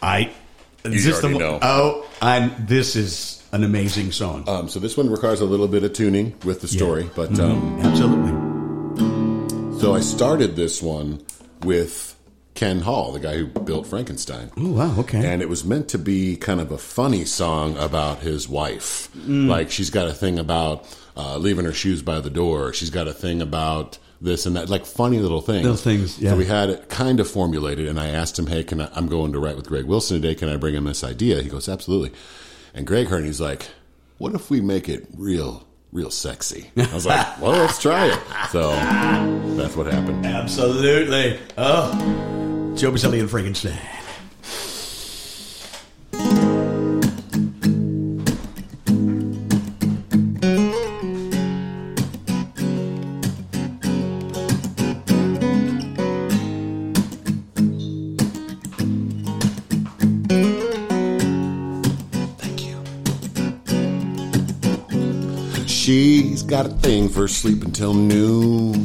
I 0.01 0.31
is 0.85 1.05
this 1.05 1.21
the, 1.21 1.29
know. 1.31 1.59
Oh, 1.61 2.07
I 2.23 2.55
this 2.61 2.95
is 2.95 3.41
an 3.53 3.65
amazing 3.65 4.12
song. 4.12 4.49
Um, 4.49 4.69
so 4.69 4.81
this 4.81 4.97
one 4.97 5.11
requires 5.11 5.41
a 5.41 5.45
little 5.45 5.69
bit 5.69 5.85
of 5.85 5.93
tuning 5.93 6.35
with 6.45 6.61
the 6.61 6.69
story, 6.69 7.09
but 7.15 7.31
Mm-hmm. 7.31 7.43
um, 7.43 7.81
Absolutely. 7.81 9.81
so 9.81 9.95
I 9.95 10.01
started 10.01 10.57
this 10.57 10.83
one 10.83 11.21
with 11.62 12.17
Ken 12.55 12.81
Hall, 12.81 13.12
the 13.12 13.21
guy 13.21 13.37
who 13.37 13.47
built 13.47 13.87
Frankenstein. 13.87 14.51
Oh 14.57 14.73
wow. 14.73 14.99
Okay. 15.01 15.25
And 15.27 15.43
it 15.43 15.49
was 15.49 15.65
meant 15.65 15.88
to 15.91 15.99
be 15.99 16.37
kind 16.37 16.61
of 16.61 16.71
a 16.71 16.79
funny 16.79 17.25
song 17.25 17.77
about 17.79 18.21
his 18.21 18.49
wife. 18.49 19.09
Mm. 19.17 19.49
Like 19.49 19.71
she's 19.71 19.91
got 19.91 20.09
a 20.09 20.12
thing 20.15 20.38
about 20.38 20.87
uh, 21.17 21.37
leaving 21.38 21.65
her 21.65 21.73
shoes 21.73 22.03
by 22.03 22.21
the 22.21 22.31
door. 22.31 22.73
She's 22.73 22.91
got 22.91 23.09
a 23.09 23.12
thing 23.12 23.43
about 23.43 23.99
this 24.21 24.47
and 24.47 24.57
that, 24.57 24.69
like 24.71 24.87
funny 24.87 25.19
little 25.19 25.41
things. 25.41 25.62
Little 25.62 25.77
things, 25.77 26.19
yeah. 26.19 26.31
So 26.31 26.37
we 26.37 26.47
had 26.47 26.71
it 26.71 26.88
kind 26.88 27.19
of 27.21 27.29
formulated, 27.29 27.88
and 27.88 27.99
I 27.99 28.09
asked 28.11 28.38
him, 28.38 28.47
"Hey, 28.47 28.62
can 28.62 28.81
I, 28.81 28.88
I'm 28.95 29.09
going 29.09 29.33
to 29.33 29.41
write 29.41 29.57
with 29.57 29.67
Greg 29.67 29.85
Wilson 29.87 30.21
today? 30.23 30.37
Can 30.37 30.49
I 30.49 30.57
bring 30.57 30.75
him 30.77 30.85
this 30.85 31.03
idea?" 31.03 31.43
He 31.43 31.49
goes, 31.49 31.69
"Absolutely." 31.69 32.12
And 32.74 32.87
Greg 32.87 33.08
heard, 33.08 33.18
and 33.18 33.26
he's 33.26 33.40
like, 33.40 33.68
"What 34.18 34.35
if 34.35 34.50
we 34.50 34.61
make 34.61 34.88
it 34.88 35.06
real, 35.16 35.66
real 35.92 36.11
sexy?" 36.11 36.70
I 36.76 36.92
was 36.94 37.06
like, 37.06 37.38
"Well, 37.40 37.52
let's 37.52 37.80
try 37.80 38.06
it." 38.06 38.20
So 38.50 38.70
that's 39.56 39.76
what 39.76 39.87
happened. 39.92 40.24
Absolutely. 40.26 41.38
Oh, 41.58 41.92
Joe 42.76 42.90
Bizelli 42.92 43.20
and 43.20 43.30
Frankenstein. 43.30 43.78
Got 66.53 66.67
a 66.67 66.69
thing 66.69 67.09
for 67.09 67.27
sleeping 67.27 67.73
till 67.73 67.94
noon. 67.94 68.85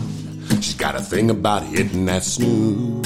She's 0.62 0.74
got 0.74 0.96
a 0.96 1.02
thing 1.02 1.30
about 1.30 1.64
hitting 1.64 2.06
that 2.06 2.24
snooze. 2.24 3.06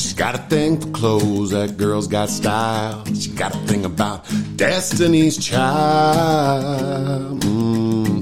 She's 0.00 0.14
got 0.14 0.36
a 0.36 0.38
thing 0.48 0.80
for 0.80 0.88
clothes, 0.92 1.50
that 1.50 1.76
girl's 1.76 2.08
got 2.08 2.30
style. 2.30 3.04
She's 3.08 3.26
got 3.26 3.54
a 3.54 3.58
thing 3.66 3.84
about 3.84 4.24
Destiny's 4.56 5.36
Child. 5.36 7.29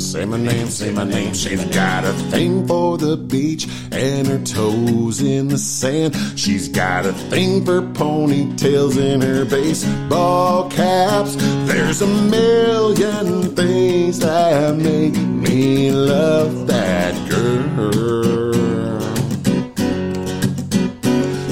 Say 0.08 0.24
my 0.24 0.38
name, 0.38 0.68
say 0.68 0.90
my 0.90 1.04
name. 1.04 1.34
She's 1.34 1.62
got 1.66 2.02
a 2.02 2.14
thing 2.30 2.66
for 2.66 2.96
the 2.96 3.14
beach 3.14 3.68
and 3.92 4.26
her 4.26 4.38
toes 4.38 5.20
in 5.20 5.48
the 5.48 5.58
sand. 5.58 6.16
She's 6.34 6.66
got 6.66 7.04
a 7.04 7.12
thing 7.12 7.62
for 7.62 7.82
ponytails 7.82 8.96
in 8.96 9.20
her 9.20 9.44
baseball 9.44 10.70
caps. 10.70 11.36
There's 11.66 12.00
a 12.00 12.06
million 12.06 13.54
things 13.54 14.20
that 14.20 14.76
make 14.76 15.14
me 15.14 15.92
love 15.92 16.66
that 16.68 17.12
girl. 17.28 17.92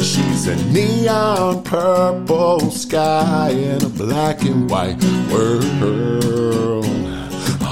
She's 0.03 0.47
a 0.47 0.57
neon 0.73 1.63
purple 1.63 2.71
sky 2.71 3.51
in 3.51 3.85
a 3.85 3.91
black 3.91 4.41
and 4.41 4.71
white 4.71 5.05
world. 5.31 6.87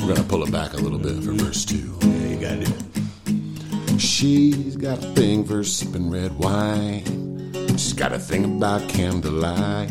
We're 0.00 0.14
gonna 0.14 0.28
pull 0.28 0.42
it 0.42 0.50
back 0.50 0.72
a 0.72 0.78
little 0.78 0.98
bit 0.98 1.22
for 1.22 1.32
verse 1.32 1.64
two. 1.64 1.96
Yeah, 2.02 2.26
you 2.26 2.40
got 2.40 2.58
it. 2.58 4.00
She's 4.00 4.76
got 4.76 4.98
a 4.98 5.08
thing 5.14 5.44
for 5.44 5.62
sipping 5.62 6.10
red 6.10 6.36
wine. 6.38 7.52
She's 7.70 7.92
got 7.92 8.12
a 8.12 8.18
thing 8.18 8.44
about 8.56 8.88
candlelight. 8.88 9.90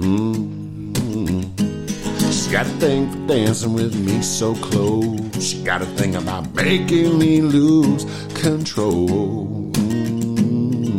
Mm. 0.00 0.59
Got 2.50 2.66
a 2.66 2.70
thing 2.80 3.08
for 3.08 3.18
dancing 3.28 3.74
with 3.74 3.94
me 3.94 4.20
so 4.22 4.56
close. 4.56 5.20
She 5.40 5.62
got 5.62 5.82
a 5.82 5.86
thing 5.86 6.16
about 6.16 6.52
making 6.52 7.16
me 7.16 7.42
lose 7.42 8.04
control. 8.34 9.70
Mm. 9.70 10.98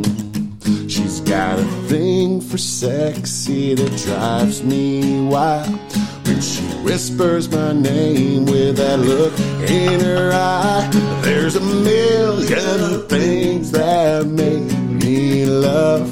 She's 0.90 1.20
got 1.20 1.60
a 1.60 1.66
thing 1.90 2.40
for 2.40 2.58
sexy 2.58 3.74
that 3.74 3.98
drives 3.98 4.64
me 4.64 5.28
wild. 5.28 5.78
When 6.26 6.40
she 6.40 6.64
whispers 6.86 7.52
my 7.52 7.74
name 7.74 8.46
with 8.46 8.78
that 8.78 9.00
look 9.00 9.38
in 9.70 10.00
her 10.00 10.32
eye, 10.34 10.90
there's 11.22 11.58
a 11.58 11.62
million 11.62 13.08
things 13.10 13.72
that 13.72 14.26
make 14.26 14.72
me 15.04 15.46
love 15.46 16.11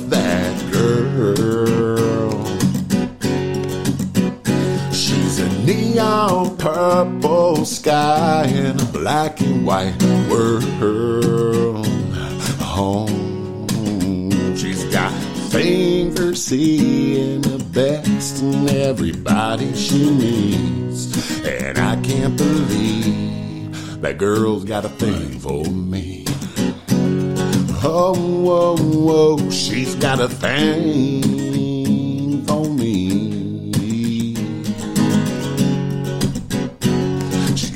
neon 6.19 6.57
purple 6.57 7.65
sky 7.65 8.45
in 8.47 8.79
a 8.79 8.85
black 8.85 9.39
and 9.41 9.65
white 9.65 10.01
world. 10.29 11.87
Home. 12.59 14.55
She's 14.55 14.83
got 14.85 15.11
fingers 15.51 16.43
seeing 16.43 17.41
the 17.41 17.63
best 17.71 18.41
in 18.41 18.69
everybody 18.69 19.73
she 19.75 20.11
meets. 20.11 21.41
And 21.45 21.77
I 21.77 21.95
can't 22.01 22.37
believe 22.37 24.01
that 24.01 24.17
girl's 24.17 24.65
got 24.65 24.85
a 24.85 24.89
thing 24.89 25.39
for 25.39 25.63
me. 25.65 26.25
Oh, 27.81 28.13
whoa, 28.45 28.77
whoa, 28.77 29.49
she's 29.49 29.95
got 29.95 30.19
a 30.19 30.27
thing 30.27 31.38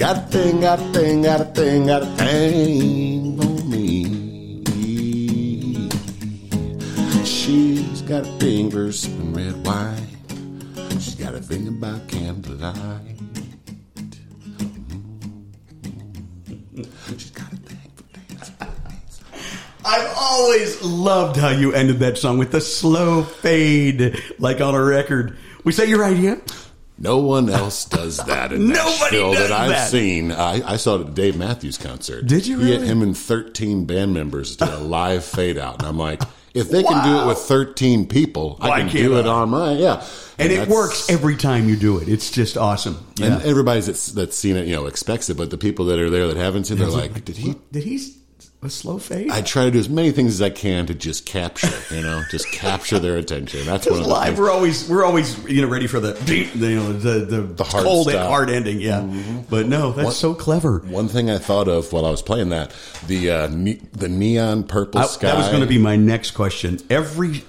got 0.04 0.18
a 0.18 0.22
thing, 0.28 0.60
got 0.60 0.82
a 0.82 0.84
thing, 0.92 1.22
got 1.22 1.40
a 1.40 1.46
thing, 1.46 1.86
got 1.88 2.02
a 2.02 2.06
thing 2.18 3.38
for 3.40 3.64
me. 3.64 4.04
She's 7.24 8.02
got 8.02 8.28
a 8.28 8.32
thing 8.38 8.70
for 8.70 8.92
sipping 8.92 9.34
red 9.34 9.66
wine. 9.66 10.60
She's 11.00 11.16
got 11.16 11.36
a 11.36 11.40
thing 11.40 11.70
about 11.70 12.06
candlelight. 12.10 13.18
She's 17.08 17.32
got 17.32 17.54
a 17.54 17.56
thing 17.56 17.92
for 17.96 18.04
dancing. 18.12 18.56
I've 19.86 20.14
always 20.18 20.82
loved 20.82 21.38
how 21.38 21.52
you 21.52 21.72
ended 21.72 22.00
that 22.00 22.18
song 22.18 22.38
with 22.38 22.52
the 22.52 22.60
slow 22.60 23.24
fade, 23.24 24.22
like 24.38 24.60
on 24.60 24.76
a 24.76 24.84
record. 24.84 25.38
Was 25.64 25.78
that 25.78 25.88
your 25.88 26.04
idea? 26.04 26.42
No 26.98 27.18
one 27.18 27.50
else 27.50 27.86
does 27.86 28.18
that 28.18 28.54
in 28.54 28.68
Nobody 28.70 28.90
Nashville 29.00 29.34
that 29.34 29.52
I've 29.52 29.70
that. 29.70 29.90
seen. 29.90 30.32
I, 30.32 30.74
I 30.74 30.78
saw 30.78 30.96
it 30.96 31.02
at 31.02 31.06
the 31.08 31.14
Dave 31.14 31.38
Matthews 31.38 31.78
concert. 31.78 32.28
Did 32.28 32.46
you 32.46 32.60
He 32.60 32.72
had 32.72 32.82
him 32.82 33.02
and 33.02 33.18
13 33.18 33.86
band 33.86 34.14
members 34.14 34.56
did 34.56 34.70
a 34.70 34.78
live 34.80 35.26
fade 35.26 35.58
out. 35.58 35.80
And 35.80 35.88
I'm 35.88 35.98
like, 35.98 36.22
if 36.54 36.70
they 36.70 36.84
can 36.84 37.04
do 37.04 37.22
it 37.24 37.28
with 37.28 37.40
13 37.40 38.08
people, 38.08 38.58
Why 38.60 38.70
I 38.70 38.80
can 38.82 38.90
do 38.90 39.18
it 39.18 39.26
on 39.26 39.50
my 39.50 39.74
Yeah. 39.74 40.06
And, 40.38 40.52
it 40.52 40.68
works 40.68 41.10
every 41.10 41.36
time 41.36 41.70
you 41.70 41.76
do 41.76 42.00
it. 42.00 42.08
It's 42.10 42.32
just 42.32 42.58
awesome. 42.58 43.06
Yeah. 43.16 43.34
And 43.38 43.44
everybody's 43.44 43.88
that's, 43.88 44.08
that's 44.08 44.38
seen 44.38 44.56
it, 44.56 44.68
you 44.68 44.76
know, 44.76 44.86
expects 44.86 45.30
it. 45.30 45.38
But 45.38 45.50
the 45.52 45.58
people 45.58 45.86
that 45.86 46.00
are 46.00 46.10
there 46.10 46.28
that 46.28 46.38
haven't 46.38 46.66
seen 46.66 46.78
it, 46.78 46.82
they're 46.82 46.90
like, 46.90 47.26
did 47.26 47.38
he? 47.38 47.56
Did 47.72 47.84
he 47.84 48.00
a 48.66 48.70
slow 48.70 48.98
fade? 48.98 49.30
I 49.32 49.42
try 49.42 49.66
to 49.66 49.72
do 49.72 49.80
as 49.80 49.90
many 49.90 50.12
things 50.12 50.34
as 50.34 50.42
I 50.42 50.50
can 50.50 50.86
to 50.88 50.94
just 50.94 51.26
capture, 51.26 51.70
you 51.94 52.02
know, 52.02 52.22
just 52.32 52.50
capture 52.52 53.00
their 53.00 53.18
attention. 53.18 53.66
That's 53.66 53.86
one 53.88 54.00
of 54.00 54.06
the 54.06 54.10
live. 54.10 54.38
We're 54.38 54.52
always 54.52 54.88
we're 54.90 55.04
always 55.06 55.38
you 55.46 55.62
know 55.62 55.68
ready 55.68 55.88
for 55.88 56.00
the 56.00 56.18
you 56.28 56.76
know 56.76 56.94
the 56.94 57.26
the, 57.26 57.42
The 57.42 57.64
hard 57.64 57.84
cold 57.84 58.10
stop. 58.10 58.28
hard 58.30 58.50
ending. 58.50 58.80
Yeah, 58.82 59.02
but 59.50 59.68
no, 59.68 59.92
that's 59.92 60.06
What- 60.06 60.14
so 60.16 60.34
clever. 60.34 60.80
One 60.80 61.08
thing 61.08 61.30
I 61.30 61.38
thought 61.38 61.68
of 61.68 61.92
while 61.94 62.06
I 62.06 62.12
was 62.12 62.22
playing 62.22 62.50
that 62.50 62.74
the 63.08 63.30
uh, 63.32 63.48
ne- 63.52 63.82
the 63.94 64.10
neon 64.10 64.64
purple 64.64 65.02
I- 65.02 65.06
sky. 65.06 65.28
that 65.28 65.38
was 65.38 65.48
going 65.50 65.62
to 65.62 65.68
be 65.68 65.78
my 65.78 65.96
next 65.96 66.32
question. 66.32 66.80
Every 66.90 67.44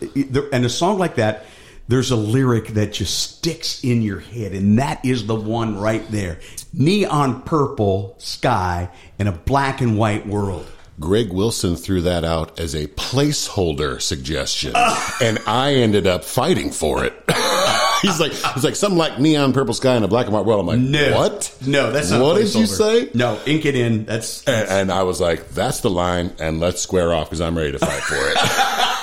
and 0.52 0.64
a 0.64 0.68
song 0.70 0.98
like 0.98 1.16
that, 1.16 1.44
there's 1.88 2.10
a 2.10 2.16
lyric 2.16 2.68
that 2.68 2.92
just 2.92 3.18
sticks 3.36 3.84
in 3.84 4.00
your 4.02 4.20
head, 4.20 4.52
and 4.52 4.78
that 4.78 5.04
is 5.04 5.26
the 5.26 5.34
one 5.34 5.78
right 5.78 6.04
there: 6.10 6.38
neon 6.72 7.42
purple 7.42 8.14
sky 8.18 8.88
in 9.18 9.26
a 9.26 9.32
black 9.32 9.80
and 9.80 9.98
white 9.98 10.26
world. 10.26 10.66
Greg 11.00 11.32
Wilson 11.32 11.76
threw 11.76 12.00
that 12.02 12.24
out 12.24 12.58
as 12.60 12.74
a 12.74 12.86
placeholder 12.88 14.00
suggestion, 14.00 14.72
and 15.20 15.38
I 15.46 15.74
ended 15.74 16.06
up 16.06 16.24
fighting 16.24 16.70
for 16.70 17.04
it. 17.04 17.12
he's 18.02 18.20
like, 18.20 18.32
he's 18.32 18.64
like 18.64 18.76
something 18.76 18.98
like 18.98 19.18
neon 19.18 19.52
purple 19.52 19.74
sky 19.74 19.96
in 19.96 20.04
a 20.04 20.08
black 20.08 20.26
and 20.26 20.34
white 20.34 20.44
world. 20.44 20.60
I'm 20.60 20.66
like, 20.66 20.78
No, 20.78 21.16
what? 21.18 21.56
No, 21.66 21.90
that's 21.90 22.10
not. 22.10 22.22
what 22.22 22.36
did 22.36 22.54
you 22.54 22.66
say? 22.66 23.10
No, 23.12 23.40
ink 23.46 23.64
it 23.66 23.74
in. 23.74 24.04
That's 24.04 24.44
And, 24.44 24.68
and 24.68 24.92
I 24.92 25.02
was 25.02 25.20
like, 25.20 25.50
that's 25.50 25.80
the 25.80 25.90
line, 25.90 26.32
and 26.38 26.60
let's 26.60 26.80
square 26.80 27.12
off 27.12 27.28
because 27.28 27.40
I'm 27.40 27.58
ready 27.58 27.72
to 27.72 27.78
fight 27.78 28.02
for 28.02 28.14
it. 28.16 28.36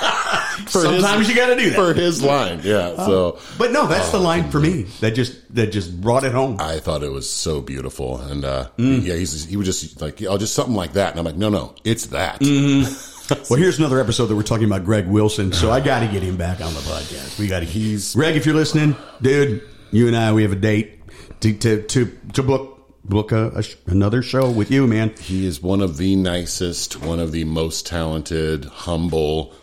For 0.66 0.78
his- 0.86 1.02
sometimes 1.02 1.28
you 1.28 1.34
got 1.34 1.48
to 1.48 1.56
do 1.56 1.70
that. 1.70 1.74
for 1.76 1.94
his 1.94 2.22
line, 2.22 2.60
yeah. 2.64 2.96
So 2.96 3.38
But 3.58 3.72
no, 3.72 3.86
that's 3.86 4.10
the 4.10 4.18
Oh, 4.18 4.22
line 4.22 4.50
for 4.50 4.60
me. 4.60 4.82
That 5.00 5.12
just 5.14 5.54
that 5.54 5.72
just 5.72 6.00
brought 6.00 6.24
it 6.24 6.32
home. 6.32 6.56
I 6.60 6.78
thought 6.78 7.02
it 7.02 7.12
was 7.12 7.28
so 7.28 7.60
beautiful, 7.60 8.18
and 8.18 8.44
uh, 8.44 8.68
Mm. 8.78 9.04
yeah, 9.04 9.14
he's 9.14 9.44
he 9.44 9.56
was 9.56 9.66
just 9.66 10.00
like, 10.00 10.22
oh, 10.22 10.38
just 10.38 10.54
something 10.54 10.74
like 10.74 10.92
that, 10.94 11.10
and 11.10 11.18
I'm 11.18 11.24
like, 11.24 11.36
no, 11.36 11.48
no, 11.48 11.74
it's 11.84 12.06
that. 12.06 12.40
Mm-hmm. 12.40 13.08
Well, 13.48 13.58
here's 13.58 13.78
another 13.78 13.98
episode 13.98 14.26
that 14.26 14.36
we're 14.36 14.42
talking 14.42 14.66
about 14.66 14.84
Greg 14.84 15.06
Wilson, 15.06 15.52
so 15.54 15.70
I 15.70 15.80
got 15.80 16.00
to 16.00 16.06
get 16.08 16.22
him 16.22 16.36
back 16.36 16.60
on 16.60 16.74
the 16.74 16.80
podcast. 16.80 17.38
We 17.38 17.46
got 17.46 17.60
to. 17.60 17.64
He's- 17.64 18.14
Greg, 18.14 18.36
if 18.36 18.44
you're 18.44 18.54
listening, 18.54 18.94
dude, 19.22 19.62
you 19.90 20.06
and 20.06 20.14
I, 20.14 20.34
we 20.34 20.42
have 20.42 20.52
a 20.52 20.56
date 20.56 21.00
to 21.40 21.54
to 21.54 21.82
to, 21.82 22.18
to 22.34 22.42
book 22.42 22.68
book 23.04 23.32
a, 23.32 23.46
a 23.60 23.64
another 23.90 24.20
show 24.22 24.50
with 24.50 24.70
you, 24.70 24.86
man. 24.86 25.14
He 25.18 25.46
is 25.46 25.62
one 25.62 25.80
of 25.80 25.96
the 25.96 26.14
nicest, 26.16 27.00
one 27.00 27.20
of 27.20 27.32
the 27.32 27.44
most 27.44 27.86
talented, 27.86 28.66
humble. 28.66 29.54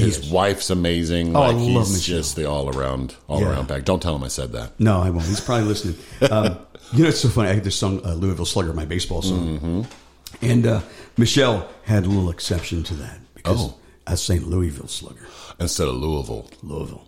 His 0.00 0.18
is. 0.18 0.30
wife's 0.30 0.70
amazing. 0.70 1.34
Oh, 1.36 1.42
I 1.42 1.50
love 1.52 1.60
he's 1.86 1.92
Michelle. 1.94 2.16
just 2.18 2.36
the 2.36 2.48
all 2.48 2.74
around, 2.76 3.14
all 3.28 3.40
Yeah. 3.40 3.50
around 3.50 3.68
pack. 3.68 3.84
Don't 3.84 4.00
tell 4.02 4.14
him 4.16 4.22
I 4.24 4.28
said 4.28 4.52
that. 4.52 4.78
No, 4.80 5.00
I 5.00 5.10
won't. 5.10 5.26
He's 5.26 5.40
probably 5.40 5.66
listening. 5.66 5.96
Um, 6.30 6.58
you 6.92 7.02
know, 7.02 7.08
it's 7.10 7.20
so 7.20 7.28
funny. 7.28 7.50
I 7.50 7.54
had 7.54 7.64
this 7.64 7.76
song, 7.76 8.00
uh, 8.04 8.14
Louisville 8.14 8.46
Slugger, 8.46 8.72
my 8.72 8.84
baseball 8.86 9.20
song, 9.22 9.58
Mm-hmm. 9.58 9.82
and 10.42 10.66
uh, 10.66 10.80
Michelle 11.18 11.68
had 11.84 12.04
a 12.06 12.08
little 12.08 12.30
exception 12.30 12.82
to 12.84 12.94
that 12.94 13.18
because 13.34 13.58
Oh. 13.60 13.74
I 14.06 14.14
saying 14.14 14.46
Louisville 14.46 14.88
Slugger. 14.88 15.26
instead 15.60 15.86
of 15.88 15.96
Louisville. 15.96 16.48
Louisville. 16.62 17.04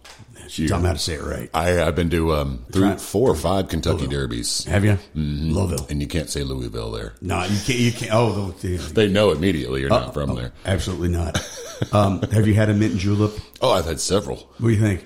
She 0.51 0.67
taught 0.67 0.81
me 0.83 0.89
how 0.89 0.95
to 0.95 0.99
say 0.99 1.15
it 1.15 1.23
right. 1.23 1.49
I, 1.55 1.81
I've 1.83 1.95
been 1.95 2.11
to 2.11 2.35
um, 2.35 2.65
three, 2.73 2.83
Try- 2.83 2.97
four 2.97 3.31
or 3.31 3.37
five 3.37 3.69
Kentucky 3.69 4.09
derbies, 4.09 4.65
Have 4.65 4.85
you? 4.85 4.99
Louisville. 5.15 5.87
and 5.89 6.01
you 6.03 6.09
can't 6.09 6.29
say 6.29 6.43
Louisville 6.43 6.91
there. 6.91 7.15
No, 7.21 7.45
you 7.45 7.59
can't. 7.65 7.79
You 7.79 7.93
can't. 7.93 8.11
Oh, 8.13 8.51
the, 8.61 8.77
the, 8.77 8.77
They 8.95 9.09
know 9.09 9.31
immediately 9.31 9.81
you're 9.83 9.93
Oh, 9.93 10.01
not 10.01 10.15
from 10.15 10.35
there. 10.35 10.53
absolutely 10.67 11.09
not. 11.09 11.39
Um, 11.93 12.21
have 12.25 12.47
you 12.47 12.53
had 12.53 12.69
a 12.69 12.75
mint 12.75 12.99
julep? 12.99 13.33
Oh, 13.63 13.71
I've 13.73 13.87
had 13.87 14.01
several. 14.01 14.37
What 14.59 14.69
do 14.69 14.75
you 14.75 14.79
think? 14.81 15.03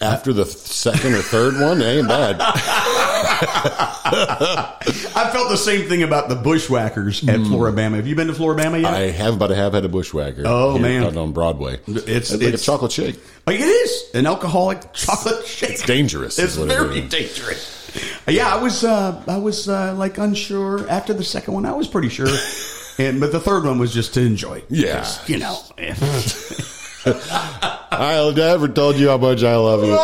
After 0.00 0.32
the 0.32 0.44
second 0.44 1.14
or 1.14 1.22
third 1.22 1.54
one, 1.60 1.80
it 1.80 1.84
ain't 1.84 2.08
bad. 2.08 2.40
I 5.16 5.30
felt 5.32 5.48
the 5.50 5.56
same 5.56 5.88
thing 5.88 6.02
about 6.02 6.28
the 6.28 6.34
bushwhackers 6.36 7.26
at 7.28 7.40
Flora-Bama. 7.40 7.96
Have 7.96 8.06
you 8.06 8.14
been 8.14 8.26
to 8.28 8.34
Flora-Bama 8.34 8.82
yet? 8.82 8.92
I 8.94 9.10
have, 9.10 9.38
but 9.38 9.50
I 9.52 9.54
have 9.56 9.72
had 9.74 9.84
a 9.84 9.88
bushwhacker. 9.88 10.42
Oh, 10.44 10.78
man. 10.78 11.16
on 11.16 11.32
Broadway. 11.32 11.74
It's- 11.86 12.30
like 12.32 12.42
it's- 12.42 12.62
a 12.62 12.64
chocolate 12.64 12.92
shake. 12.92 13.18
Like, 13.46 13.60
it 13.60 13.64
is 13.64 14.04
an 14.14 14.26
alcoholic 14.26 14.92
chocolate 14.94 15.46
shake. 15.46 15.70
It's 15.70 15.82
dangerous. 15.86 16.38
It's 16.38 16.56
very 16.56 17.00
it 17.00 17.10
dangerous. 17.10 18.24
Yeah, 18.26 18.52
I 18.52 18.60
was. 18.60 18.82
Uh, 18.84 19.22
I 19.28 19.36
was 19.36 19.68
uh, 19.68 19.94
like 19.94 20.18
unsure 20.18 20.88
after 20.88 21.12
the 21.14 21.22
second 21.22 21.54
one. 21.54 21.64
I 21.66 21.72
was 21.72 21.86
pretty 21.86 22.08
sure, 22.08 22.26
and 22.98 23.20
but 23.20 23.30
the 23.32 23.38
third 23.38 23.64
one 23.64 23.78
was 23.78 23.92
just 23.94 24.14
to 24.14 24.20
enjoy. 24.22 24.64
Yeah, 24.68 25.06
you 25.26 25.38
know. 25.38 25.56
I 27.06 28.32
never 28.34 28.66
told 28.66 28.96
you 28.96 29.10
how 29.10 29.18
much 29.18 29.44
I 29.44 29.54
love 29.56 29.84
you. 29.84 29.94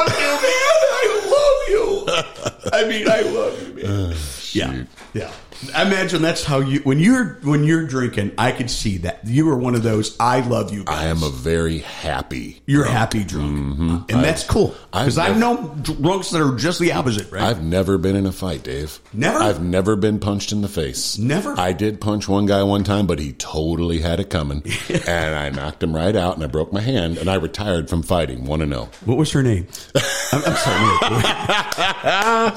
Love 2.22 2.32
you, 2.32 2.44
man. 2.44 2.70
I. 2.70 2.70
I 2.72 2.84
mean, 2.88 3.08
I 3.08 3.20
love 3.22 3.62
you, 3.62 3.74
man. 3.74 3.86
Uh, 3.86 4.14
yeah, 4.52 4.84
yeah. 5.14 5.32
I 5.74 5.86
imagine 5.86 6.22
that's 6.22 6.44
how 6.44 6.60
you 6.60 6.80
when 6.80 6.98
you're 6.98 7.38
when 7.42 7.64
you're 7.64 7.86
drinking. 7.86 8.32
I 8.38 8.52
could 8.52 8.70
see 8.70 8.98
that 8.98 9.26
you 9.26 9.48
are 9.50 9.56
one 9.56 9.74
of 9.74 9.82
those. 9.82 10.16
I 10.20 10.40
love 10.40 10.72
you. 10.72 10.84
Guys. 10.84 10.98
I 10.98 11.06
am 11.06 11.22
a 11.22 11.30
very 11.30 11.78
happy. 11.78 12.62
You're 12.66 12.84
happy 12.84 13.24
drunk, 13.24 13.58
mm-hmm. 13.58 13.96
and 14.08 14.24
that's 14.24 14.44
cool 14.44 14.74
because 14.92 15.18
I've 15.18 15.30
I've 15.30 15.38
known 15.38 15.82
drunks 15.82 16.30
that 16.30 16.42
are 16.42 16.56
just 16.56 16.80
the 16.80 16.92
opposite, 16.92 17.30
right? 17.30 17.42
I've 17.42 17.62
never 17.62 17.98
been 17.98 18.16
in 18.16 18.26
a 18.26 18.32
fight, 18.32 18.62
Dave. 18.62 19.00
Never? 19.12 19.38
I've 19.38 19.62
never 19.62 19.96
been 19.96 20.18
punched 20.18 20.52
in 20.52 20.62
the 20.62 20.68
face. 20.68 21.18
Never? 21.18 21.58
I 21.58 21.72
did 21.72 22.00
punch 22.00 22.28
one 22.28 22.46
guy 22.46 22.62
one 22.62 22.84
time, 22.84 23.06
but 23.06 23.18
he 23.18 23.32
totally 23.32 24.00
had 24.00 24.18
it 24.18 24.30
coming, 24.30 24.62
and 25.06 25.34
I 25.34 25.50
knocked 25.50 25.82
him 25.82 25.94
right 25.94 26.16
out, 26.16 26.34
and 26.34 26.44
I 26.44 26.46
broke 26.46 26.72
my 26.72 26.80
hand, 26.80 27.18
and 27.18 27.30
I 27.30 27.34
retired 27.34 27.88
from 27.88 28.02
fighting. 28.02 28.44
Want 28.44 28.60
to 28.60 28.66
know? 28.66 28.88
what 29.04 29.18
was 29.18 29.30
her 29.32 29.42
name? 29.42 29.66
I'm, 30.32 30.42
I'm 30.44 30.56
sorry. 30.56 30.96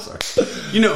sorry. 0.00 0.48
You 0.72 0.80
know, 0.80 0.94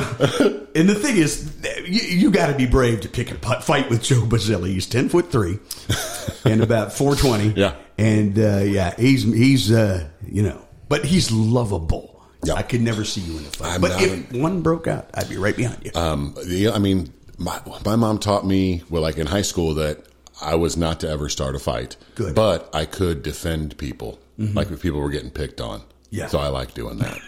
and 0.74 0.88
the 0.88 0.94
thing 0.94 1.16
is, 1.16 1.54
you, 1.86 1.97
you 2.03 2.30
got 2.30 2.49
to 2.49 2.55
be 2.55 2.66
brave 2.66 3.01
to 3.03 3.09
pick 3.09 3.30
a 3.30 3.61
fight 3.61 3.90
with 3.90 4.03
Joe 4.03 4.22
Bizelli. 4.22 4.68
He's 4.68 4.86
ten 4.86 5.09
foot 5.09 5.30
three 5.30 5.59
and 6.44 6.62
about 6.62 6.92
four 6.92 7.14
twenty. 7.16 7.49
Yeah. 7.51 7.74
and 7.96 8.38
uh, 8.38 8.59
yeah, 8.59 8.94
he's 8.96 9.22
he's 9.24 9.72
uh, 9.72 10.09
you 10.26 10.42
know, 10.42 10.61
but 10.88 11.05
he's 11.05 11.30
lovable. 11.30 12.14
Yeah. 12.44 12.55
I 12.55 12.62
could 12.62 12.82
never 12.82 13.05
see 13.05 13.20
you 13.20 13.38
in 13.38 13.44
a 13.44 13.49
fight. 13.49 13.74
I'm 13.74 13.80
but 13.80 14.01
if 14.01 14.32
one 14.32 14.62
broke 14.62 14.86
out, 14.86 15.11
I'd 15.14 15.28
be 15.28 15.36
right 15.36 15.57
behind 15.57 15.84
you. 15.84 15.90
Um, 15.94 16.34
the, 16.46 16.70
I 16.70 16.78
mean, 16.78 17.12
my 17.36 17.61
my 17.84 17.96
mom 17.96 18.18
taught 18.18 18.46
me 18.46 18.82
well, 18.90 19.03
like 19.03 19.18
in 19.18 19.26
high 19.26 19.42
school, 19.42 19.74
that 19.74 20.05
I 20.40 20.55
was 20.55 20.76
not 20.76 21.01
to 21.01 21.09
ever 21.09 21.28
start 21.28 21.57
a 21.57 21.59
fight. 21.59 21.96
Good. 22.14 22.34
but 22.34 22.70
I 22.72 22.84
could 22.84 23.22
defend 23.22 23.76
people, 23.78 24.20
like 24.38 24.70
if 24.70 24.80
people 24.82 25.01
were 25.01 25.11
getting 25.11 25.30
picked 25.30 25.61
on. 25.61 25.82
Yeah. 26.11 26.28
so 26.28 26.38
I 26.38 26.49
like 26.49 26.72
doing 26.74 26.99
that. 26.99 27.18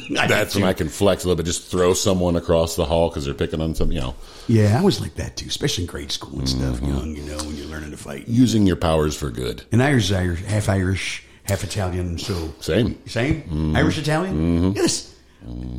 I 0.18 0.26
That's 0.26 0.54
when 0.54 0.64
I 0.64 0.72
can 0.72 0.88
flex 0.88 1.24
a 1.24 1.28
little 1.28 1.36
bit, 1.36 1.46
just 1.46 1.70
throw 1.70 1.94
someone 1.94 2.36
across 2.36 2.76
the 2.76 2.84
hall 2.84 3.08
because 3.08 3.24
they're 3.24 3.34
picking 3.34 3.60
on 3.60 3.74
something. 3.74 3.94
You 3.96 4.02
know, 4.02 4.14
Yeah, 4.48 4.78
I 4.78 4.82
was 4.82 5.00
like 5.00 5.14
that 5.16 5.36
too, 5.36 5.46
especially 5.48 5.84
in 5.84 5.88
grade 5.90 6.12
school 6.12 6.38
and 6.38 6.48
stuff. 6.48 6.76
Mm-hmm. 6.76 6.86
Young, 6.88 7.16
you 7.16 7.22
know, 7.22 7.36
when 7.38 7.56
you're 7.56 7.66
learning 7.66 7.90
to 7.92 7.96
fight. 7.96 8.28
using 8.28 8.66
your 8.66 8.76
powers 8.76 9.16
for 9.16 9.30
good. 9.30 9.62
And 9.72 9.82
Irish, 9.82 10.04
is 10.04 10.12
Irish, 10.12 10.42
half 10.44 10.68
Irish, 10.68 11.22
half 11.44 11.62
Italian. 11.64 12.18
So 12.18 12.52
Same. 12.60 12.98
Same? 13.06 13.42
Mm-hmm. 13.42 13.76
Irish 13.76 13.98
Italian? 13.98 14.72
Yes. 14.74 15.12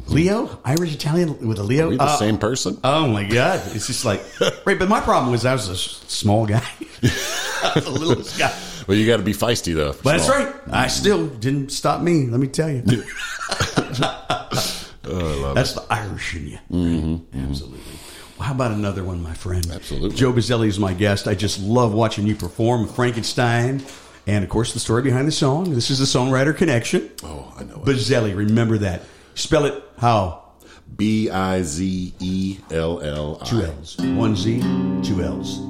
Leo? 0.07 0.59
Irish 0.63 0.93
Italian 0.95 1.45
with 1.45 1.59
a 1.59 1.63
Leo? 1.63 1.87
Are 1.87 1.89
we 1.89 1.97
the 1.97 2.03
Uh, 2.03 2.15
same 2.17 2.37
person? 2.37 2.79
Oh 2.85 3.07
my 3.07 3.25
God. 3.25 3.61
It's 3.75 3.87
just 3.87 4.05
like, 4.05 4.21
right. 4.65 4.79
But 4.79 4.87
my 4.87 5.01
problem 5.01 5.31
was 5.31 5.45
I 5.45 5.51
was 5.53 5.67
a 5.67 5.75
small 5.75 6.45
guy. 6.45 6.63
I 7.03 7.79
the 7.81 7.89
littlest 7.91 8.39
guy. 8.39 8.53
Well, 8.87 8.95
you 8.97 9.05
got 9.05 9.17
to 9.17 9.23
be 9.23 9.33
feisty 9.33 9.75
though. 9.75 9.91
But 10.01 10.17
that's 10.17 10.29
right. 10.29 10.55
I 10.71 10.87
still 10.87 11.27
didn't 11.27 11.73
stop 11.73 12.01
me, 12.01 12.27
let 12.27 12.39
me 12.39 12.47
tell 12.47 12.69
you. 12.69 12.81
Oh, 15.09 15.53
That's 15.53 15.71
the 15.71 15.85
Irish 15.89 16.35
in 16.35 16.47
you. 16.47 16.57
Mm-hmm. 16.69 17.49
Absolutely. 17.49 17.79
Well, 18.37 18.45
how 18.47 18.53
about 18.53 18.71
another 18.73 19.05
one, 19.05 19.23
my 19.23 19.33
friend? 19.33 19.65
Absolutely. 19.71 20.17
Joe 20.17 20.33
Bizelli 20.33 20.67
is 20.67 20.77
my 20.79 20.93
guest. 20.93 21.29
I 21.29 21.33
just 21.33 21.61
love 21.61 21.93
watching 21.93 22.27
you 22.27 22.35
perform 22.35 22.87
Frankenstein. 22.89 23.81
And 24.27 24.43
of 24.43 24.49
course, 24.49 24.73
the 24.73 24.79
story 24.81 25.01
behind 25.03 25.25
the 25.25 25.31
song. 25.31 25.73
This 25.73 25.89
is 25.89 25.99
the 25.99 26.05
Songwriter 26.19 26.55
Connection. 26.55 27.09
Oh, 27.23 27.53
I 27.57 27.63
know. 27.63 27.75
it. 27.75 27.85
Bizelli, 27.85 28.35
remember 28.35 28.77
that. 28.79 29.03
Spell 29.35 29.63
it 29.63 29.81
how? 29.97 30.43
B 30.97 31.29
I 31.29 31.61
Z 31.61 32.13
E 32.19 32.57
L 32.71 32.99
L 33.01 33.37
I. 33.41 33.45
Two 33.45 33.61
L's. 33.61 33.97
One 33.99 34.35
Z, 34.35 34.59
two 35.03 35.21
L's. 35.23 35.61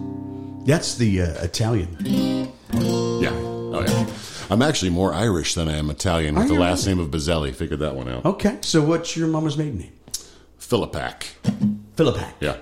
That's 0.65 0.95
the 0.95 1.21
uh, 1.21 1.43
Italian. 1.43 1.95
Yeah. 2.01 3.29
Oh 3.33 3.81
yeah. 3.87 4.05
I'm 4.49 4.61
actually 4.61 4.91
more 4.91 5.13
Irish 5.13 5.53
than 5.55 5.67
I 5.67 5.77
am 5.77 5.89
Italian 5.89 6.35
with 6.35 6.45
Are 6.45 6.47
the 6.47 6.53
you 6.53 6.59
last 6.59 6.85
name 6.87 6.99
of 6.99 7.09
Bizelli. 7.09 7.53
Figured 7.53 7.79
that 7.81 7.95
one 7.95 8.07
out. 8.07 8.25
Okay, 8.25 8.57
so 8.61 8.81
what's 8.81 9.17
your 9.17 9.27
mama's 9.27 9.57
maiden 9.57 9.79
name? 9.79 9.91
Philippac. 10.59 11.23
Philippac. 11.95 12.33
Yeah. 12.39 12.57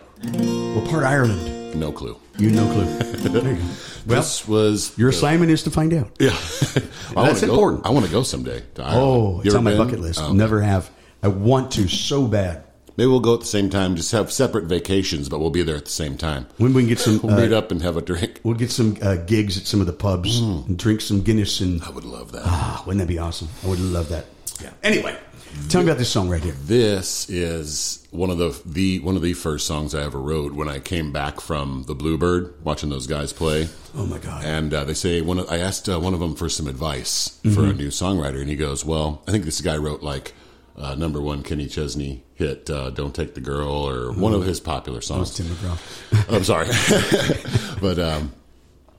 What 0.75 0.89
part 0.89 1.03
Ireland? 1.03 1.79
No 1.79 1.91
clue. 1.91 2.17
You 2.37 2.49
no 2.51 2.65
clue. 2.71 2.85
There 3.25 3.51
you 3.53 3.55
go. 3.57 3.63
Well, 4.07 4.21
this 4.21 4.47
was 4.47 4.95
your 4.97 5.09
assignment 5.09 5.51
is 5.51 5.63
to 5.63 5.71
find 5.71 5.93
out. 5.93 6.11
yeah. 6.19 6.29
I 6.31 6.33
That's 6.35 7.15
wanna 7.15 7.33
go- 7.33 7.53
important. 7.53 7.85
I 7.85 7.89
want 7.89 8.05
to 8.05 8.11
go 8.11 8.23
someday. 8.23 8.63
To 8.75 8.83
Ireland. 8.83 9.01
Oh, 9.03 9.31
You 9.35 9.39
it's 9.41 9.47
ever 9.49 9.57
on 9.57 9.63
my 9.63 9.71
been? 9.71 9.77
bucket 9.79 9.99
list. 9.99 10.21
Oh, 10.21 10.31
Never 10.33 10.61
have. 10.61 10.89
I 11.23 11.27
want 11.29 11.71
to 11.71 11.87
so 11.87 12.27
bad. 12.27 12.63
Maybe 12.97 13.07
we'll 13.07 13.19
go 13.19 13.33
at 13.33 13.41
the 13.41 13.45
same 13.45 13.69
time. 13.69 13.95
Just 13.95 14.11
have 14.13 14.31
separate 14.31 14.65
vacations, 14.65 15.27
but 15.29 15.39
we'll 15.39 15.49
be 15.49 15.63
there 15.63 15.75
at 15.75 15.85
the 15.85 15.91
same 15.91 16.17
time. 16.17 16.47
When 16.57 16.73
we 16.73 16.83
can 16.83 16.89
get 16.89 16.99
some, 16.99 17.19
We'll 17.21 17.35
meet 17.35 17.51
uh, 17.53 17.57
up 17.57 17.71
and 17.71 17.81
have 17.81 17.97
a 17.97 18.01
drink. 18.01 18.39
we'll 18.43 18.55
get 18.55 18.71
some 18.71 18.97
uh, 19.01 19.15
gigs 19.17 19.57
at 19.57 19.65
some 19.67 19.81
of 19.81 19.87
the 19.87 19.93
pubs 19.93 20.39
and 20.39 20.77
drink 20.77 21.01
some 21.01 21.21
Guinness 21.21 21.59
and 21.59 21.81
I 21.83 21.89
would 21.89 22.05
love 22.05 22.31
that. 22.31 22.43
ah, 22.45 22.83
wouldn't 22.85 23.01
that 23.01 23.11
be 23.11 23.19
awesome? 23.19 23.49
I 23.63 23.67
would 23.67 23.79
love 23.79 24.09
that. 24.09 24.25
Yeah. 24.61 24.69
Anyway, 24.83 25.17
tell 25.67 25.81
me 25.83 25.89
about 25.89 25.97
this 25.97 26.07
song 26.09 26.29
right 26.29 26.41
here. 26.41 26.53
This 26.65 27.29
is 27.29 28.07
one 28.11 28.29
of 28.29 28.37
the 28.37 28.57
the 28.65 28.99
one 28.99 29.17
of 29.17 29.21
the 29.21 29.33
first 29.33 29.67
songs 29.67 29.93
I 29.93 30.03
ever 30.03 30.17
wrote 30.21 30.53
when 30.53 30.69
I 30.69 30.79
came 30.79 31.11
back 31.11 31.41
from 31.41 31.83
the 31.87 31.95
Bluebird, 31.95 32.53
watching 32.63 32.89
those 32.89 33.05
guys 33.07 33.33
play. 33.33 33.67
Oh 33.97 34.05
my 34.05 34.17
god. 34.19 34.45
And 34.45 34.73
uh, 34.73 34.85
they 34.85 34.93
say 34.93 35.19
one. 35.19 35.39
Of, 35.39 35.51
I 35.51 35.57
asked 35.57 35.89
uh, 35.89 35.99
one 35.99 36.13
of 36.13 36.21
them 36.21 36.35
for 36.35 36.47
some 36.47 36.67
advice 36.67 37.37
for 37.43 37.49
Mm-hmm. 37.49 37.69
a 37.69 37.73
new 37.73 37.87
songwriter, 37.89 38.39
and 38.39 38.47
he 38.49 38.55
goes, 38.55 38.85
"Well, 38.85 39.21
I 39.27 39.31
think 39.31 39.43
this 39.43 39.59
guy 39.59 39.75
wrote 39.75 40.01
like 40.01 40.33
uh, 40.77 40.95
number 40.95 41.21
one 41.21 41.43
Kenny 41.43 41.67
Chesney 41.67 42.23
hit 42.35 42.69
uh, 42.69 42.89
"Don't 42.89 43.13
Take 43.15 43.33
the 43.35 43.41
Girl" 43.41 43.69
or 43.69 44.11
one 44.11 44.33
of 44.33 44.43
his 44.45 44.59
popular 44.59 45.01
songs." 45.01 45.33
Tim 45.35 45.45
McGraw. 45.47 45.77
I'm 46.35 46.43
sorry, 46.43 46.67
but 47.81 47.99
um, 47.99 48.31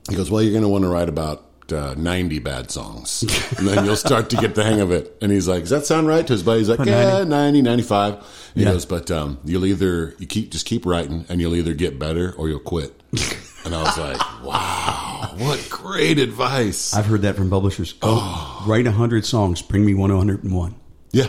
he 0.09 0.15
goes, 0.15 0.29
"Well, 0.31 0.41
you're 0.41 0.51
going 0.51 0.63
to 0.63 0.69
want 0.69 0.83
to 0.83 0.89
write 0.89 1.09
about." 1.09 1.43
Uh, 1.69 1.93
90 1.97 2.39
bad 2.39 2.71
songs 2.71 3.23
and 3.57 3.67
then 3.67 3.83
you'll 3.83 3.97
start 3.97 4.29
to 4.29 4.37
get 4.37 4.55
the 4.55 4.63
hang 4.63 4.79
of 4.79 4.89
it 4.89 5.17
and 5.21 5.33
he's 5.33 5.49
like 5.49 5.59
does 5.63 5.69
that 5.71 5.85
sound 5.85 6.07
right 6.07 6.25
to 6.25 6.31
his 6.31 6.41
buddy 6.41 6.59
he's 6.59 6.69
like 6.69 6.79
yeah 6.87 7.25
90 7.25 7.61
95 7.61 8.13
And 8.13 8.23
he 8.55 8.61
Yeah. 8.63 8.71
goes 8.71 8.85
but 8.85 9.11
um, 9.11 9.37
you'll 9.43 9.65
either 9.65 10.15
you 10.17 10.27
keep 10.27 10.49
just 10.51 10.65
keep 10.65 10.85
writing 10.85 11.25
and 11.27 11.41
you'll 11.41 11.57
either 11.57 11.73
get 11.73 11.99
better 11.99 12.31
or 12.37 12.47
you'll 12.47 12.61
quit 12.61 12.93
and 13.65 13.75
i 13.75 13.83
was 13.83 13.97
like 13.97 14.17
wow 14.45 15.33
what 15.39 15.67
great 15.69 16.19
advice 16.19 16.93
I've 16.93 17.05
heard 17.05 17.23
that 17.23 17.35
from 17.35 17.49
publishers. 17.49 17.95
Oh, 18.01 18.63
write 18.65 18.87
hundred 18.87 19.25
songs. 19.25 19.61
Bring 19.61 19.85
me 19.85 19.93
one 19.93 20.09
hundred 20.09 20.45
and 20.45 20.55
one. 20.55 20.75
Yeah. 21.11 21.27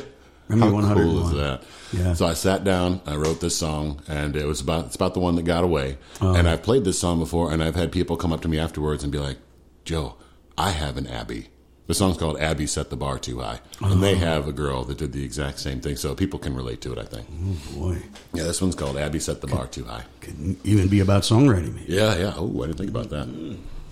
How 0.48 0.70
101. 0.70 0.94
cool 0.96 1.26
is 1.28 1.34
that? 1.36 1.62
Yeah. 1.92 2.14
So 2.14 2.26
I 2.26 2.34
sat 2.34 2.64
down, 2.64 3.00
I 3.06 3.16
wrote 3.16 3.40
this 3.40 3.56
song, 3.56 4.00
and 4.08 4.34
it 4.36 4.46
was 4.46 4.60
about 4.60 4.86
it's 4.86 4.96
about 4.96 5.14
the 5.14 5.20
one 5.20 5.36
that 5.36 5.42
got 5.44 5.64
away. 5.64 5.98
Oh. 6.20 6.34
And 6.34 6.48
I've 6.48 6.62
played 6.62 6.84
this 6.84 6.98
song 6.98 7.18
before, 7.18 7.52
and 7.52 7.62
I've 7.62 7.76
had 7.76 7.92
people 7.92 8.16
come 8.16 8.32
up 8.32 8.40
to 8.42 8.48
me 8.48 8.58
afterwards 8.58 9.02
and 9.02 9.12
be 9.12 9.18
like, 9.18 9.38
"Joe, 9.84 10.16
I 10.56 10.70
have 10.70 10.96
an 10.96 11.06
Abby." 11.06 11.48
The 11.86 11.94
song's 11.94 12.18
called 12.18 12.38
"Abby 12.38 12.66
Set 12.66 12.90
the 12.90 12.96
Bar 12.96 13.18
Too 13.18 13.40
High," 13.40 13.60
and 13.80 13.92
Oh. 13.94 13.96
they 13.96 14.16
have 14.16 14.46
a 14.46 14.52
girl 14.52 14.84
that 14.84 14.98
did 14.98 15.12
the 15.12 15.24
exact 15.24 15.58
same 15.58 15.80
thing, 15.80 15.96
so 15.96 16.14
people 16.14 16.38
can 16.38 16.54
relate 16.54 16.80
to 16.82 16.92
it. 16.92 16.98
I 16.98 17.04
think. 17.04 17.26
Oh 17.30 17.78
Boy, 17.78 18.02
Yeah, 18.34 18.44
this 18.44 18.60
one's 18.60 18.74
called 18.74 18.96
"Abby 18.98 19.18
Set 19.20 19.40
the 19.40 19.46
Bar 19.46 19.66
Too 19.68 19.84
High." 19.84 20.04
could 20.20 20.56
even 20.64 20.88
be 20.88 21.00
about 21.00 21.22
songwriting. 21.22 21.74
Maybe 21.74 21.92
Yeah, 21.94 22.16
yeah. 22.18 22.34
Oh, 22.36 22.62
I 22.62 22.66
didn't 22.66 22.78
think 22.78 22.90
about 22.90 23.08
that. 23.10 23.28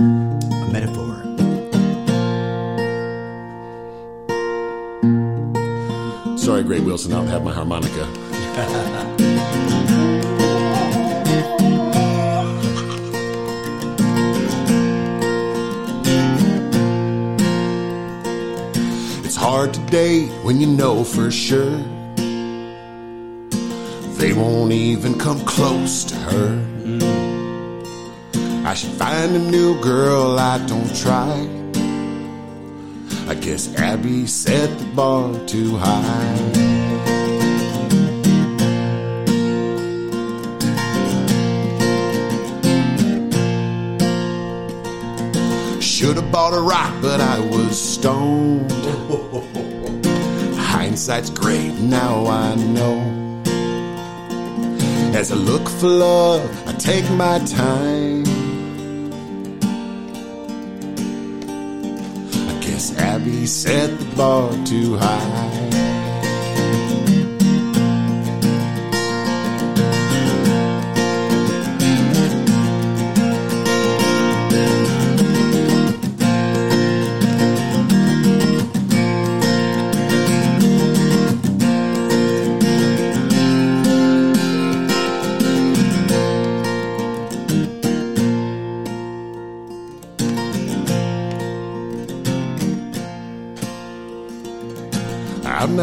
a 0.00 0.72
metaphor. 0.72 1.22
Sorry, 6.47 6.62
Greg 6.62 6.82
Wilson, 6.82 7.12
I 7.12 7.16
don't 7.16 7.26
have 7.26 7.42
my 7.42 7.53
harmonica. 7.53 8.09
It's 19.24 19.34
hard 19.34 19.74
to 19.74 19.80
date 19.90 20.30
when 20.44 20.61
you 20.61 20.68
know 20.68 21.03
for 21.03 21.32
sure 21.32 21.82
they 24.14 24.32
won't 24.32 24.70
even 24.70 25.18
come 25.18 25.40
close 25.47 26.05
to 26.05 26.14
her. 26.14 26.64
I 28.64 28.72
should 28.74 28.92
find 28.92 29.34
a 29.34 29.40
new 29.51 29.80
girl, 29.80 30.38
I 30.38 30.64
don't 30.68 30.94
try. 30.94 31.65
I 33.29 33.35
guess 33.35 33.74
Abby 33.74 34.24
set 34.27 34.79
the 34.79 34.85
bar 34.95 35.35
too 35.47 35.77
high. 35.77 36.37
Should 45.81 46.16
have 46.16 46.31
bought 46.31 46.55
a 46.55 46.61
rock, 46.61 46.95
but 47.03 47.20
I 47.20 47.41
was 47.41 47.77
stoned. 47.77 48.70
Hindsight's 50.57 51.31
great, 51.31 51.72
now 51.81 52.27
I 52.27 52.55
know. 52.55 53.43
As 55.14 55.33
I 55.33 55.35
look 55.35 55.68
for 55.68 55.89
love, 55.89 56.68
I 56.68 56.72
take 56.74 57.11
my 57.11 57.41
time. 57.41 58.15
Set 63.47 63.97
the 63.99 64.16
bar 64.16 64.51
too 64.64 64.97
high. 64.97 65.55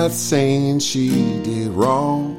Not 0.04 0.12
saying 0.12 0.80
she 0.80 1.08
did 1.44 1.70
wrong. 1.70 2.36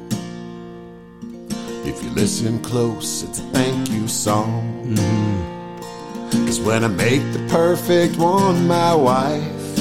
If 1.83 2.03
you 2.03 2.11
listen 2.11 2.61
close, 2.61 3.23
it's 3.23 3.39
a 3.39 3.41
thank 3.53 3.89
you 3.89 4.07
song. 4.07 4.95
Mm-hmm. 4.95 6.45
Cause 6.45 6.59
when 6.59 6.83
I 6.83 6.89
make 6.89 7.23
the 7.33 7.43
perfect 7.49 8.17
one 8.17 8.67
my 8.67 8.93
wife, 8.93 9.79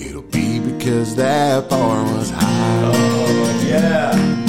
it'll 0.00 0.22
be 0.22 0.58
because 0.58 1.14
that 1.14 1.70
bar 1.70 2.02
was 2.02 2.30
high. 2.30 2.90
Oh, 2.92 3.64
yeah. 3.68 4.39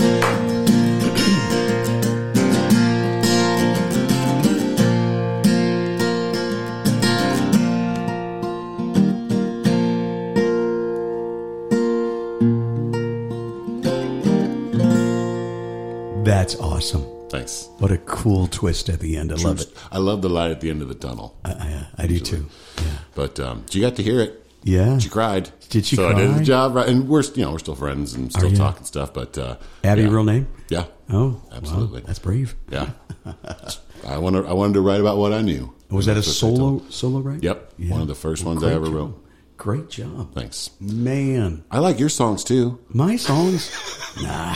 Thanks. 17.31 17.69
What 17.77 17.91
a 17.91 17.97
cool 17.97 18.47
twist 18.47 18.89
at 18.89 18.99
the 18.99 19.15
end. 19.15 19.31
I 19.31 19.35
love 19.35 19.61
it. 19.61 19.73
I 19.89 19.99
love 19.99 20.21
the 20.21 20.29
light 20.29 20.51
at 20.51 20.59
the 20.59 20.69
end 20.69 20.81
of 20.81 20.89
the 20.89 20.95
tunnel. 20.95 21.37
I, 21.45 21.51
I, 21.51 21.87
I 22.03 22.07
do 22.07 22.19
too. 22.19 22.47
Yeah. 22.77 22.83
But 23.15 23.39
um, 23.39 23.65
you 23.71 23.79
got 23.79 23.95
to 23.95 24.03
hear 24.03 24.19
it. 24.19 24.45
Yeah. 24.63 24.97
She 24.99 25.07
cried. 25.07 25.49
Did 25.69 25.85
she 25.85 25.95
so 25.95 26.09
I 26.09 26.13
did 26.13 26.29
cry? 26.29 26.37
the 26.39 26.43
job 26.43 26.75
right, 26.75 26.89
and 26.89 27.07
we're 27.07 27.23
you 27.23 27.43
know 27.43 27.53
we're 27.53 27.59
still 27.59 27.75
friends 27.75 28.13
and 28.13 28.31
still 28.31 28.51
talking 28.51 28.83
stuff. 28.83 29.13
But 29.13 29.37
uh, 29.37 29.55
Abby, 29.83 30.01
yeah. 30.03 30.09
real 30.09 30.25
name? 30.25 30.47
Yeah. 30.67 30.85
Oh, 31.09 31.41
Absolutely. 31.53 32.01
wow, 32.01 32.07
that's 32.07 32.19
brave. 32.19 32.55
Yeah. 32.69 32.89
I 34.07 34.17
wanted 34.17 34.45
I 34.45 34.53
wanted 34.53 34.73
to 34.73 34.81
write 34.81 34.99
about 34.99 35.17
what 35.17 35.31
I 35.31 35.41
knew. 35.41 35.73
Was 35.89 36.07
that 36.07 36.13
a 36.13 36.15
That's 36.15 36.41
what 36.41 36.51
I 36.51 36.55
solo 36.55 36.81
solo 36.89 37.19
right? 37.21 37.41
Yep. 37.41 37.73
Yeah. 37.77 37.91
One 37.91 38.01
of 38.01 38.07
the 38.07 38.15
first 38.15 38.43
Well, 38.43 38.55
ones 38.55 38.65
I 38.65 38.73
ever 38.73 38.89
wrote. 38.89 39.25
Great 39.61 39.89
job, 39.91 40.33
Thanks. 40.33 40.71
man. 40.79 41.63
I 41.69 41.77
like 41.77 41.99
your 41.99 42.09
songs 42.09 42.43
too. 42.43 42.79
My 42.89 43.15
songs, 43.15 43.69
nah, 44.23 44.55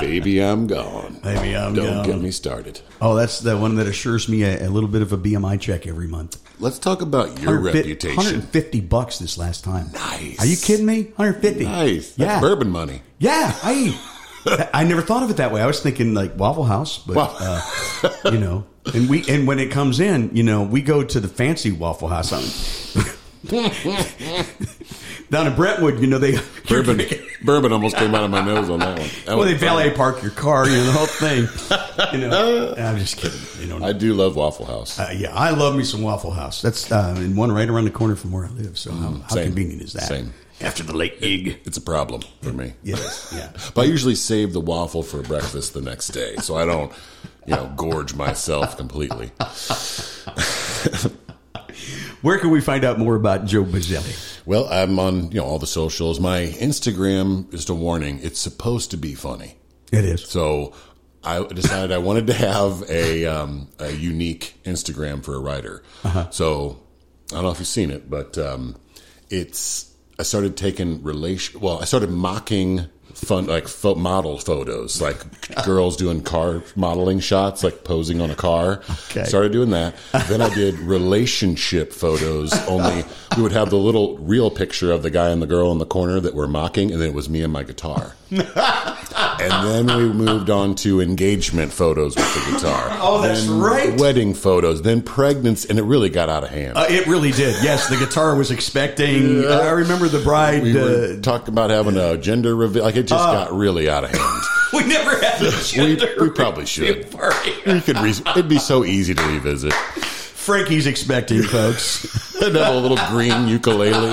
Baby, 0.00 0.38
I'm 0.40 0.68
gone. 0.68 1.14
Baby, 1.24 1.56
I'm 1.56 1.74
gone. 1.74 1.84
Don't 1.84 1.94
gone. 1.96 2.06
get 2.06 2.20
me 2.20 2.30
started. 2.30 2.80
Oh, 3.00 3.16
that's 3.16 3.40
the 3.40 3.58
one 3.58 3.74
that 3.74 3.88
assures 3.88 4.28
me 4.28 4.44
a, 4.44 4.68
a 4.68 4.70
little 4.70 4.88
bit 4.88 5.02
of 5.02 5.12
a 5.12 5.18
BMI 5.18 5.60
check 5.60 5.88
every 5.88 6.06
month. 6.06 6.40
Let's 6.60 6.78
talk 6.78 7.02
about 7.02 7.40
your 7.40 7.54
150 7.60 7.78
reputation. 7.88 8.16
150 8.16 8.80
bucks 8.82 9.18
this 9.18 9.36
last 9.36 9.64
time. 9.64 9.90
Nice. 9.92 10.38
Are 10.38 10.46
you 10.46 10.56
kidding 10.56 10.86
me? 10.86 11.06
150. 11.16 11.64
Nice. 11.64 12.14
That's 12.14 12.18
Yeah. 12.34 12.40
bourbon 12.40 12.70
money. 12.70 13.02
Yeah. 13.18 13.52
I 13.64 13.98
I 14.72 14.84
never 14.84 15.02
thought 15.02 15.24
of 15.24 15.30
it 15.30 15.38
that 15.38 15.50
way. 15.50 15.60
I 15.60 15.66
was 15.66 15.80
thinking 15.80 16.14
like 16.14 16.38
Waffle 16.38 16.62
House, 16.62 16.98
but 16.98 17.16
Wow. 17.16 17.36
uh, 17.40 18.30
you 18.30 18.38
know, 18.38 18.66
and 18.94 19.08
we 19.08 19.24
and 19.28 19.48
when 19.48 19.58
it 19.58 19.72
comes 19.72 19.98
in, 19.98 20.30
you 20.32 20.44
know, 20.44 20.62
we 20.62 20.80
go 20.80 21.02
to 21.02 21.18
the 21.18 21.26
fancy 21.28 21.72
Waffle 21.72 22.06
House 22.06 22.32
down 25.30 25.46
in 25.46 25.54
Brentwood. 25.54 26.00
You 26.00 26.06
know, 26.06 26.18
they 26.18 26.38
Bourbon, 26.68 27.02
bourbon 27.42 27.72
almost 27.72 27.96
came 27.96 28.14
out 28.14 28.24
of 28.24 28.30
my 28.30 28.42
nose 28.42 28.70
on 28.70 28.78
that 28.78 28.98
one. 28.98 29.08
That 29.26 29.36
well, 29.36 29.44
they 29.44 29.52
fun. 29.52 29.60
valet 29.60 29.90
park 29.90 30.22
your 30.22 30.30
car, 30.30 30.66
you 30.66 30.76
know, 30.76 30.84
the 30.84 30.92
whole 30.92 31.06
thing. 31.06 32.18
You 32.18 32.26
know, 32.26 32.74
I'm 32.78 32.98
just 32.98 33.18
kidding. 33.18 33.38
You 33.60 33.66
know, 33.66 33.84
I 33.84 33.92
do 33.92 34.14
love 34.14 34.36
Waffle 34.36 34.64
House. 34.64 34.98
Uh, 34.98 35.12
yeah, 35.14 35.34
I 35.34 35.50
love 35.50 35.76
me 35.76 35.84
some 35.84 36.00
Waffle 36.02 36.30
House. 36.30 36.62
That's 36.62 36.90
uh, 36.90 37.14
and 37.18 37.36
one 37.36 37.52
right 37.52 37.68
around 37.68 37.84
the 37.84 37.90
corner 37.90 38.16
from 38.16 38.32
where 38.32 38.46
I 38.46 38.48
live. 38.48 38.78
So 38.78 38.92
how, 38.92 39.12
how 39.28 39.36
convenient 39.36 39.82
is 39.82 39.92
that? 39.92 40.04
Same. 40.04 40.32
After 40.60 40.82
the 40.82 40.96
late 40.96 41.20
gig. 41.20 41.60
It's 41.64 41.76
a 41.76 41.82
problem 41.82 42.22
for 42.40 42.52
me. 42.52 42.72
Yes, 42.82 43.32
yeah. 43.36 43.50
But 43.74 43.82
I 43.82 43.84
usually 43.84 44.14
save 44.14 44.52
the 44.52 44.60
waffle 44.60 45.02
for 45.02 45.20
breakfast 45.20 45.74
the 45.74 45.82
next 45.82 46.08
day, 46.08 46.36
so 46.36 46.56
I 46.56 46.64
don't, 46.64 46.92
you 47.44 47.56
know, 47.56 47.70
gorge 47.76 48.14
myself 48.14 48.76
completely. 48.76 49.32
Where 52.24 52.38
can 52.38 52.48
we 52.48 52.62
find 52.62 52.86
out 52.86 52.98
more 52.98 53.16
about 53.16 53.44
Joe 53.44 53.64
Bizelli? 53.64 54.40
Well, 54.46 54.66
I'm 54.70 54.98
on 54.98 55.30
you 55.30 55.40
know 55.40 55.44
all 55.44 55.58
the 55.58 55.66
socials. 55.66 56.18
My 56.18 56.46
Instagram, 56.58 57.52
is 57.52 57.68
a 57.68 57.74
warning, 57.74 58.18
it's 58.22 58.40
supposed 58.40 58.92
to 58.92 58.96
be 58.96 59.14
funny. 59.14 59.58
It 59.92 60.06
is. 60.06 60.26
So 60.26 60.72
I 61.22 61.44
decided 61.44 61.92
I 61.92 61.98
wanted 61.98 62.28
to 62.28 62.32
have 62.32 62.82
a 62.88 63.26
um, 63.26 63.68
a 63.78 63.90
unique 63.90 64.54
Instagram 64.64 65.22
for 65.22 65.34
a 65.34 65.38
writer. 65.38 65.82
So 66.30 66.80
I 67.30 67.34
don't 67.34 67.44
know 67.44 67.50
if 67.50 67.58
you've 67.58 67.68
seen 67.68 67.90
it, 67.90 68.08
but 68.08 68.38
um, 68.38 68.76
it's 69.28 69.94
I 70.18 70.22
started 70.22 70.56
taking 70.56 71.02
relation. 71.02 71.60
Well, 71.60 71.78
I 71.82 71.84
started 71.84 72.08
mocking 72.08 72.86
fun 73.14 73.46
like 73.46 73.68
pho- 73.68 73.94
model 73.94 74.38
photos, 74.38 75.00
like 75.00 75.18
girls 75.64 75.96
doing 75.96 76.22
car 76.22 76.62
modeling 76.76 77.20
shots, 77.20 77.62
like 77.64 77.84
posing 77.84 78.20
on 78.20 78.30
a 78.30 78.34
car. 78.34 78.82
Okay. 79.10 79.24
Started 79.24 79.52
doing 79.52 79.70
that. 79.70 79.94
then 80.28 80.40
I 80.40 80.52
did 80.54 80.74
relationship 80.80 81.92
photos. 81.92 82.52
Only 82.68 83.04
we 83.36 83.42
would 83.42 83.52
have 83.52 83.70
the 83.70 83.76
little 83.78 84.18
real 84.18 84.50
picture 84.50 84.92
of 84.92 85.02
the 85.02 85.10
guy 85.10 85.30
and 85.30 85.40
the 85.40 85.46
girl 85.46 85.72
in 85.72 85.78
the 85.78 85.86
corner 85.86 86.20
that 86.20 86.34
we're 86.34 86.46
mocking, 86.48 86.90
and 86.92 87.00
then 87.00 87.10
it 87.10 87.14
was 87.14 87.28
me 87.28 87.42
and 87.42 87.52
my 87.52 87.62
guitar. 87.62 88.14
And 89.36 89.88
then 89.88 89.96
we 89.98 90.12
moved 90.12 90.48
on 90.50 90.74
to 90.76 91.00
engagement 91.00 91.72
photos 91.72 92.16
with 92.16 92.34
the 92.34 92.52
guitar. 92.52 92.90
Oh, 93.06 93.20
that's 93.20 93.46
Then 93.46 93.58
right. 93.60 94.00
Wedding 94.00 94.32
photos, 94.32 94.80
then 94.82 95.02
pregnancy, 95.02 95.68
and 95.68 95.78
it 95.78 95.82
really 95.82 96.08
got 96.08 96.30
out 96.30 96.42
of 96.42 96.48
hand. 96.50 96.76
Uh, 96.78 96.86
it 96.88 97.06
really 97.06 97.32
did. 97.32 97.62
Yes, 97.62 97.88
the 97.88 97.96
guitar 97.96 98.34
was 98.34 98.50
expecting. 98.50 99.44
I 99.48 99.70
remember 99.70 100.08
the 100.08 100.20
bride. 100.20 100.62
we 100.62 100.78
uh, 100.78 101.16
about 101.48 101.70
having 101.70 101.96
a 101.96 102.16
gender 102.16 102.54
reveal. 102.56 102.82
Like 102.84 102.96
it 102.96 103.02
just 103.02 103.24
got 103.24 103.52
really 103.52 103.88
out 103.90 104.04
of 104.04 104.10
hand. 104.10 104.42
we 104.72 104.84
never 104.86 105.18
had 105.18 105.40
we, 105.42 105.50
gender 105.62 106.14
we 106.20 106.30
probably 106.30 106.66
should. 106.66 107.06
We 107.66 107.80
could. 107.80 107.98
Re- 107.98 108.10
it'd 108.10 108.48
be 108.48 108.58
so 108.58 108.84
easy 108.84 109.14
to 109.14 109.22
revisit. 109.22 109.72
Frankie's 109.74 110.86
expecting, 110.86 111.42
folks. 111.42 112.34
And 112.40 112.56
have 112.56 112.74
a 112.74 112.78
little 112.78 112.98
green 113.08 113.48
ukulele. 113.48 114.10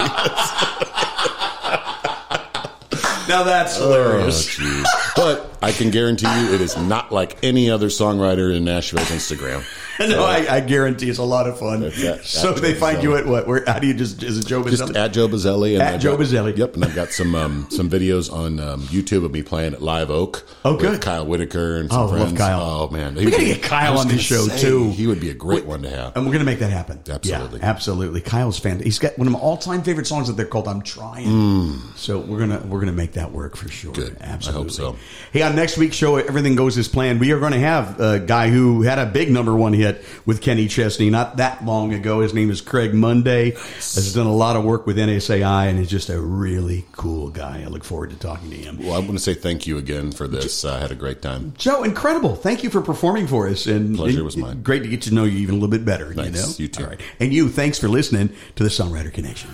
Now 3.31 3.43
that's 3.43 3.77
Oh, 3.79 3.83
hilarious. 3.91 4.45
jeez. 4.57 4.85
but 5.15 5.50
I 5.61 5.71
can 5.71 5.91
guarantee 5.91 6.25
you, 6.41 6.53
it 6.53 6.61
is 6.61 6.75
not 6.77 7.11
like 7.11 7.37
any 7.43 7.69
other 7.69 7.87
songwriter 7.87 8.55
in 8.55 8.63
Nashville's 8.65 9.09
Instagram. 9.09 9.63
no, 10.09 10.23
I, 10.23 10.55
I 10.55 10.59
guarantee 10.61 11.09
it's 11.09 11.19
a 11.19 11.23
lot 11.23 11.47
of 11.47 11.59
fun. 11.59 11.81
That's 11.81 12.03
at- 12.03 12.25
so 12.25 12.55
at 12.55 12.61
they 12.61 12.73
find 12.73 13.03
you 13.03 13.15
at 13.15 13.25
what? 13.27 13.45
Where? 13.45 13.63
How 13.67 13.77
do 13.77 13.85
you 13.87 13.93
just? 13.93 14.23
Is 14.23 14.39
it 14.39 14.47
Joe 14.47 14.63
Just 14.67 14.81
Bizelli? 14.83 14.95
at 14.95 15.13
Joe 15.13 15.27
Bizelli. 15.27 15.73
And 15.73 15.81
At 15.83 15.93
I've 15.95 16.01
Joe 16.01 16.17
got- 16.17 16.25
Bizelli. 16.25 16.57
Yep, 16.57 16.75
and 16.75 16.85
I've 16.85 16.95
got 16.95 17.09
some 17.11 17.35
um, 17.35 17.67
some 17.69 17.89
videos 17.89 18.31
on 18.33 18.59
um, 18.59 18.81
YouTube 18.83 19.23
of 19.23 19.31
me 19.31 19.43
playing 19.43 19.73
at 19.73 19.81
Live 19.83 20.09
Oak. 20.09 20.47
Oh, 20.65 20.71
with 20.73 20.81
good. 20.81 21.01
Kyle 21.01 21.25
Whitaker 21.27 21.77
and 21.77 21.91
some 21.91 22.01
Oh, 22.01 22.05
love. 22.07 22.35
Kyle. 22.35 22.61
Oh 22.61 22.89
man, 22.89 23.13
We 23.15 23.29
gotta 23.29 23.45
get 23.45 23.61
Kyle 23.61 23.99
on 23.99 24.07
the 24.07 24.17
show, 24.17 24.47
too. 24.47 24.89
He 24.91 25.05
would 25.05 25.19
be 25.19 25.29
a 25.29 25.33
great 25.35 25.65
one 25.65 25.83
to 25.83 25.89
have. 25.89 26.15
And 26.15 26.25
we're 26.25 26.31
going 26.33 26.45
to 26.45 26.51
make 26.51 26.59
that 26.59 26.71
happen. 26.71 26.99
Absolutely. 27.07 27.59
Yeah, 27.59 27.65
absolutely. 27.69 28.21
Kyle's 28.21 28.57
fan. 28.59 28.79
He's 28.79 28.97
got 28.99 29.17
one 29.19 29.27
of 29.27 29.33
my 29.33 29.39
all-time 29.39 29.83
favorite 29.83 30.07
songs 30.07 30.27
that 30.27 30.33
they're 30.37 30.45
called 30.45 30.67
"I'm 30.67 30.81
Trying." 30.81 31.79
So 31.95 32.19
we're 32.19 32.39
gonna 32.39 32.61
we're 32.65 32.79
gonna 32.79 32.91
make 32.91 33.13
that 33.13 33.31
work 33.31 33.55
for 33.55 33.69
sure. 33.69 33.91
Mm. 33.93 33.95
Good. 33.95 34.17
I 34.21 34.51
hope 34.51 34.71
so. 34.71 34.95
Hey, 35.31 35.43
on 35.51 35.57
next 35.57 35.77
week's 35.77 35.97
show, 35.97 36.15
everything 36.15 36.55
goes 36.55 36.77
as 36.77 36.87
planned. 36.87 37.19
We 37.19 37.31
are 37.33 37.39
going 37.39 37.51
to 37.51 37.59
have 37.59 37.99
a 37.99 38.19
guy 38.19 38.49
who 38.49 38.83
had 38.83 38.99
a 38.99 39.05
big 39.05 39.29
number 39.29 39.53
one 39.53 39.73
hit 39.73 40.03
with 40.25 40.41
Kenny 40.41 40.67
Chesney 40.67 41.09
not 41.09 41.37
that 41.37 41.65
long 41.65 41.93
ago. 41.93 42.21
His 42.21 42.33
name 42.33 42.49
is 42.49 42.61
Craig 42.61 42.93
Monday. 42.93 43.51
Has 43.51 44.13
done 44.13 44.27
a 44.27 44.33
lot 44.33 44.55
of 44.55 44.63
work 44.63 44.87
with 44.87 44.97
NSAI 44.97 45.69
and 45.69 45.77
is 45.77 45.89
just 45.89 46.09
a 46.09 46.19
really 46.19 46.85
cool 46.93 47.29
guy. 47.29 47.63
I 47.63 47.67
look 47.67 47.83
forward 47.83 48.11
to 48.11 48.15
talking 48.15 48.49
to 48.49 48.55
him. 48.55 48.79
Well, 48.79 48.93
I 48.93 48.99
want 48.99 49.11
to 49.11 49.19
say 49.19 49.33
thank 49.33 49.67
you 49.67 49.77
again 49.77 50.13
for 50.13 50.27
this. 50.27 50.63
I 50.63 50.79
had 50.79 50.91
a 50.91 50.95
great 50.95 51.21
time. 51.21 51.53
Joe, 51.57 51.83
incredible! 51.83 52.35
Thank 52.35 52.63
you 52.63 52.69
for 52.69 52.81
performing 52.81 53.27
for 53.27 53.47
us, 53.49 53.67
and 53.67 53.95
Pleasure 53.95 54.17
and 54.19 54.25
was 54.25 54.37
mine. 54.37 54.63
Great 54.63 54.83
to 54.83 54.89
get 54.89 55.01
to 55.03 55.13
know 55.13 55.25
you 55.25 55.39
even 55.39 55.55
a 55.55 55.57
little 55.57 55.69
bit 55.69 55.83
better. 55.83 56.13
Thanks. 56.13 56.59
You 56.59 56.65
know, 56.65 56.65
You 56.65 56.67
too. 56.69 56.83
All 56.83 56.89
right, 56.89 57.01
and 57.19 57.33
you. 57.33 57.49
Thanks 57.49 57.77
for 57.77 57.89
listening 57.89 58.29
to 58.55 58.63
the 58.63 58.69
Songwriter 58.69 59.11
Connection. 59.11 59.49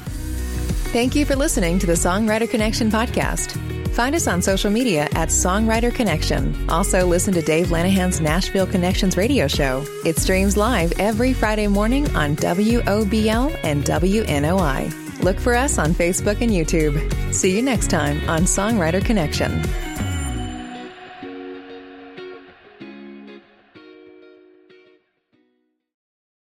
Thank 0.67 1.15
you 1.15 1.25
for 1.25 1.35
listening 1.35 1.79
to 1.79 1.85
the 1.85 1.93
Songwriter 1.93 2.49
Connection 2.49 2.89
podcast. 2.89 3.57
Find 3.97 4.15
us 4.15 4.27
on 4.27 4.41
social 4.43 4.69
media 4.69 5.09
at 5.13 5.29
Songwriter 5.29 5.93
Connection. 5.93 6.69
Also, 6.69 7.07
listen 7.07 7.33
to 7.33 7.41
Dave 7.41 7.67
Lanahan's 7.67 8.21
Nashville 8.21 8.67
Connections 8.67 9.17
radio 9.17 9.47
show. 9.47 9.83
It 10.05 10.17
streams 10.17 10.55
live 10.55 10.93
every 10.99 11.33
Friday 11.33 11.67
morning 11.67 12.07
on 12.15 12.35
WOBL 12.35 13.59
and 13.63 13.83
WNOI. 13.83 15.23
Look 15.23 15.39
for 15.39 15.55
us 15.55 15.79
on 15.79 15.93
Facebook 15.93 16.41
and 16.41 16.51
YouTube. 16.51 17.33
See 17.33 17.55
you 17.55 17.63
next 17.63 17.89
time 17.89 18.17
on 18.29 18.41
Songwriter 18.41 19.03
Connection. 19.03 19.63